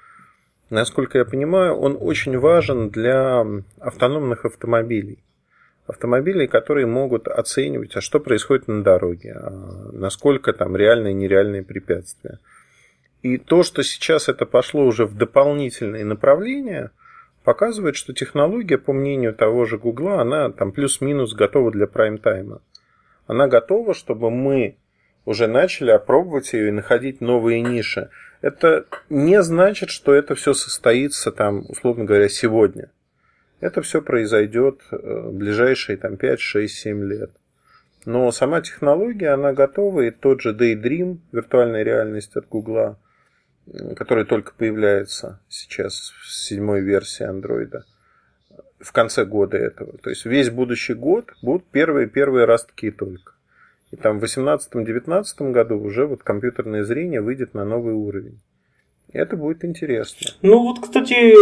насколько 0.71 1.19
я 1.19 1.25
понимаю, 1.25 1.75
он 1.75 1.99
очень 2.01 2.39
важен 2.39 2.91
для 2.91 3.45
автономных 3.81 4.45
автомобилей. 4.45 5.19
Автомобилей, 5.89 6.47
которые 6.47 6.87
могут 6.87 7.27
оценивать, 7.27 7.97
а 7.97 8.01
что 8.01 8.21
происходит 8.21 8.69
на 8.69 8.85
дороге, 8.85 9.33
а 9.35 9.51
насколько 9.93 10.53
там 10.53 10.77
реальные 10.77 11.15
и 11.15 11.17
нереальные 11.17 11.65
препятствия. 11.65 12.39
И 13.23 13.39
то, 13.39 13.65
что 13.65 13.83
сейчас 13.83 14.29
это 14.29 14.47
пошло 14.47 14.85
уже 14.85 15.05
в 15.05 15.17
дополнительные 15.17 16.05
направления– 16.05 16.93
показывает, 17.45 17.97
что 17.97 18.13
технология, 18.13 18.79
по 18.79 18.93
мнению 18.93 19.35
того 19.35 19.65
же 19.65 19.79
Гугла, 19.79 20.21
она 20.21 20.51
там 20.51 20.73
плюс-минус 20.73 21.35
готова 21.35 21.71
для 21.71 21.87
прайм-тайма. 21.87 22.61
Она 23.27 23.49
готова, 23.49 23.95
чтобы 23.95 24.31
мы 24.31 24.77
уже 25.25 25.47
начали 25.47 25.91
опробовать 25.91 26.53
ее 26.53 26.69
и 26.69 26.73
находить 26.73 27.21
новые 27.21 27.61
ниши. 27.61 28.11
Это 28.41 28.87
не 29.09 29.43
значит, 29.43 29.91
что 29.91 30.15
это 30.15 30.35
все 30.35 30.55
состоится 30.55 31.31
там, 31.31 31.65
условно 31.69 32.05
говоря, 32.05 32.29
сегодня. 32.29 32.91
Это 33.61 33.83
все 33.83 34.01
произойдет 34.01 34.81
э, 34.91 34.97
в 34.97 35.35
ближайшие 35.35 35.99
там, 35.99 36.17
5, 36.17 36.41
6, 36.41 36.75
7 36.75 37.05
лет. 37.05 37.31
Но 38.07 38.33
сама 38.33 38.63
технология, 38.63 39.29
она 39.29 39.53
готова, 39.53 40.01
и 40.01 40.11
тот 40.11 40.41
же 40.41 40.55
Daydream, 40.55 41.19
виртуальная 41.33 41.83
реальность 41.83 42.35
от 42.35 42.49
Гугла, 42.49 42.99
который 43.97 44.25
только 44.25 44.53
появляется 44.53 45.41
сейчас 45.49 46.13
в 46.23 46.33
седьмой 46.33 46.81
версии 46.81 47.25
андроида 47.25 47.85
в 48.81 48.93
конце 48.93 49.25
года 49.25 49.57
этого. 49.57 49.99
То 49.99 50.11
есть 50.11 50.25
весь 50.25 50.51
будущий 50.51 50.95
год 50.95 51.33
будут 51.43 51.67
первые-первые 51.67 52.47
ростки 52.47 52.91
только. 52.91 53.35
И 53.91 53.97
там 53.97 54.21
в 54.21 54.25
2018-2019 54.25 55.53
году 55.53 55.79
уже 55.79 56.07
вот 56.07 56.23
компьютерное 56.23 56.85
зрение 56.85 57.21
выйдет 57.21 57.55
на 57.55 57.65
новый 57.65 57.95
уровень. 57.95 58.41
И 59.13 59.19
это 59.19 59.37
будет 59.37 59.65
интересно. 59.65 60.31
Ну 60.43 60.63
вот, 60.63 60.81
кстати, 60.81 61.35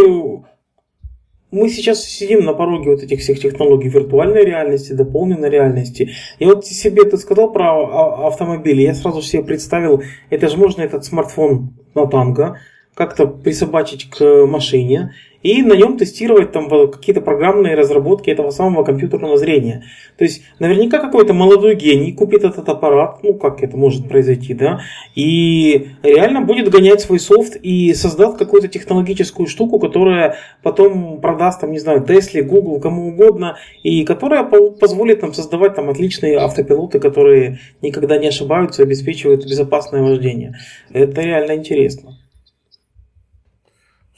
мы 1.51 1.69
сейчас 1.69 2.05
сидим 2.05 2.45
на 2.45 2.53
пороге 2.53 2.91
вот 2.91 3.03
этих 3.03 3.21
всех 3.21 3.41
технологий 3.41 3.89
виртуальной 3.89 4.45
реальности, 4.45 4.93
дополненной 4.93 5.49
реальности. 5.49 6.11
И 6.39 6.45
вот 6.45 6.67
себе 6.67 7.05
ты 7.05 7.17
сказал 7.17 7.53
про 7.53 7.71
а, 7.71 8.27
автомобили, 8.27 8.83
я 8.83 8.95
сразу 8.95 9.23
себе 9.23 9.43
представил, 9.43 10.03
это 10.31 10.49
же 10.49 10.57
можно 10.57 10.83
этот 10.83 11.05
смартфон 11.05 11.75
на 11.95 12.07
танго 12.07 12.59
как-то 12.99 13.29
присобачить 13.29 14.11
к 14.11 14.45
машине, 14.47 15.15
и 15.41 15.63
на 15.63 15.75
нем 15.75 15.97
тестировать 15.97 16.51
там 16.51 16.69
какие-то 16.91 17.21
программные 17.21 17.77
разработки 17.77 18.29
этого 18.29 18.51
самого 18.51 18.83
компьютерного 18.83 19.37
зрения. 19.37 19.85
То 20.17 20.25
есть 20.25 20.43
наверняка 20.59 20.99
какой-то 20.99 21.33
молодой 21.33 21.77
гений 21.77 22.11
купит 22.13 22.43
этот 22.43 22.69
аппарат, 22.69 23.23
ну 23.23 23.35
как 23.35 23.63
это 23.63 23.77
может 23.77 24.09
произойти, 24.09 24.53
да, 24.53 24.81
и 25.15 25.91
реально 26.03 26.41
будет 26.41 26.71
гонять 26.71 27.01
свой 27.01 27.21
софт 27.21 27.55
и 27.55 27.95
создаст 27.95 28.37
какую-то 28.37 28.67
технологическую 28.67 29.47
штуку, 29.47 29.79
которая 29.79 30.35
потом 30.65 31.21
продаст, 31.21 31.61
там, 31.61 31.71
не 31.71 31.79
знаю, 31.79 32.05
Тесле, 32.05 32.43
Google, 32.43 32.81
кому 32.81 33.11
угодно, 33.11 33.59
и 33.85 34.05
которая 34.05 34.43
позволит 34.43 35.23
нам 35.23 35.35
создавать 35.35 35.77
там 35.77 35.89
отличные 35.89 36.39
автопилоты, 36.39 36.99
которые 36.99 37.61
никогда 37.81 38.19
не 38.19 38.27
ошибаются 38.27 38.83
обеспечивают 38.83 39.45
безопасное 39.45 40.03
вождение. 40.03 40.57
Это 40.93 41.21
реально 41.21 41.55
интересно. 41.55 42.17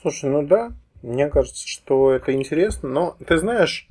Слушай, 0.00 0.30
ну 0.30 0.42
да, 0.42 0.72
мне 1.02 1.28
кажется, 1.28 1.68
что 1.68 2.12
это 2.12 2.32
интересно, 2.32 2.88
но 2.88 3.16
ты 3.26 3.36
знаешь, 3.36 3.86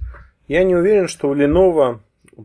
я 0.48 0.64
не 0.64 0.76
уверен, 0.76 1.08
что 1.08 1.30
у 1.30 1.36
Lenovo 1.36 2.00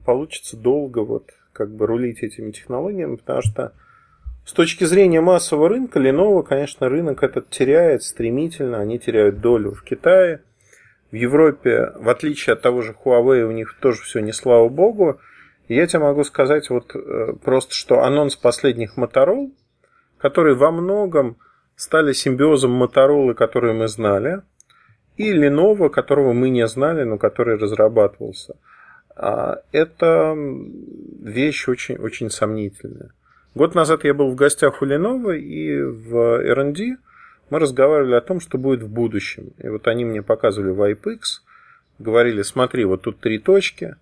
получится 0.05 0.59
долго 0.59 0.99
вот 0.99 1.31
как 1.55 1.71
бы 1.71 1.87
рулить 1.87 2.23
этими 2.23 2.51
технологиями, 2.51 3.17
потому 3.17 3.41
что 3.41 3.73
с 4.45 4.53
точки 4.53 4.85
зрения 4.85 5.23
массового 5.23 5.71
рынка, 5.71 5.99
Lenovo, 5.99 6.43
конечно, 6.43 6.91
рынок 6.91 7.23
этот 7.23 7.49
теряет 7.49 8.03
стремительно, 8.03 8.81
они 8.81 8.99
теряют 8.99 9.41
долю 9.41 9.73
в 9.73 9.83
Китае. 9.83 10.43
В 11.11 11.15
Европе, 11.15 11.93
в 11.97 12.11
отличие 12.11 12.53
от 12.53 12.61
того 12.61 12.83
же 12.83 12.93
Huawei, 12.93 13.45
у 13.45 13.53
них 13.53 13.79
тоже 13.81 14.03
все 14.03 14.21
не 14.21 14.33
слава 14.33 14.69
богу. 14.69 15.21
Я 15.69 15.87
тебе 15.87 16.01
могу 16.01 16.25
сказать 16.25 16.69
вот 16.69 16.95
э, 16.95 17.33
просто, 17.43 17.73
что 17.73 18.03
анонс 18.03 18.37
последних 18.37 18.99
Motorola, 18.99 19.51
которые 20.19 20.55
во 20.55 20.71
многом 20.71 21.39
стали 21.77 22.13
симбиозом 22.13 22.83
Motorola, 22.83 23.35
которые 23.35 23.75
мы 23.75 23.89
знали– 23.89 24.43
и 25.17 25.33
Lenovo, 25.33 25.91
которого 25.91 26.33
мы 26.33 26.51
не 26.51 26.67
знали, 26.67 27.05
но 27.05 27.19
который 27.19 27.57
разрабатывался. 27.57 28.57
А, 29.17 29.61
это 29.73 30.35
вещь 30.37 31.69
очень, 31.69 31.97
очень 31.97 32.31
сомнительная. 32.31 33.13
Год 33.55 33.75
назад 33.75 34.05
я 34.05 34.15
был 34.15 34.31
в 34.31 34.35
гостях 34.35 34.83
у 34.83 34.87
Lenovo 34.87 35.37
и 35.37 35.81
в 35.81 36.41
R&D 36.41 36.97
мы 37.51 37.59
разговаривали 37.61 38.15
о 38.15 38.21
том, 38.21 38.41
что 38.41 38.59
будет 38.59 38.83
в 38.83 38.89
будущем. 38.89 39.53
И 39.59 39.69
вот 39.69 39.87
они 39.87 40.05
мне 40.05 40.23
показывали 40.23 40.75
VipeX, 40.75 41.43
говорили, 42.01 42.43
смотри, 42.43 42.85
вот 42.85 43.03
тут 43.03 43.21
три 43.21 43.39
точки, 43.39 43.97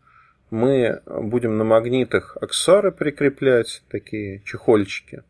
мы 0.50 1.02
будем 1.06 1.58
на 1.58 1.64
магнитах 1.64 2.38
аксессуары 2.40 2.92
прикреплять, 2.92 3.82
такие 3.90 4.40
чехольчики. 4.44 5.22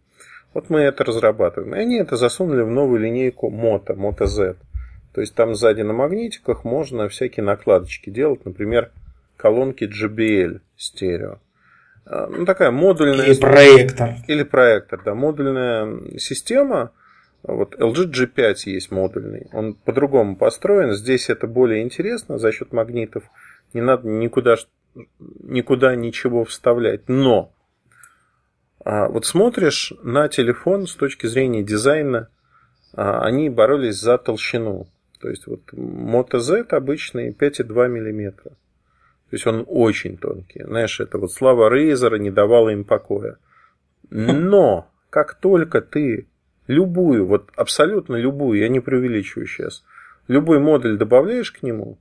Вот 0.54 0.68
мы 0.70 0.80
это 0.80 1.04
разрабатываем. 1.04 1.74
И 1.74 1.78
они 1.78 1.96
это 1.96 2.16
засунули 2.16 2.62
в 2.62 2.70
новую 2.70 3.00
линейку 3.00 3.50
Moto, 3.50 3.94
Moto 3.94 4.26
Z. 4.26 4.56
То 5.14 5.20
есть 5.20 5.34
там 5.34 5.54
сзади 5.54 5.82
на 5.82 5.92
магнитиках 5.92 6.64
можно 6.64 7.08
всякие 7.08 7.44
накладочки 7.44 8.10
делать, 8.10 8.44
например, 8.44 8.90
колонки 9.36 9.84
JBL 9.84 10.60
стерео. 10.76 11.38
А, 12.06 12.26
ну, 12.26 12.44
такая 12.44 12.70
модульная... 12.70 13.26
Или 13.26 13.40
проектор. 13.40 14.14
Или 14.26 14.42
проектор, 14.42 15.02
да. 15.04 15.14
Модульная 15.14 16.18
система. 16.18 16.92
Вот 17.42 17.74
LG 17.74 18.10
G5 18.10 18.54
есть 18.66 18.90
модульный. 18.90 19.48
Он 19.52 19.74
по-другому 19.74 20.36
построен. 20.36 20.92
Здесь 20.92 21.28
это 21.28 21.46
более 21.46 21.82
интересно 21.82 22.38
за 22.38 22.52
счет 22.52 22.72
магнитов. 22.72 23.24
Не 23.74 23.80
надо 23.80 24.08
никуда, 24.08 24.56
никуда 25.40 25.96
ничего 25.96 26.44
вставлять. 26.44 27.08
Но 27.08 27.52
вот 29.08 29.26
смотришь 29.26 29.92
на 30.02 30.28
телефон 30.28 30.86
с 30.86 30.94
точки 30.94 31.26
зрения 31.26 31.62
дизайна, 31.62 32.28
а, 32.94 33.24
они 33.24 33.48
боролись 33.48 34.00
за 34.00 34.18
толщину. 34.18 34.86
То 35.20 35.28
есть 35.28 35.46
вот 35.46 35.60
Moto 35.72 36.38
Z 36.38 36.66
обычный 36.70 37.30
5,2 37.30 37.88
мм. 37.88 38.32
То 38.42 39.36
есть 39.36 39.46
он 39.46 39.64
очень 39.68 40.18
тонкий. 40.18 40.64
Знаешь, 40.64 41.00
это 41.00 41.18
вот 41.18 41.32
слава 41.32 41.72
Razer 41.72 42.18
не 42.18 42.30
давала 42.30 42.70
им 42.70 42.84
покоя. 42.84 43.38
Но 44.10 44.88
как 45.10 45.34
только 45.34 45.80
ты 45.80 46.26
любую, 46.66 47.26
вот 47.26 47.50
абсолютно 47.56 48.16
любую, 48.16 48.58
я 48.58 48.68
не 48.68 48.80
преувеличиваю 48.80 49.46
сейчас, 49.46 49.84
любой 50.28 50.58
модуль 50.58 50.98
добавляешь 50.98 51.52
к 51.52 51.62
нему, 51.62 51.98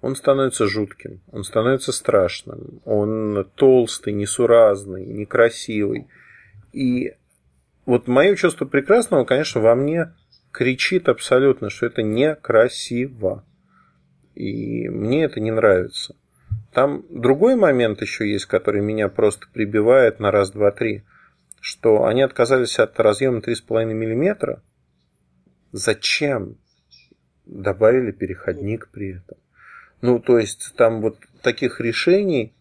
он 0.00 0.14
становится 0.14 0.66
жутким, 0.66 1.20
он 1.32 1.44
становится 1.44 1.92
страшным, 1.92 2.80
он 2.84 3.48
толстый, 3.56 4.12
несуразный, 4.12 5.04
некрасивый. 5.04 6.06
И 6.72 7.14
вот 7.84 8.06
мое 8.06 8.36
чувство 8.36 8.64
прекрасного, 8.64 9.24
конечно, 9.24 9.60
во 9.60 9.74
мне 9.74 10.12
кричит 10.52 11.08
абсолютно, 11.08 11.70
что 11.70 11.86
это 11.86 12.02
некрасиво. 12.02 13.44
И 14.34 14.88
мне 14.88 15.24
это 15.24 15.40
не 15.40 15.50
нравится. 15.50 16.14
Там 16.72 17.04
другой 17.10 17.56
момент 17.56 18.02
еще 18.02 18.30
есть, 18.30 18.46
который 18.46 18.82
меня 18.82 19.08
просто 19.08 19.48
прибивает 19.52 20.20
на 20.20 20.30
раз, 20.30 20.52
два, 20.52 20.70
три, 20.70 21.02
что 21.60 22.04
они 22.04 22.22
отказались 22.22 22.78
от 22.78 22.98
разъема 23.00 23.40
3,5 23.40 23.84
мм. 23.84 24.62
Зачем? 25.72 26.56
Добавили 27.46 28.12
переходник 28.12 28.90
при 28.92 29.16
этом. 29.16 29.38
Ну, 30.00 30.18
то 30.20 30.38
есть, 30.38 30.74
там 30.76 31.00
вот 31.00 31.16
таких 31.42 31.80
решений 31.80 32.52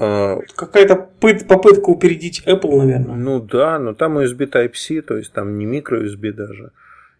а, 0.00 0.38
Какая-то 0.56 0.96
попытка 0.96 1.90
упередить 1.90 2.42
Apple, 2.46 2.78
наверное. 2.78 3.14
Ну 3.14 3.40
да, 3.40 3.78
но 3.78 3.94
там 3.94 4.18
USB 4.18 4.50
Type-C, 4.50 5.02
то 5.02 5.16
есть 5.16 5.32
там 5.32 5.58
не 5.58 5.66
микро 5.66 6.02
USB 6.02 6.32
даже. 6.32 6.72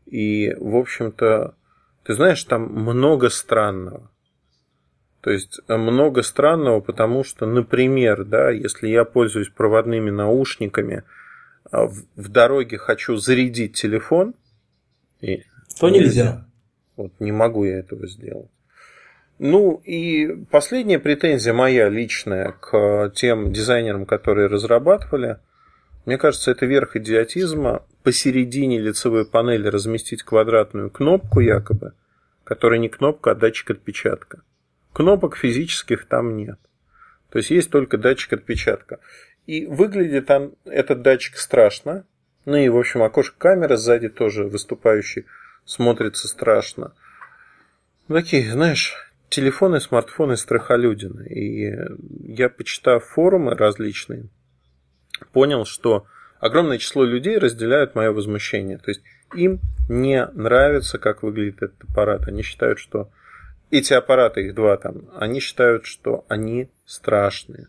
И, 0.06 0.54
в 0.58 0.76
общем-то, 0.76 1.54
ты 2.04 2.14
знаешь, 2.14 2.42
там 2.44 2.62
много 2.72 3.28
странного. 3.28 4.10
То 5.20 5.30
есть 5.30 5.60
э, 5.68 5.76
много 5.76 6.22
странного, 6.22 6.80
потому 6.80 7.24
что, 7.24 7.44
например, 7.44 8.24
да, 8.24 8.50
если 8.50 8.88
я 8.88 9.04
пользуюсь 9.04 9.50
проводными 9.50 10.10
наушниками, 10.10 11.04
а 11.70 11.86
в 11.86 12.28
дороге 12.28 12.78
хочу 12.78 13.16
зарядить 13.16 13.74
телефон, 13.74 14.34
и 15.20 15.44
то 15.78 15.90
нельзя. 15.90 16.00
нельзя. 16.00 16.46
Вот 17.00 17.12
не 17.18 17.32
могу 17.32 17.64
я 17.64 17.78
этого 17.78 18.06
сделать. 18.06 18.50
Ну 19.38 19.80
и 19.86 20.44
последняя 20.50 20.98
претензия 20.98 21.54
моя 21.54 21.88
личная 21.88 22.52
к 22.60 23.10
тем 23.14 23.52
дизайнерам, 23.52 24.04
которые 24.04 24.48
разрабатывали. 24.48 25.38
Мне 26.04 26.18
кажется, 26.18 26.50
это 26.50 26.66
верх 26.66 26.96
идиотизма. 26.96 27.86
Посередине 28.02 28.78
лицевой 28.78 29.24
панели 29.24 29.68
разместить 29.68 30.22
квадратную 30.24 30.90
кнопку 30.90 31.40
якобы, 31.40 31.94
которая 32.44 32.78
не 32.78 32.90
кнопка, 32.90 33.30
а 33.30 33.34
датчик 33.34 33.70
отпечатка. 33.70 34.42
Кнопок 34.92 35.38
физических 35.38 36.04
там 36.04 36.36
нет. 36.36 36.58
То 37.30 37.38
есть 37.38 37.50
есть 37.50 37.70
только 37.70 37.96
датчик 37.96 38.34
отпечатка. 38.34 38.98
И 39.46 39.64
выглядит 39.64 40.26
там 40.26 40.52
этот 40.66 41.00
датчик 41.00 41.38
страшно. 41.38 42.04
Ну 42.44 42.56
и, 42.56 42.68
в 42.68 42.76
общем, 42.76 43.02
окошко 43.02 43.38
камеры 43.38 43.78
сзади 43.78 44.10
тоже 44.10 44.44
выступающий 44.44 45.24
смотрится 45.64 46.28
страшно. 46.28 46.92
Такие, 48.08 48.50
знаешь, 48.50 48.94
телефоны, 49.28 49.80
смартфоны 49.80 50.36
страхолюдины. 50.36 51.26
И 51.28 51.72
я, 52.24 52.48
почитав 52.48 53.04
форумы 53.04 53.54
различные, 53.54 54.24
понял, 55.32 55.64
что 55.64 56.06
огромное 56.40 56.78
число 56.78 57.04
людей 57.04 57.38
разделяют 57.38 57.94
мое 57.94 58.12
возмущение. 58.12 58.78
То 58.78 58.90
есть 58.90 59.02
им 59.34 59.60
не 59.88 60.26
нравится, 60.26 60.98
как 60.98 61.22
выглядит 61.22 61.62
этот 61.62 61.84
аппарат. 61.88 62.26
Они 62.26 62.42
считают, 62.42 62.78
что 62.78 63.10
эти 63.70 63.92
аппараты, 63.92 64.46
их 64.46 64.54
два 64.54 64.76
там, 64.76 65.04
они 65.16 65.40
считают, 65.40 65.86
что 65.86 66.24
они 66.28 66.68
страшные. 66.84 67.68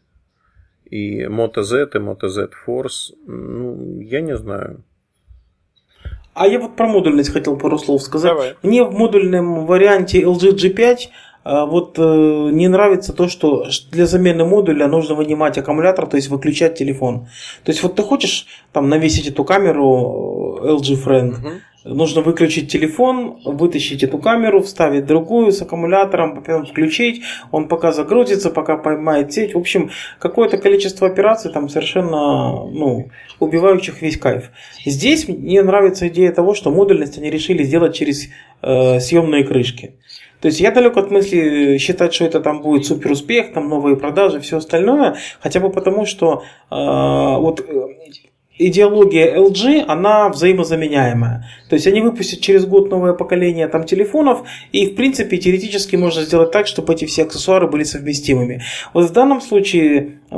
И 0.86 1.22
Moto 1.24 1.62
Z 1.62 1.92
и 1.94 1.98
Moto 2.00 2.28
Z 2.28 2.50
Force, 2.66 3.16
ну, 3.26 4.02
я 4.02 4.22
не 4.22 4.36
знаю. 4.36 4.84
А 6.34 6.48
я 6.48 6.60
вот 6.60 6.76
про 6.76 6.88
модульность 6.88 7.32
хотел 7.32 7.58
пару 7.58 7.78
слов 7.78 8.02
сказать. 8.02 8.32
Давай. 8.32 8.56
Мне 8.64 8.84
в 8.84 8.94
модульном 8.94 9.66
варианте 9.66 10.22
LG 10.22 10.56
G5 10.56 10.98
а, 11.44 11.66
вот 11.66 11.98
э, 11.98 12.02
не 12.02 12.68
нравится 12.68 13.14
то, 13.14 13.28
что 13.28 13.66
для 13.92 14.06
замены 14.06 14.46
модуля 14.46 14.88
нужно 14.88 15.16
вынимать 15.16 15.58
аккумулятор, 15.58 16.06
то 16.08 16.16
есть 16.16 16.30
выключать 16.30 16.78
телефон. 16.78 17.28
То 17.64 17.72
есть 17.72 17.82
вот 17.82 17.96
ты 17.96 18.04
хочешь 18.04 18.46
там 18.72 18.90
навесить 18.90 19.28
эту 19.28 19.44
камеру 19.44 20.60
э, 20.62 20.68
LG 20.68 21.04
Friend, 21.04 21.32
угу. 21.32 21.50
Нужно 21.84 22.22
выключить 22.22 22.72
телефон, 22.72 23.40
вытащить 23.44 24.04
эту 24.04 24.20
камеру, 24.20 24.62
вставить 24.62 25.08
другую 25.08 25.52
с 25.52 25.64
аккумулятором, 25.64 26.36
потом 26.36 26.68
включить, 26.68 27.24
он 27.52 27.68
пока 27.68 27.92
загрузится, 27.92 28.52
пока 28.52 28.78
поймает 28.78 29.34
сеть. 29.34 29.56
В 29.56 29.58
общем, 29.58 29.90
какое-то 30.20 30.60
количество 30.60 31.08
операций 31.08 31.52
там 31.52 31.70
совершенно 31.70 32.66
ну, 32.70 33.10
убивающих 33.40 34.00
весь 34.04 34.18
кайф. 34.18 34.52
Здесь 34.86 35.28
мне 35.28 35.64
нравится 35.64 36.08
идея 36.08 36.32
того, 36.32 36.54
что 36.54 36.70
модульность 36.70 37.18
они 37.18 37.32
решили 37.32 37.64
сделать 37.64 37.96
через 37.96 38.30
э, 38.62 39.00
съемные 39.00 39.44
крышки. 39.44 39.96
То 40.40 40.48
есть 40.48 40.60
я 40.60 40.72
далек 40.72 40.98
от 40.98 41.10
мысли 41.10 41.78
считать, 41.80 42.14
что 42.14 42.26
это 42.26 42.42
там 42.42 42.62
будет 42.62 42.86
супер 42.86 43.12
успех, 43.12 43.54
там 43.54 43.70
новые 43.70 43.96
продажи, 43.96 44.40
все 44.40 44.58
остальное, 44.58 45.16
хотя 45.40 45.60
бы 45.60 45.72
потому, 45.72 46.06
что 46.06 46.44
э, 46.70 46.76
вот 46.76 47.60
э, 47.60 47.88
идеология 48.68 49.36
LG, 49.38 49.86
она 49.88 50.30
взаимозаменяемая. 50.30 51.46
То 51.70 51.76
есть 51.76 51.88
они 51.88 52.02
выпустят 52.02 52.42
через 52.42 52.66
год 52.66 52.90
новое 52.90 53.14
поколение 53.14 53.68
там 53.68 53.84
телефонов, 53.84 54.44
и 54.72 54.88
в 54.88 54.96
принципе 54.96 55.38
теоретически 55.38 55.96
можно 55.96 56.22
сделать 56.22 56.52
так, 56.52 56.68
чтобы 56.68 56.94
эти 56.94 57.06
все 57.06 57.24
аксессуары 57.24 57.68
были 57.68 57.84
совместимыми. 57.84 58.62
Вот 58.94 59.10
в 59.10 59.14
данном 59.14 59.42
случае 59.42 60.20
э, 60.30 60.36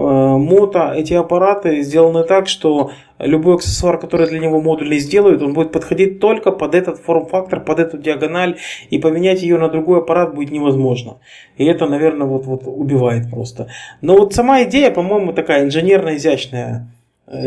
эти 0.96 1.14
аппараты 1.14 1.82
сделаны 1.82 2.24
так, 2.24 2.48
что 2.48 2.92
любой 3.20 3.56
аксессуар, 3.56 4.00
который 4.00 4.28
для 4.28 4.40
него 4.40 4.62
модульный 4.62 5.00
сделают, 5.00 5.42
он 5.42 5.54
будет 5.54 5.72
подходить 5.72 6.20
только 6.20 6.52
под 6.52 6.76
этот 6.76 7.00
форм-фактор, 7.00 7.64
под 7.64 7.80
эту 7.80 7.98
диагональ, 7.98 8.58
и 8.90 8.98
поменять 8.98 9.42
ее 9.42 9.58
на 9.58 9.70
другой 9.70 10.00
аппарат 10.00 10.34
будет 10.34 10.52
невозможно. 10.52 11.18
И 11.58 11.66
это, 11.66 11.88
наверное, 11.88 12.28
вот, 12.28 12.46
вот 12.46 12.64
убивает 12.66 13.30
просто. 13.30 13.68
Но 14.02 14.18
вот 14.18 14.34
сама 14.34 14.64
идея, 14.64 14.92
по-моему, 14.92 15.34
такая 15.34 15.66
инженерно-изящная 15.66 16.64
Э, 16.64 16.93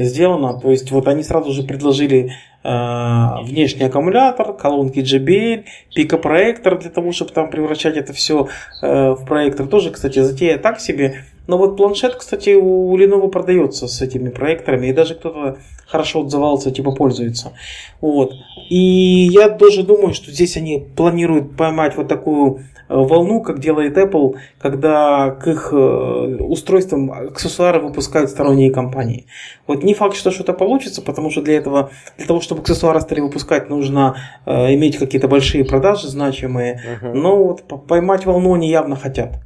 сделано. 0.05 0.59
То 0.61 0.71
есть 0.71 0.91
вот 0.91 1.09
они 1.09 1.23
сразу 1.23 1.53
же 1.53 1.63
предложили 1.63 2.33
э, 2.63 3.45
внешний 3.45 3.85
аккумулятор, 3.85 4.55
колонки 4.55 4.99
JBL, 4.99 5.65
пикопроектор 5.95 6.79
для 6.79 6.91
того, 6.91 7.13
чтобы 7.13 7.33
там 7.33 7.51
превращать 7.51 7.97
это 7.97 8.13
все 8.13 8.49
э, 8.83 9.11
в 9.13 9.25
проектор. 9.25 9.67
Тоже, 9.67 9.91
кстати, 9.91 10.19
затея 10.21 10.59
так 10.59 10.81
себе. 10.81 11.25
Но 11.47 11.59
вот 11.59 11.77
планшет, 11.77 12.17
кстати, 12.17 12.55
у 12.55 12.97
Lenovo 12.99 13.29
продается 13.29 13.87
с 13.87 14.03
этими 14.03 14.31
проекторами, 14.31 14.89
и 14.89 14.93
даже 14.93 15.15
кто-то 15.15 15.59
хорошо 15.87 16.23
отзывался, 16.23 16.73
типа 16.73 16.91
пользуется. 16.91 17.53
Вот. 18.01 18.33
И 18.69 19.29
я 19.31 19.49
тоже 19.49 19.85
думаю, 19.85 20.13
что 20.13 20.33
здесь 20.33 20.57
они 20.57 20.85
планируют 20.97 21.57
поймать 21.57 21.97
вот 21.97 22.09
такую 22.09 22.65
Э, 22.76 22.76
волну, 22.89 23.43
как 23.43 23.59
делает 23.59 23.97
Apple, 23.97 24.37
когда 24.59 25.31
к 25.31 25.47
их 25.47 25.73
э, 25.73 25.77
устройствам 25.77 27.11
аксессуары 27.11 27.81
выпускают 27.81 28.31
сторонние 28.31 28.71
компании. 28.71 29.27
Вот 29.67 29.83
не 29.83 29.95
факт, 29.95 30.17
что 30.17 30.31
что-то 30.31 30.53
получится, 30.53 31.03
потому 31.03 31.31
что 31.31 31.43
для 31.43 31.57
этого, 31.57 31.91
для 32.17 32.27
того, 32.27 32.41
чтобы 32.41 32.63
аксессуары 32.63 33.01
стали 33.01 33.21
выпускать, 33.21 33.69
нужно 33.69 34.17
э, 34.45 34.75
иметь 34.75 34.99
какие-то 34.99 35.29
большие 35.29 35.65
продажи 35.65 36.09
значимые. 36.09 36.81
Uh-huh. 37.03 37.13
Но 37.13 37.37
вот 37.37 37.87
поймать 37.87 38.27
волну 38.27 38.55
они 38.55 38.69
явно 38.69 38.97
хотят. 38.97 39.41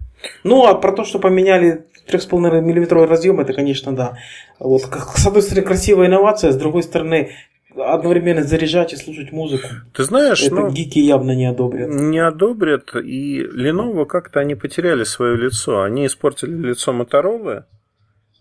Ну, 0.45 0.67
а 0.67 0.75
про 0.75 0.93
то, 0.93 1.05
что 1.05 1.19
поменяли 1.19 1.87
3,5 2.09 2.61
мм 2.61 3.07
разъем, 3.07 3.41
это, 3.41 3.53
конечно, 3.53 3.95
да. 3.95 4.19
Вот, 4.59 4.83
с 5.17 5.27
одной 5.27 5.43
стороны, 5.43 5.67
красивая 5.67 6.07
инновация, 6.09 6.53
с 6.53 6.57
другой 6.57 6.83
стороны, 6.83 7.31
одновременно 7.77 8.43
заряжать 8.43 8.93
и 8.93 8.97
слушать 8.97 9.33
музыку. 9.33 9.69
Ты 9.93 10.05
знаешь, 10.05 10.43
это 10.43 10.55
ну, 10.55 10.71
гики 10.71 10.99
явно 10.99 11.33
не 11.33 11.47
одобрят. 11.47 11.89
Не 11.89 12.19
одобрят, 12.19 12.95
и 12.97 13.43
Lenovo 13.43 14.07
как-то 14.07 14.41
они 14.41 14.55
потеряли 14.55 15.05
свое 15.05 15.37
лицо. 15.37 15.83
Они 15.83 16.07
испортили 16.07 16.55
лицо 16.69 16.93
Motorola, 16.93 17.65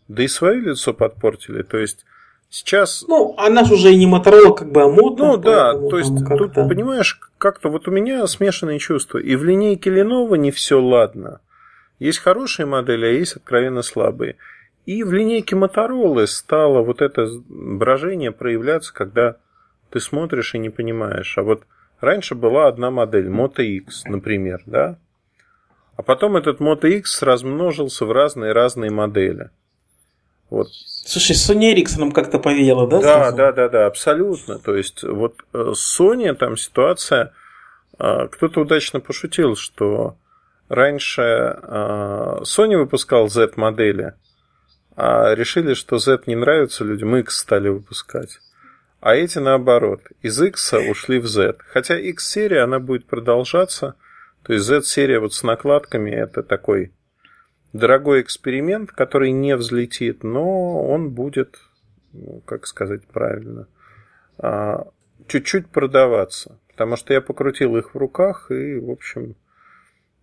да 0.07 0.23
и 0.23 0.27
свое 0.27 0.59
лицо 0.59 0.93
подпортили. 0.93 1.61
То 1.61 1.77
есть 1.77 2.05
сейчас... 2.49 3.05
Ну, 3.07 3.35
она 3.37 3.63
же 3.63 3.75
уже 3.75 3.93
и 3.93 3.97
не 3.97 4.07
Motorola, 4.11 4.55
как 4.55 4.71
бы, 4.71 4.83
а 4.83 4.87
модно. 4.87 5.27
Ну 5.27 5.37
да, 5.37 5.73
то 5.73 5.97
есть 5.97 6.11
тут, 6.27 6.53
понимаешь, 6.53 7.19
как-то 7.37 7.69
вот 7.69 7.87
у 7.87 7.91
меня 7.91 8.25
смешанные 8.27 8.79
чувства. 8.79 9.19
И 9.19 9.35
в 9.35 9.43
линейке 9.43 9.89
Lenovo 9.89 10.37
не 10.37 10.51
все 10.51 10.81
ладно. 10.81 11.41
Есть 11.99 12.19
хорошие 12.19 12.65
модели, 12.65 13.05
а 13.05 13.09
есть 13.09 13.35
откровенно 13.35 13.81
слабые. 13.81 14.37
И 14.89 15.03
в 15.03 15.13
линейке 15.13 15.55
Motorola 15.55 16.25
стало 16.25 16.81
вот 16.81 17.03
это 17.03 17.27
брожение 17.47 18.31
проявляться, 18.31 18.91
когда 18.91 19.35
ты 19.91 19.99
смотришь 19.99 20.55
и 20.55 20.57
не 20.57 20.71
понимаешь. 20.71 21.37
А 21.37 21.43
вот 21.43 21.61
раньше 22.01 22.33
была 22.33 22.65
одна 22.65 22.89
модель, 22.89 23.27
Moto 23.27 23.61
X, 23.63 24.05
например, 24.05 24.63
да? 24.65 24.97
А 25.95 26.01
потом 26.01 26.37
этот 26.37 26.59
Moto 26.59 26.89
X 26.89 27.21
размножился 27.21 28.07
в 28.07 28.11
разные-разные 28.11 28.89
модели. 28.89 29.51
Вот. 30.49 30.69
Слушай, 30.71 31.35
Sony 31.35 31.71
Ericsson 31.71 32.11
как-то 32.11 32.39
повеяло, 32.39 32.87
да? 32.87 32.99
Да, 32.99 33.13
сразу? 33.13 33.37
да, 33.37 33.51
да, 33.51 33.69
да, 33.69 33.85
абсолютно. 33.85 34.57
То 34.57 34.75
есть, 34.75 35.03
вот 35.03 35.35
э, 35.53 35.73
Sony 35.75 36.33
там 36.33 36.57
ситуация, 36.57 37.31
э, 37.99 38.27
кто-то 38.31 38.61
удачно 38.61 39.01
пошутил, 39.01 39.55
что 39.55 40.15
раньше 40.67 41.21
э, 41.21 42.37
Sony 42.41 42.75
выпускал 42.75 43.29
Z-модели, 43.29 44.15
а 45.01 45.33
решили, 45.33 45.75
что 45.75 45.97
Z 45.97 46.23
не 46.27 46.35
нравится 46.35 46.83
людям, 46.83 47.15
X 47.15 47.37
стали 47.37 47.69
выпускать. 47.69 48.41
А 48.99 49.15
эти 49.15 49.37
наоборот, 49.37 50.01
из 50.21 50.41
X 50.41 50.73
ушли 50.73 51.19
в 51.19 51.25
Z. 51.25 51.55
Хотя 51.69 51.97
X-серия, 51.97 52.63
она 52.63 52.79
будет 52.79 53.05
продолжаться. 53.05 53.95
То 54.43 54.51
есть 54.51 54.65
Z-серия 54.65 55.21
вот 55.21 55.33
с 55.33 55.41
накладками 55.41 56.11
это 56.11 56.43
такой 56.43 56.91
дорогой 57.71 58.21
эксперимент, 58.21 58.91
который 58.91 59.31
не 59.31 59.55
взлетит, 59.55 60.25
но 60.25 60.83
он 60.85 61.11
будет, 61.11 61.59
ну, 62.11 62.41
как 62.45 62.67
сказать 62.67 63.07
правильно, 63.07 63.69
а, 64.37 64.85
чуть-чуть 65.27 65.69
продаваться. 65.69 66.59
Потому 66.67 66.97
что 66.97 67.13
я 67.13 67.21
покрутил 67.21 67.77
их 67.77 67.95
в 67.95 67.97
руках 67.97 68.51
и, 68.51 68.77
в 68.77 68.89
общем, 68.89 69.35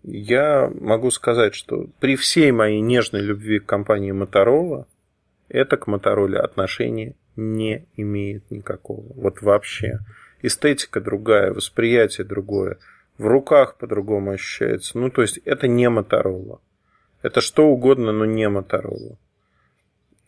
я 0.06 0.70
могу 0.80 1.10
сказать, 1.10 1.54
что 1.54 1.88
при 1.98 2.14
всей 2.16 2.52
моей 2.52 2.80
нежной 2.80 3.22
любви 3.22 3.58
к 3.58 3.66
компании 3.66 4.12
Motorola, 4.12 4.86
это 5.48 5.76
к 5.76 5.88
Motorola 5.88 6.38
отношения 6.38 7.16
не 7.34 7.86
имеет 7.96 8.50
никакого. 8.50 9.04
Вот 9.14 9.42
вообще. 9.42 9.98
Эстетика 10.42 11.00
другая, 11.00 11.52
восприятие 11.52 12.24
другое. 12.24 12.78
В 13.18 13.26
руках 13.26 13.78
по-другому 13.78 14.30
ощущается. 14.30 14.96
Ну, 14.96 15.10
то 15.10 15.22
есть, 15.22 15.38
это 15.38 15.66
не 15.66 15.90
Motorola. 15.90 16.60
Это 17.22 17.40
что 17.40 17.66
угодно, 17.66 18.12
но 18.12 18.24
не 18.24 18.48
Motorola. 18.48 19.16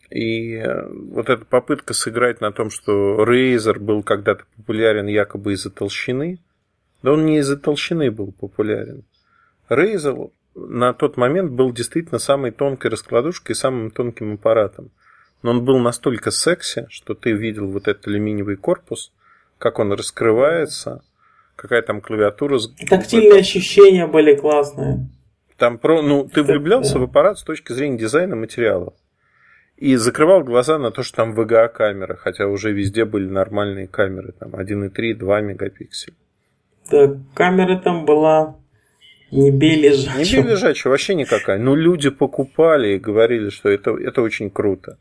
И 0.09 0.55
э, 0.55 0.87
вот 0.89 1.29
эта 1.29 1.45
попытка 1.45 1.93
сыграть 1.93 2.41
на 2.41 2.51
том, 2.51 2.69
что 2.69 3.23
Razer 3.23 3.79
был 3.79 4.03
когда-то 4.03 4.43
популярен 4.57 5.05
якобы 5.07 5.53
из-за 5.53 5.69
толщины, 5.69 6.39
да 7.01 7.13
он 7.13 7.25
не 7.25 7.37
из-за 7.37 7.57
толщины 7.57 8.11
был 8.11 8.33
популярен. 8.33 9.05
Razer 9.69 10.31
на 10.55 10.93
тот 10.93 11.17
момент 11.17 11.51
был 11.51 11.71
действительно 11.71 12.19
самой 12.19 12.51
тонкой 12.51 12.91
раскладушкой 12.91 13.53
и 13.53 13.57
самым 13.57 13.91
тонким 13.91 14.33
аппаратом. 14.33 14.91
Но 15.41 15.51
он 15.51 15.63
был 15.63 15.79
настолько 15.79 16.31
секси, 16.31 16.87
что 16.89 17.13
ты 17.13 17.31
видел 17.31 17.67
вот 17.67 17.87
этот 17.87 18.07
алюминиевый 18.07 18.57
корпус, 18.57 19.13
как 19.57 19.79
он 19.79 19.93
раскрывается, 19.93 21.01
какая 21.55 21.81
там 21.81 22.01
клавиатура. 22.01 22.59
Тактильные 22.89 23.39
ощущения 23.39 24.05
были 24.05 24.35
классные. 24.35 25.07
Там 25.57 25.77
про, 25.77 26.01
ну, 26.01 26.27
ты 26.27 26.43
влюблялся 26.43 26.99
в 26.99 27.03
аппарат 27.03 27.37
с 27.37 27.43
точки 27.43 27.73
зрения 27.73 27.97
дизайна 27.97 28.35
материалов. 28.35 28.93
И 29.75 29.95
закрывал 29.95 30.43
глаза 30.43 30.77
на 30.77 30.91
то, 30.91 31.03
что 31.03 31.17
там 31.17 31.39
VGA-камера, 31.39 32.15
хотя 32.15 32.47
уже 32.47 32.73
везде 32.73 33.05
были 33.05 33.29
нормальные 33.29 33.87
камеры, 33.87 34.33
там 34.33 34.49
1,3, 34.55 35.13
2 35.13 35.41
мегапикселя. 35.41 36.15
Да, 36.91 37.17
камера 37.33 37.77
там 37.77 38.05
была 38.05 38.55
не 39.31 39.51
бей 39.51 39.75
лежачего. 39.75 40.17
Не 40.17 40.43
бей 40.43 40.51
лежачего, 40.51 40.91
вообще 40.91 41.15
никакая. 41.15 41.59
Но 41.59 41.75
люди 41.75 42.09
покупали 42.09 42.95
и 42.95 42.99
говорили, 42.99 43.49
что 43.49 43.69
это, 43.69 43.91
это 43.91 44.21
очень 44.21 44.49
круто. 44.49 44.97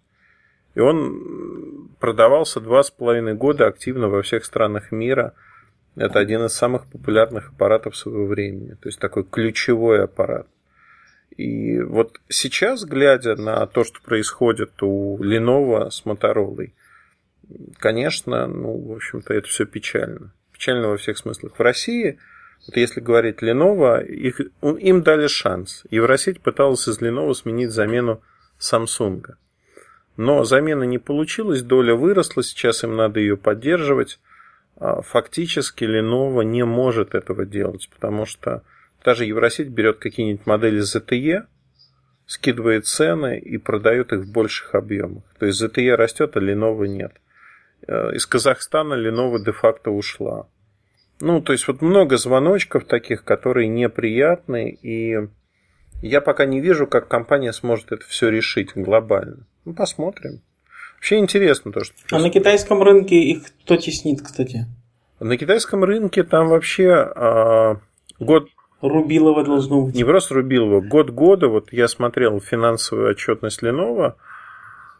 И 0.74 0.80
он 0.80 1.88
продавался 1.98 2.60
два 2.60 2.82
с 2.82 2.90
половиной 2.90 3.34
года 3.34 3.66
активно 3.66 4.08
во 4.08 4.22
всех 4.22 4.44
странах 4.44 4.92
мира. 4.92 5.34
Это 5.96 6.18
один 6.18 6.44
из 6.44 6.52
самых 6.52 6.86
популярных 6.86 7.50
аппаратов 7.50 7.96
своего 7.96 8.26
времени. 8.26 8.74
То 8.80 8.88
есть 8.88 9.00
такой 9.00 9.24
ключевой 9.24 10.04
аппарат. 10.04 10.46
И 11.36 11.80
вот 11.80 12.20
сейчас, 12.28 12.84
глядя 12.84 13.36
на 13.36 13.66
то, 13.66 13.84
что 13.84 14.00
происходит 14.02 14.82
у 14.82 15.18
Lenovo 15.22 15.90
с 15.90 16.04
Motorola, 16.04 16.70
конечно, 17.78 18.46
ну, 18.46 18.76
в 18.76 18.92
общем-то, 18.92 19.32
это 19.34 19.48
все 19.48 19.64
печально. 19.64 20.32
Печально 20.52 20.88
во 20.88 20.96
всех 20.96 21.16
смыслах. 21.18 21.58
В 21.58 21.60
России– 21.60 22.18
вот 22.66 22.76
если 22.76 23.00
говорить 23.00 23.42
Lenovo, 23.42 24.04
их, 24.04 24.40
им 24.62 25.02
дали 25.02 25.26
шанс. 25.26 25.84
Евросеть 25.90 26.40
пыталась 26.40 26.86
из 26.88 27.00
Lenovo 27.00 27.34
сменить 27.34 27.70
замену 27.70 28.20
Samsung. 28.60 29.24
Но 30.16 30.44
замена 30.44 30.82
не 30.82 30.98
получилась, 30.98 31.62
доля 31.62 31.94
выросла, 31.94 32.42
сейчас 32.42 32.84
им 32.84 32.96
надо 32.96 33.20
ее 33.20 33.36
поддерживать. 33.36 34.18
А 34.76 35.02
фактически 35.02 35.84
Lenovo 35.84 36.44
не 36.44 36.64
может 36.64 37.14
этого 37.14 37.46
делать, 37.46 37.88
потому 37.92 38.26
что 38.26 38.62
Даже 39.04 39.24
Евросеть 39.24 39.68
берет 39.68 39.98
какие-нибудь 39.98 40.46
модели 40.46 40.80
ZTE, 40.80 41.46
скидывает 42.26 42.86
цены 42.86 43.38
и 43.38 43.56
продает 43.56 44.12
их 44.12 44.20
в 44.20 44.32
больших 44.32 44.74
объемах. 44.74 45.22
То 45.38 45.46
есть 45.46 45.62
ZTE 45.62 45.94
растет, 45.94 46.36
а 46.36 46.40
Lenovo 46.40 46.86
нет. 46.86 47.12
Э, 47.86 48.12
из 48.14 48.26
Казахстана 48.26 48.94
Lenovo 48.94 49.38
де-факто 49.38 49.90
ушла. 49.90 50.48
Ну, 51.20 51.40
то 51.40 51.52
есть 51.52 51.66
вот 51.66 51.82
много 51.82 52.16
звоночков 52.16 52.84
таких, 52.84 53.24
которые 53.24 53.68
неприятны, 53.68 54.70
и 54.70 55.28
я 56.00 56.20
пока 56.20 56.46
не 56.46 56.60
вижу, 56.60 56.86
как 56.86 57.08
компания 57.08 57.52
сможет 57.52 57.92
это 57.92 58.04
все 58.06 58.28
решить 58.28 58.72
глобально. 58.74 59.46
Ну, 59.64 59.74
посмотрим. 59.74 60.40
Вообще 60.96 61.18
интересно 61.18 61.72
то, 61.72 61.84
что... 61.84 61.94
А 62.10 62.18
на 62.18 62.30
китайском 62.30 62.82
рынке 62.82 63.16
их 63.16 63.42
кто 63.64 63.76
теснит, 63.76 64.22
кстати? 64.22 64.66
На 65.20 65.36
китайском 65.36 65.84
рынке 65.84 66.22
там 66.22 66.48
вообще 66.48 66.92
а, 66.92 67.80
год... 68.20 68.48
Рубилова 68.80 69.44
должно 69.44 69.82
быть. 69.82 69.94
Не 69.96 70.04
просто 70.04 70.34
Рубилова, 70.34 70.80
год 70.80 71.10
года. 71.10 71.48
Вот 71.48 71.72
я 71.72 71.88
смотрел 71.88 72.40
финансовую 72.40 73.10
отчетность 73.10 73.62
Lenovo 73.62 74.14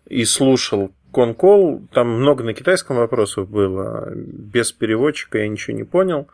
и 0.09 0.25
слушал 0.25 0.93
конкол. 1.13 1.87
Там 1.93 2.09
много 2.09 2.45
на 2.45 2.55
китайском 2.55 2.97
вопросов 2.97 3.49
было. 3.49 4.11
Без 4.15 4.73
переводчика 4.73 5.39
я 5.39 5.49
ничего 5.49 5.77
не 5.77 5.85
понял. 5.85 6.29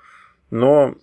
Но 0.51 0.95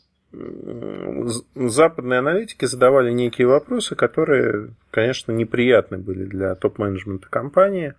западные 1.56 2.20
аналитики 2.20 2.66
задавали 2.66 3.12
некие 3.12 3.48
вопросы, 3.48 3.96
которые, 3.96 4.70
конечно, 4.90 5.32
неприятны 5.34 5.98
были 5.98 6.24
для 6.24 6.56
топ-менеджмента 6.56 7.28
компании. 7.30 7.96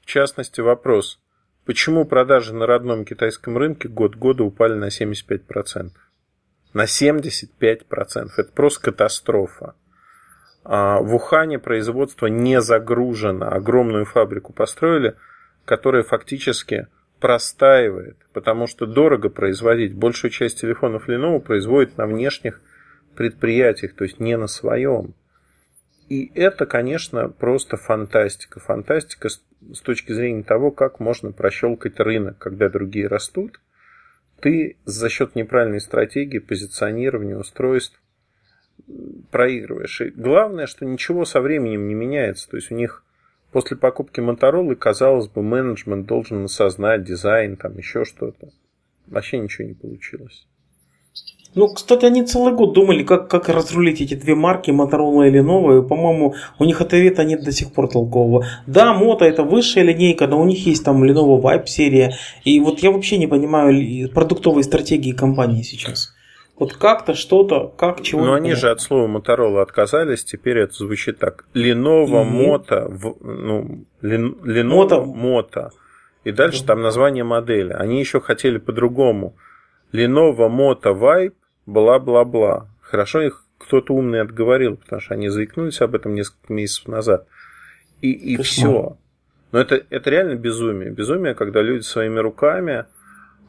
В 0.00 0.06
частности, 0.06 0.60
вопрос, 0.60 1.20
почему 1.66 2.06
продажи 2.06 2.54
на 2.54 2.66
родном 2.66 3.04
китайском 3.04 3.58
рынке 3.58 3.88
год 3.88 4.16
года 4.16 4.44
упали 4.44 4.74
на 4.74 4.88
75%? 4.88 5.90
На 6.72 6.84
75%. 6.84 8.30
Это 8.36 8.52
просто 8.52 8.80
катастрофа. 8.90 9.74
А 10.68 10.98
в 10.98 11.14
Ухане 11.14 11.60
производство 11.60 12.26
не 12.26 12.60
загружено. 12.60 13.46
Огромную 13.46 14.04
фабрику 14.04 14.52
построили, 14.52 15.14
которая 15.64 16.02
фактически 16.02 16.88
простаивает, 17.20 18.16
потому 18.32 18.66
что 18.66 18.84
дорого 18.84 19.28
производить. 19.28 19.94
Большую 19.94 20.32
часть 20.32 20.60
телефонов 20.60 21.08
Lenovo 21.08 21.38
производит 21.38 21.96
на 21.96 22.06
внешних 22.06 22.60
предприятиях, 23.14 23.94
то 23.94 24.02
есть 24.02 24.18
не 24.18 24.36
на 24.36 24.48
своем. 24.48 25.14
И 26.08 26.32
это, 26.34 26.66
конечно, 26.66 27.28
просто 27.28 27.76
фантастика. 27.76 28.58
Фантастика 28.58 29.28
с 29.28 29.80
точки 29.84 30.12
зрения 30.12 30.42
того, 30.42 30.72
как 30.72 30.98
можно 30.98 31.30
прощелкать 31.30 32.00
рынок, 32.00 32.38
когда 32.38 32.68
другие 32.68 33.06
растут. 33.06 33.60
Ты 34.40 34.78
за 34.84 35.10
счет 35.10 35.36
неправильной 35.36 35.80
стратегии 35.80 36.38
позиционирования 36.38 37.36
устройств 37.36 38.00
проигрываешь. 39.30 40.00
И 40.00 40.10
главное, 40.10 40.66
что 40.66 40.84
ничего 40.84 41.24
со 41.24 41.40
временем 41.40 41.88
не 41.88 41.94
меняется. 41.94 42.48
То 42.48 42.56
есть 42.56 42.70
у 42.70 42.74
них 42.74 43.02
После 43.56 43.76
покупки 43.76 44.20
Motorola, 44.20 44.74
казалось 44.74 45.28
бы, 45.28 45.42
менеджмент 45.42 46.06
должен 46.06 46.44
осознать 46.44 47.04
дизайн, 47.04 47.56
там 47.56 47.78
еще 47.78 48.04
что-то. 48.04 48.48
Вообще 49.06 49.38
ничего 49.38 49.68
не 49.68 49.72
получилось. 49.72 50.46
Ну, 51.54 51.68
кстати, 51.68 52.04
они 52.04 52.22
целый 52.22 52.52
год 52.52 52.74
думали, 52.74 53.02
как, 53.02 53.30
как 53.30 53.48
разрулить 53.48 54.02
эти 54.02 54.12
две 54.12 54.34
марки, 54.34 54.70
Motorola 54.70 55.26
и 55.26 55.34
Lenovo. 55.34 55.82
И, 55.82 55.88
по-моему, 55.88 56.34
у 56.58 56.64
них 56.64 56.82
ответа 56.82 57.24
нет 57.24 57.44
до 57.44 57.52
сих 57.52 57.72
пор 57.72 57.88
толкового. 57.88 58.44
Да, 58.66 58.94
Moto 58.94 59.24
это 59.24 59.42
высшая 59.42 59.84
линейка, 59.84 60.26
но 60.26 60.38
у 60.38 60.44
них 60.44 60.66
есть 60.66 60.84
там 60.84 61.02
Lenovo 61.02 61.40
Vibe 61.40 61.66
серия. 61.66 62.14
И 62.44 62.60
вот 62.60 62.80
я 62.80 62.90
вообще 62.90 63.16
не 63.16 63.26
понимаю 63.26 64.10
продуктовой 64.10 64.64
стратегии 64.64 65.12
компании 65.12 65.62
сейчас. 65.62 66.15
Вот 66.58 66.74
как-то 66.74 67.14
что-то, 67.14 67.68
как 67.68 68.00
чего. 68.02 68.24
Но 68.24 68.32
они 68.32 68.54
же 68.54 68.70
от 68.70 68.80
слова 68.80 69.06
Motorola 69.06 69.60
отказались, 69.60 70.24
теперь 70.24 70.58
это 70.58 70.72
звучит 70.72 71.18
так. 71.18 71.44
Lenovo 71.54 72.24
Moto, 72.24 72.88
в, 72.88 73.16
ну, 73.20 73.84
Lenovo 74.02 75.04
Moto. 75.04 75.70
И 76.24 76.32
дальше 76.32 76.64
там 76.64 76.80
название 76.80 77.24
модели. 77.24 77.72
Они 77.72 78.00
еще 78.00 78.20
хотели 78.20 78.56
по-другому. 78.58 79.36
Lenovo 79.92 80.48
Moto 80.48 80.98
Vibe, 80.98 81.34
бла-бла-бла. 81.66 82.68
Хорошо 82.80 83.20
их 83.20 83.44
кто-то 83.58 83.94
умный 83.94 84.22
отговорил, 84.22 84.76
потому 84.76 85.00
что 85.00 85.14
они 85.14 85.28
заикнулись 85.28 85.80
об 85.82 85.94
этом 85.94 86.14
несколько 86.14 86.52
месяцев 86.52 86.88
назад. 86.88 87.26
И, 88.00 88.12
и 88.12 88.36
все. 88.42 88.96
Но 89.52 89.58
это, 89.58 89.82
это 89.90 90.10
реально 90.10 90.36
безумие. 90.36 90.90
Безумие, 90.90 91.34
когда 91.34 91.62
люди 91.62 91.82
своими 91.82 92.18
руками 92.18 92.86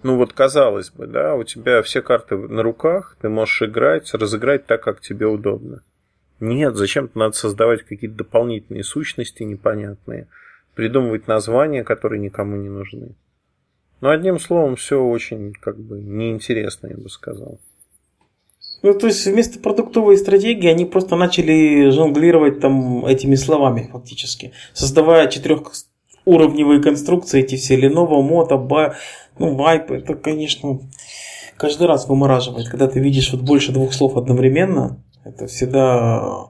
ну 0.04 0.18
вот 0.18 0.34
казалось 0.34 0.89
бы, 0.91 1.08
да, 1.08 1.36
у 1.36 1.43
тебя 1.43 1.82
все 1.82 2.02
карты 2.02 2.38
на 2.38 2.64
руках, 2.64 3.18
ты 3.22 3.30
можешь 3.30 3.62
играть, 3.64 4.14
разыграть 4.14 4.66
так, 4.66 4.84
как 4.84 5.02
тебе 5.02 5.26
удобно. 5.26 5.82
Нет, 6.39 6.76
зачем-то 6.76 7.18
надо 7.18 7.36
создавать 7.36 7.84
какие-то 7.84 8.18
дополнительные 8.18 8.84
сущности 8.84 9.43
непонятные, 9.43 10.28
придумывать 10.76 11.28
названия, 11.28 11.84
которые 11.84 12.20
никому 12.20 12.56
не 12.58 12.70
нужны. 12.70 13.16
Но 14.02 14.12
одним 14.12 14.39
словом, 14.39 14.76
все 14.76 15.02
очень 15.02 15.54
как 15.54 15.80
бы 15.80 16.00
неинтересно, 16.00 16.88
я 16.88 16.98
бы 16.98 17.10
сказал. 17.10 17.60
Ну, 18.84 18.93
то 18.93 19.08
есть 19.08 19.26
вместо 19.26 19.60
продуктовой 19.60 20.18
стратегии 20.18 20.70
они 20.70 20.86
просто 20.86 21.16
начали 21.16 21.89
жонглировать 21.89 22.60
там 22.60 23.06
этими 23.06 23.34
словами 23.34 23.89
фактически, 23.91 24.54
создавая 24.74 25.28
четырехуровневые 25.28 26.82
конструкции, 26.84 27.39
эти 27.39 27.56
все 27.56 27.80
Lenovo, 27.80 28.22
Moto, 28.22 28.93
ну, 29.40 29.56
вайп, 29.56 29.92
это, 29.92 30.16
конечно, 30.16 30.80
каждый 31.58 31.88
раз 31.88 32.08
вымораживает. 32.08 32.70
Когда 32.70 32.88
ты 32.88 33.00
видишь 33.00 33.32
вот 33.32 33.42
больше 33.42 33.72
двух 33.72 33.94
слов 33.94 34.18
одновременно, 34.18 35.04
это 35.24 35.48
всегда, 35.48 36.50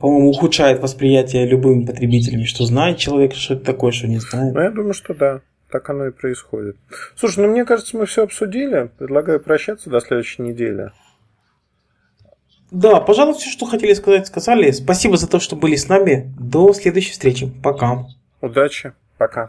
по-моему, 0.00 0.30
ухудшает 0.30 0.80
восприятие 0.80 1.46
любым 1.46 1.86
потребителями, 1.86 2.44
что 2.44 2.64
знает 2.64 2.98
человек, 2.98 3.34
что 3.34 3.54
это 3.54 3.64
такое, 3.64 3.92
что 3.92 4.06
не 4.06 4.18
знает. 4.18 4.54
Ну, 4.54 4.60
я 4.60 4.70
думаю, 4.70 4.94
что 4.94 5.14
да. 5.14 5.40
Так 5.70 5.90
оно 5.90 6.06
и 6.06 6.12
происходит. 6.12 6.76
Слушай, 7.16 7.40
ну 7.40 7.50
мне 7.50 7.64
кажется, 7.64 7.96
мы 7.96 8.06
все 8.06 8.22
обсудили. 8.22 8.90
Предлагаю 8.96 9.40
прощаться 9.40 9.90
до 9.90 10.00
следующей 10.00 10.42
недели. 10.42 10.92
Да, 12.70 13.00
пожалуй, 13.00 13.34
все, 13.34 13.50
что 13.50 13.66
хотели 13.66 13.92
сказать, 13.94 14.26
сказали. 14.26 14.70
Спасибо 14.70 15.16
за 15.16 15.28
то, 15.28 15.40
что 15.40 15.56
были 15.56 15.74
с 15.74 15.88
нами. 15.88 16.32
До 16.38 16.72
следующей 16.72 17.12
встречи. 17.12 17.52
Пока. 17.62 18.06
Удачи. 18.40 18.92
Пока. 19.18 19.48